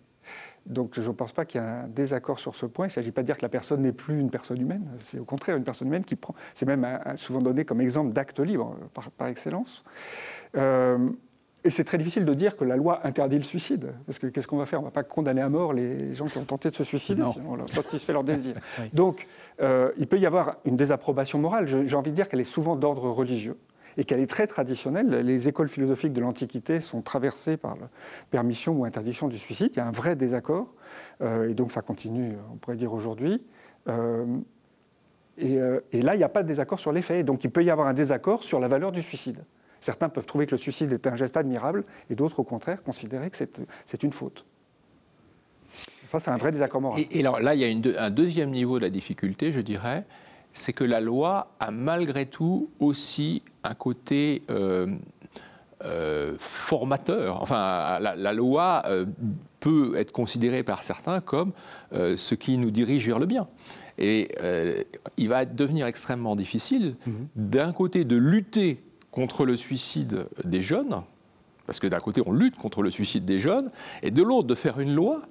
Donc 0.66 1.01
je 1.01 1.09
ne 1.09 1.14
pense 1.14 1.32
pas 1.32 1.47
qu'il 1.47 1.61
y 1.61 1.64
ait 1.64 1.66
un 1.66 1.88
désaccord 1.88 2.38
sur 2.38 2.55
ce 2.55 2.66
point. 2.66 2.86
Il 2.86 2.88
ne 2.88 2.93
s'agit 2.93 3.11
pas 3.11 3.22
de 3.22 3.26
dire 3.26 3.38
que 3.38 3.43
la 3.43 3.49
personne 3.49 3.80
n'est 3.80 3.93
plus 3.93 4.20
une 4.20 4.30
personne 4.30 4.61
humaine. 4.61 4.86
C'est 5.01 5.18
au 5.18 5.24
contraire 5.24 5.57
une 5.57 5.64
personne 5.64 5.88
humaine 5.88 6.05
qui 6.05 6.14
prend. 6.14 6.34
C'est 6.55 6.66
même 6.66 6.86
souvent 7.16 7.41
donné 7.41 7.64
comme 7.64 7.80
exemple 7.80 8.12
d'acte 8.12 8.38
libre 8.41 8.76
par, 8.93 9.11
par 9.11 9.28
excellence. 9.28 9.82
Et 11.62 11.70
c'est 11.70 11.84
très 11.84 11.98
difficile 11.98 12.24
de 12.24 12.32
dire 12.32 12.56
que 12.56 12.64
la 12.64 12.76
loi 12.76 13.00
interdit 13.04 13.36
le 13.36 13.44
suicide. 13.44 13.92
Parce 14.06 14.18
que 14.18 14.26
qu'est-ce 14.26 14.46
qu'on 14.46 14.56
va 14.56 14.66
faire? 14.66 14.78
On 14.78 14.82
ne 14.82 14.88
va 14.88 14.92
pas 14.92 15.02
condamner 15.02 15.42
à 15.42 15.48
mort 15.48 15.74
les 15.74 16.14
gens 16.14 16.26
qui 16.26 16.38
ont 16.38 16.44
tenté 16.44 16.70
de 16.70 16.74
se 16.74 16.84
suicider, 16.84 17.22
sinon 17.26 17.52
on 17.52 17.56
leur 17.56 17.68
satisfait 17.68 18.12
leur 18.12 18.24
désir. 18.24 18.54
Donc, 18.94 19.26
euh, 19.61 19.92
il 19.98 20.06
peut 20.06 20.18
y 20.18 20.26
avoir 20.26 20.56
une 20.64 20.76
désapprobation 20.76 21.38
morale. 21.38 21.66
J'ai 21.66 21.96
envie 21.96 22.11
de 22.11 22.16
dire 22.16 22.28
qu'elle 22.28 22.40
est 22.40 22.44
souvent 22.44 22.76
d'ordre 22.76 23.11
religieux 23.11 23.58
et 23.98 24.04
qu'elle 24.04 24.20
est 24.20 24.30
très 24.30 24.46
traditionnelle. 24.46 25.08
Les 25.08 25.48
écoles 25.48 25.68
philosophiques 25.68 26.14
de 26.14 26.22
l'Antiquité 26.22 26.80
sont 26.80 27.02
traversées 27.02 27.58
par 27.58 27.76
la 27.76 27.90
permission 28.30 28.72
ou 28.72 28.86
interdiction 28.86 29.28
du 29.28 29.36
suicide. 29.36 29.72
Il 29.72 29.76
y 29.76 29.80
a 29.80 29.86
un 29.86 29.92
vrai 29.92 30.16
désaccord. 30.16 30.72
Euh, 31.20 31.50
et 31.50 31.54
donc, 31.54 31.72
ça 31.72 31.82
continue, 31.82 32.32
on 32.52 32.56
pourrait 32.56 32.76
dire, 32.76 32.94
aujourd'hui. 32.94 33.42
Euh, 33.88 34.24
et, 35.36 35.58
et, 35.92 36.02
là, 36.02 36.14
il 36.14 36.18
n'y 36.18 36.24
a 36.24 36.28
pas 36.28 36.42
de 36.42 36.48
désaccord 36.48 36.78
sur 36.78 36.92
les 36.92 37.02
faits. 37.02 37.24
Donc, 37.26 37.44
il 37.44 37.50
peut 37.50 37.64
y 37.64 37.70
avoir 37.70 37.86
un 37.86 37.94
désaccord 37.94 38.42
sur 38.44 38.61
la 38.61 38.68
valeur 38.68 38.92
du 38.92 39.02
suicide. 39.02 39.44
Certains 39.81 40.09
peuvent 40.09 40.26
trouver 40.26 40.47
que 40.47 40.53
le 40.53 40.59
suicide 40.59 40.93
est 40.93 41.07
un 41.07 41.14
geste 41.14 41.37
admirable 41.37 41.85
et 42.11 42.14
d'autres, 42.14 42.41
au 42.41 42.45
contraire, 42.45 42.83
considérer 42.83 43.31
que 43.31 43.37
c'est 43.37 44.03
une 44.03 44.12
faute. 44.12 44.45
Ça, 46.09 46.18
c'est 46.18 46.31
un 46.31 46.37
vrai 46.37 46.51
désaccord 46.51 46.81
moral. 46.81 47.05
Et, 47.11 47.20
alors, 47.20 47.41
là, 47.41 47.55
il 47.55 47.61
y 47.61 47.64
a 47.64 48.03
un 48.05 48.11
deuxième 48.11 48.51
niveau 48.51 48.78
de 48.78 48.85
la 48.85 48.91
difficulté, 48.91 49.53
je 49.53 49.61
dirais, 49.61 50.05
c'est 50.53 50.72
que 50.72 50.85
la 50.85 51.01
loi 51.01 51.55
a 51.61 51.70
malgré 51.70 52.26
tout 52.26 52.70
aussi 52.81 53.43
un 53.62 53.74
côté 53.74 54.43
euh, 54.51 54.97
euh, 55.85 56.35
formateur. 56.39 57.41
Enfin, 57.41 57.99
la, 58.01 58.33
loi 58.33 58.83
euh, 58.87 59.07
peut 59.61 59.95
être 59.97 60.11
considérée 60.11 60.64
par 60.64 60.83
certains 60.83 61.20
comme 61.20 61.53
ce 61.93 62.35
qui 62.35 62.59
nous 62.59 62.70
dirige 62.70 63.07
vers 63.07 63.18
le 63.18 63.26
bien. 63.26 63.47
Et 63.99 64.35
il 65.16 65.28
va 65.28 65.45
devenir 65.45 65.87
extrêmement 65.87 66.35
difficile, 66.35 66.97
mhm. 67.07 67.26
d'un 67.37 67.72
côté, 67.72 68.05
de 68.05 68.16
lutter 68.16 68.83
contre 69.11 69.44
le 69.44 69.56
suicide 69.56 70.26
des 70.44 70.62
jeunes, 70.62 71.02
parce 71.66 71.80
que 71.80 71.86
d'un 71.86 72.00
côté 72.00 72.22
on 72.26 72.32
lutte 72.32 72.56
contre 72.56 72.82
le 72.82 72.90
suicide 72.90 73.24
des 73.24 73.38
jeunes, 73.38 73.70
et 74.02 74.11
de 74.11 74.22
l'autre 74.22 74.48
de 74.48 74.54
faire 74.54 74.80
une 74.80 74.94
loi 74.94 75.22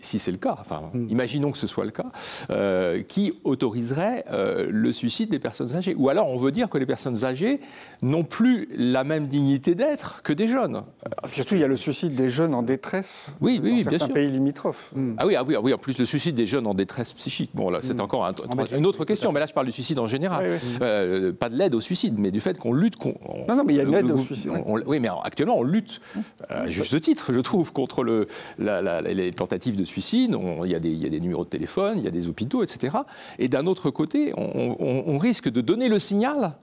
si 0.00 0.18
c'est 0.18 0.30
le 0.30 0.38
cas, 0.38 0.56
enfin, 0.60 0.90
hmm. 0.92 1.08
imaginons 1.10 1.52
que 1.52 1.58
ce 1.58 1.66
soit 1.66 1.84
le 1.84 1.90
cas, 1.90 2.10
euh, 2.50 3.02
qui 3.02 3.32
autoriserait 3.44 4.24
euh, 4.32 4.66
le 4.70 4.92
suicide 4.92 5.30
des 5.30 5.38
personnes 5.38 5.74
âgées. 5.76 5.94
Ou 5.96 6.08
alors 6.08 6.28
on 6.28 6.38
veut 6.38 6.52
dire 6.52 6.68
que 6.68 6.78
les 6.78 6.86
personnes 6.86 7.24
âgées 7.24 7.60
n'ont 8.02 8.24
plus 8.24 8.68
la 8.74 9.04
même 9.04 9.26
dignité 9.26 9.74
d'être 9.74 10.22
que 10.22 10.32
des 10.32 10.46
jeunes. 10.46 10.82
Surtout, 11.24 11.54
il 11.54 11.60
y 11.60 11.64
a 11.64 11.68
le 11.68 11.76
suicide 11.76 12.14
des 12.14 12.28
jeunes 12.28 12.54
en 12.54 12.62
détresse 12.62 13.36
oui, 13.40 13.60
oui, 13.62 13.70
dans 13.70 13.76
oui, 13.76 13.98
certains 13.98 14.08
pays 14.08 14.30
limitrophes. 14.30 14.90
Hmm. 14.94 15.14
Ah, 15.18 15.26
oui, 15.26 15.36
ah, 15.36 15.44
oui, 15.44 15.54
ah 15.56 15.60
oui, 15.60 15.72
en 15.72 15.78
plus 15.78 15.98
le 15.98 16.04
suicide 16.04 16.34
des 16.34 16.46
jeunes 16.46 16.66
en 16.66 16.74
détresse 16.74 17.12
psychique. 17.12 17.50
Bon, 17.54 17.70
là, 17.70 17.80
c'est 17.80 17.94
hmm. 17.94 18.00
encore 18.00 18.30
une 18.74 18.86
autre 18.86 19.04
question, 19.04 19.32
mais 19.32 19.40
là, 19.40 19.46
je 19.46 19.52
parle 19.52 19.66
du 19.66 19.72
suicide 19.72 19.98
en 19.98 20.06
général. 20.06 20.58
Euh, 20.80 21.32
pas 21.32 21.48
de 21.48 21.56
l'aide 21.56 21.74
au 21.74 21.80
suicide, 21.80 22.14
mais 22.18 22.30
du 22.30 22.40
fait 22.40 22.58
qu'on 22.58 22.72
lutte. 22.72 22.94
non, 23.04 23.56
non, 23.56 23.64
mais 23.64 23.74
il 23.74 23.76
y 23.76 23.80
a 23.80 23.84
une 23.84 23.94
aide 23.94 24.10
au 24.10 24.18
suicide. 24.18 24.52
oui, 24.86 25.00
mais 25.00 25.08
actuellement, 25.24 25.58
on 25.58 25.62
lutte, 25.62 26.00
à 26.48 26.68
juste 26.68 27.00
titre, 27.00 27.32
je 27.32 27.40
trouve, 27.40 27.72
contre 27.72 28.02
le, 28.02 28.26
les 28.58 29.32
tentatives 29.32 29.69
de 29.76 29.84
suicide, 29.84 30.36
il 30.64 30.70
y, 30.70 30.74
a 30.74 30.78
des 30.80 31.20
numéros 31.20 31.44
de 31.44 31.50
téléphone, 31.50 31.98
il 31.98 32.04
y 32.04 32.08
a 32.08 32.10
des 32.10 32.28
hôpitaux, 32.28 32.62
etc. 32.62 32.98
Et 33.38 33.48
d'un 33.48 33.66
autre 33.66 33.90
côté, 33.90 34.32
on, 34.36 35.18
risque 35.18 35.48
de 35.48 35.60
donner 35.60 35.88
le 35.88 35.98
signal 35.98 36.56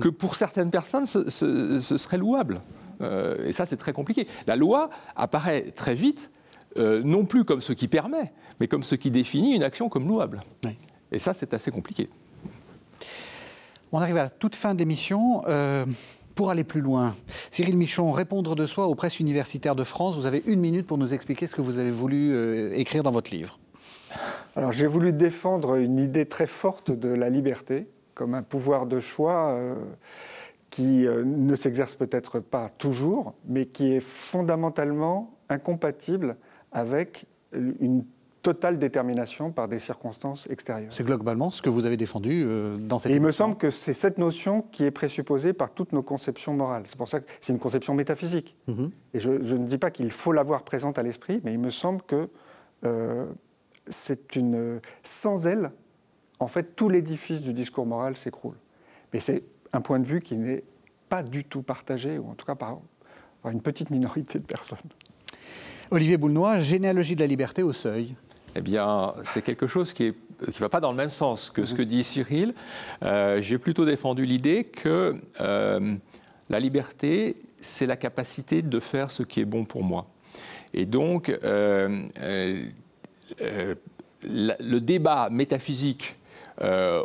que 0.00 0.08
pour 0.08 0.34
certaines 0.34 0.70
personnes, 0.70 1.06
ce, 1.06 1.28
serait 1.80 2.18
louable. 2.18 2.60
Euh, 3.00 3.46
et 3.46 3.52
ça, 3.52 3.66
c'est 3.66 3.76
très 3.76 3.92
compliqué. 3.92 4.26
La 4.46 4.56
loi 4.56 4.90
apparaît 5.16 5.72
très 5.72 5.94
vite, 5.94 6.30
euh, 6.78 7.02
non 7.02 7.24
plus 7.24 7.44
comme 7.44 7.60
ce 7.60 7.72
qui 7.72 7.88
permet, 7.88 8.32
mais 8.60 8.68
comme 8.68 8.82
ce 8.82 8.94
qui 8.94 9.10
définit 9.10 9.54
une 9.54 9.62
action 9.62 9.88
comme 9.88 10.06
louable. 10.06 10.42
Et 11.10 11.18
ça, 11.18 11.34
c'est 11.34 11.54
assez 11.54 11.70
compliqué. 11.70 12.08
On 13.92 14.00
arrive 14.00 14.16
à 14.16 14.24
la 14.24 14.30
toute 14.30 14.56
fin 14.56 14.74
de 14.74 14.78
l'émission. 14.78 15.42
Euh, 15.48 15.84
pour 16.34 16.50
aller 16.50 16.64
plus 16.64 16.80
loin, 16.80 17.14
Cyril 17.50 17.76
Michon, 17.76 18.10
répondre 18.12 18.54
de 18.54 18.66
soi 18.66 18.86
aux 18.86 18.94
presses 18.94 19.20
universitaires 19.20 19.74
de 19.74 19.84
France, 19.84 20.16
vous 20.16 20.26
avez 20.26 20.42
une 20.46 20.60
minute 20.60 20.86
pour 20.86 20.98
nous 20.98 21.14
expliquer 21.14 21.46
ce 21.46 21.54
que 21.54 21.62
vous 21.62 21.78
avez 21.78 21.90
voulu 21.90 22.32
euh, 22.32 22.72
écrire 22.74 23.02
dans 23.02 23.10
votre 23.10 23.30
livre. 23.30 23.58
Alors 24.56 24.72
j'ai 24.72 24.86
voulu 24.86 25.12
défendre 25.12 25.76
une 25.76 25.98
idée 25.98 26.26
très 26.26 26.46
forte 26.46 26.90
de 26.90 27.08
la 27.08 27.30
liberté 27.30 27.86
comme 28.14 28.34
un 28.34 28.42
pouvoir 28.42 28.86
de 28.86 29.00
choix 29.00 29.50
euh, 29.50 29.74
qui 30.70 31.06
euh, 31.06 31.24
ne 31.24 31.56
s'exerce 31.56 31.94
peut-être 31.94 32.40
pas 32.40 32.68
toujours, 32.68 33.34
mais 33.46 33.66
qui 33.66 33.92
est 33.92 34.00
fondamentalement 34.00 35.34
incompatible 35.48 36.36
avec 36.72 37.26
une 37.52 38.04
totale 38.42 38.78
détermination 38.78 39.52
par 39.52 39.68
des 39.68 39.78
circonstances 39.78 40.48
extérieures. 40.50 40.92
C'est 40.92 41.04
globalement 41.04 41.50
ce 41.50 41.62
que 41.62 41.70
vous 41.70 41.86
avez 41.86 41.96
défendu 41.96 42.42
euh, 42.44 42.76
dans 42.76 42.98
cette 42.98 43.12
Et 43.12 43.14
il 43.14 43.20
me 43.20 43.30
semble 43.30 43.56
que 43.56 43.70
c'est 43.70 43.92
cette 43.92 44.18
notion 44.18 44.62
qui 44.62 44.84
est 44.84 44.90
présupposée 44.90 45.52
par 45.52 45.70
toutes 45.70 45.92
nos 45.92 46.02
conceptions 46.02 46.52
morales. 46.52 46.82
C'est 46.86 46.98
pour 46.98 47.08
ça 47.08 47.20
que 47.20 47.26
c'est 47.40 47.52
une 47.52 47.60
conception 47.60 47.94
métaphysique. 47.94 48.56
Mhm. 48.66 48.90
Et 49.14 49.20
je, 49.20 49.30
ne 49.30 49.66
dis 49.66 49.78
pas 49.78 49.90
qu'il 49.90 50.10
faut 50.10 50.32
l'avoir 50.32 50.64
présente 50.64 50.98
à 50.98 51.02
l'esprit, 51.02 51.40
mais 51.44 51.52
il 51.52 51.60
me 51.60 51.70
semble 51.70 52.02
que 52.02 52.28
euh, 52.84 53.26
c'est 53.86 54.34
une... 54.34 54.80
Sans 55.02 55.46
elle, 55.46 55.70
en 56.40 56.48
fait, 56.48 56.74
tout 56.74 56.88
l'édifice 56.88 57.42
du 57.42 57.52
discours 57.52 57.86
moral 57.86 58.16
s'écroule. 58.16 58.56
Mais 59.12 59.20
c'est 59.20 59.44
un 59.72 59.80
point 59.80 60.00
de 60.00 60.06
vue 60.06 60.20
qui 60.20 60.36
n'est 60.36 60.64
pas 61.08 61.22
du 61.22 61.44
tout 61.44 61.62
partagé, 61.62 62.18
ou 62.18 62.28
en 62.28 62.34
tout 62.34 62.46
cas 62.46 62.56
par, 62.56 62.80
par 63.42 63.52
une 63.52 63.62
petite 63.62 63.90
minorité 63.90 64.38
de 64.38 64.44
personnes. 64.44 64.78
Olivier 65.92 66.16
Boulnois, 66.16 66.58
généalogie 66.58 67.14
de 67.14 67.20
la 67.20 67.26
liberté 67.26 67.62
au 67.62 67.72
seuil. 67.72 68.16
Eh 68.54 68.60
bien, 68.60 69.14
c'est 69.22 69.42
quelque 69.42 69.66
chose 69.66 69.92
qui 69.92 70.12
ne 70.46 70.52
va 70.58 70.68
pas 70.68 70.80
dans 70.80 70.90
le 70.90 70.96
même 70.96 71.10
sens 71.10 71.50
que 71.50 71.64
ce 71.64 71.74
que 71.74 71.82
dit 71.82 72.04
Cyril. 72.04 72.54
Euh, 73.02 73.40
j'ai 73.40 73.58
plutôt 73.58 73.84
défendu 73.84 74.26
l'idée 74.26 74.64
que 74.64 75.14
euh, 75.40 75.94
la 76.50 76.60
liberté, 76.60 77.36
c'est 77.60 77.86
la 77.86 77.96
capacité 77.96 78.60
de 78.60 78.80
faire 78.80 79.10
ce 79.10 79.22
qui 79.22 79.40
est 79.40 79.46
bon 79.46 79.64
pour 79.64 79.84
moi. 79.84 80.06
Et 80.74 80.84
donc, 80.84 81.30
euh, 81.44 82.02
le 83.40 84.78
débat 84.78 85.28
métaphysique 85.30 86.16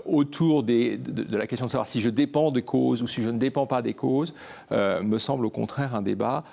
autour 0.05 0.61
de, 0.61 0.97
de, 0.97 1.37
la 1.37 1.47
question 1.47 1.65
de 1.65 1.71
savoir 1.71 1.87
si 1.87 1.99
je 1.99 2.09
dépends 2.09 2.51
des 2.51 2.61
causes 2.61 3.01
ou 3.01 3.07
si 3.07 3.23
je 3.23 3.29
ne 3.29 3.39
dépends 3.39 3.65
pas 3.65 3.81
des 3.81 3.93
causes 3.93 4.33
me 4.69 5.17
semble 5.17 5.45
au 5.45 5.49
contraire 5.49 5.95
un 5.95 6.03
débat 6.03 6.43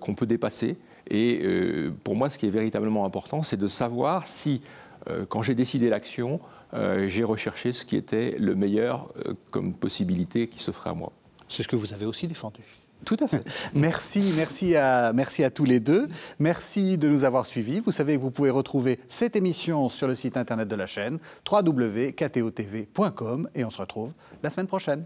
qu'on 0.00 0.14
peut 0.14 0.24
dépasser 0.24 0.78
et 1.10 1.40
euh, 1.42 1.92
pour 2.04 2.16
moi, 2.16 2.30
ce 2.30 2.38
qui 2.38 2.46
est 2.46 2.50
véritablement 2.50 3.04
important, 3.04 3.42
c'est 3.42 3.56
de 3.56 3.66
savoir 3.66 4.26
si, 4.26 4.60
euh, 5.08 5.24
quand 5.28 5.42
j'ai 5.42 5.54
décidé 5.54 5.88
l'action, 5.88 6.40
euh, 6.74 7.06
j'ai 7.08 7.24
recherché 7.24 7.72
ce 7.72 7.84
qui 7.84 7.96
était 7.96 8.36
le 8.38 8.54
meilleur 8.54 9.12
comme 9.50 9.74
possibilité 9.74 10.48
qui 10.48 10.62
s'offrait 10.62 10.90
à 10.90 10.94
moi. 10.94 11.12
C'est 11.48 11.62
ce 11.62 11.68
que 11.68 11.76
vous 11.76 11.92
avez 11.92 12.06
aussi 12.06 12.26
défendu. 12.26 12.62
Tout 13.04 13.16
à 13.20 13.28
fait. 13.28 13.44
merci, 13.74 14.32
merci 14.36 14.74
à, 14.74 15.12
merci 15.12 15.44
à 15.44 15.50
tous 15.50 15.64
les 15.64 15.80
deux. 15.80 16.08
Merci 16.38 16.98
de 16.98 17.08
nous 17.08 17.24
avoir 17.24 17.46
suivis. 17.46 17.78
Vous 17.80 17.92
savez 17.92 18.16
que 18.16 18.22
vous 18.22 18.30
pouvez 18.30 18.50
retrouver 18.50 18.98
cette 19.06 19.36
émission 19.36 19.88
sur 19.88 20.08
le 20.08 20.14
site 20.14 20.36
internet 20.36 20.66
de 20.66 20.74
la 20.74 20.86
chaîne 20.86 21.18
www.ktotv.com 21.50 23.48
et 23.54 23.64
on 23.64 23.70
se 23.70 23.78
retrouve 23.78 24.12
la 24.42 24.50
semaine 24.50 24.66
prochaine. 24.66 25.04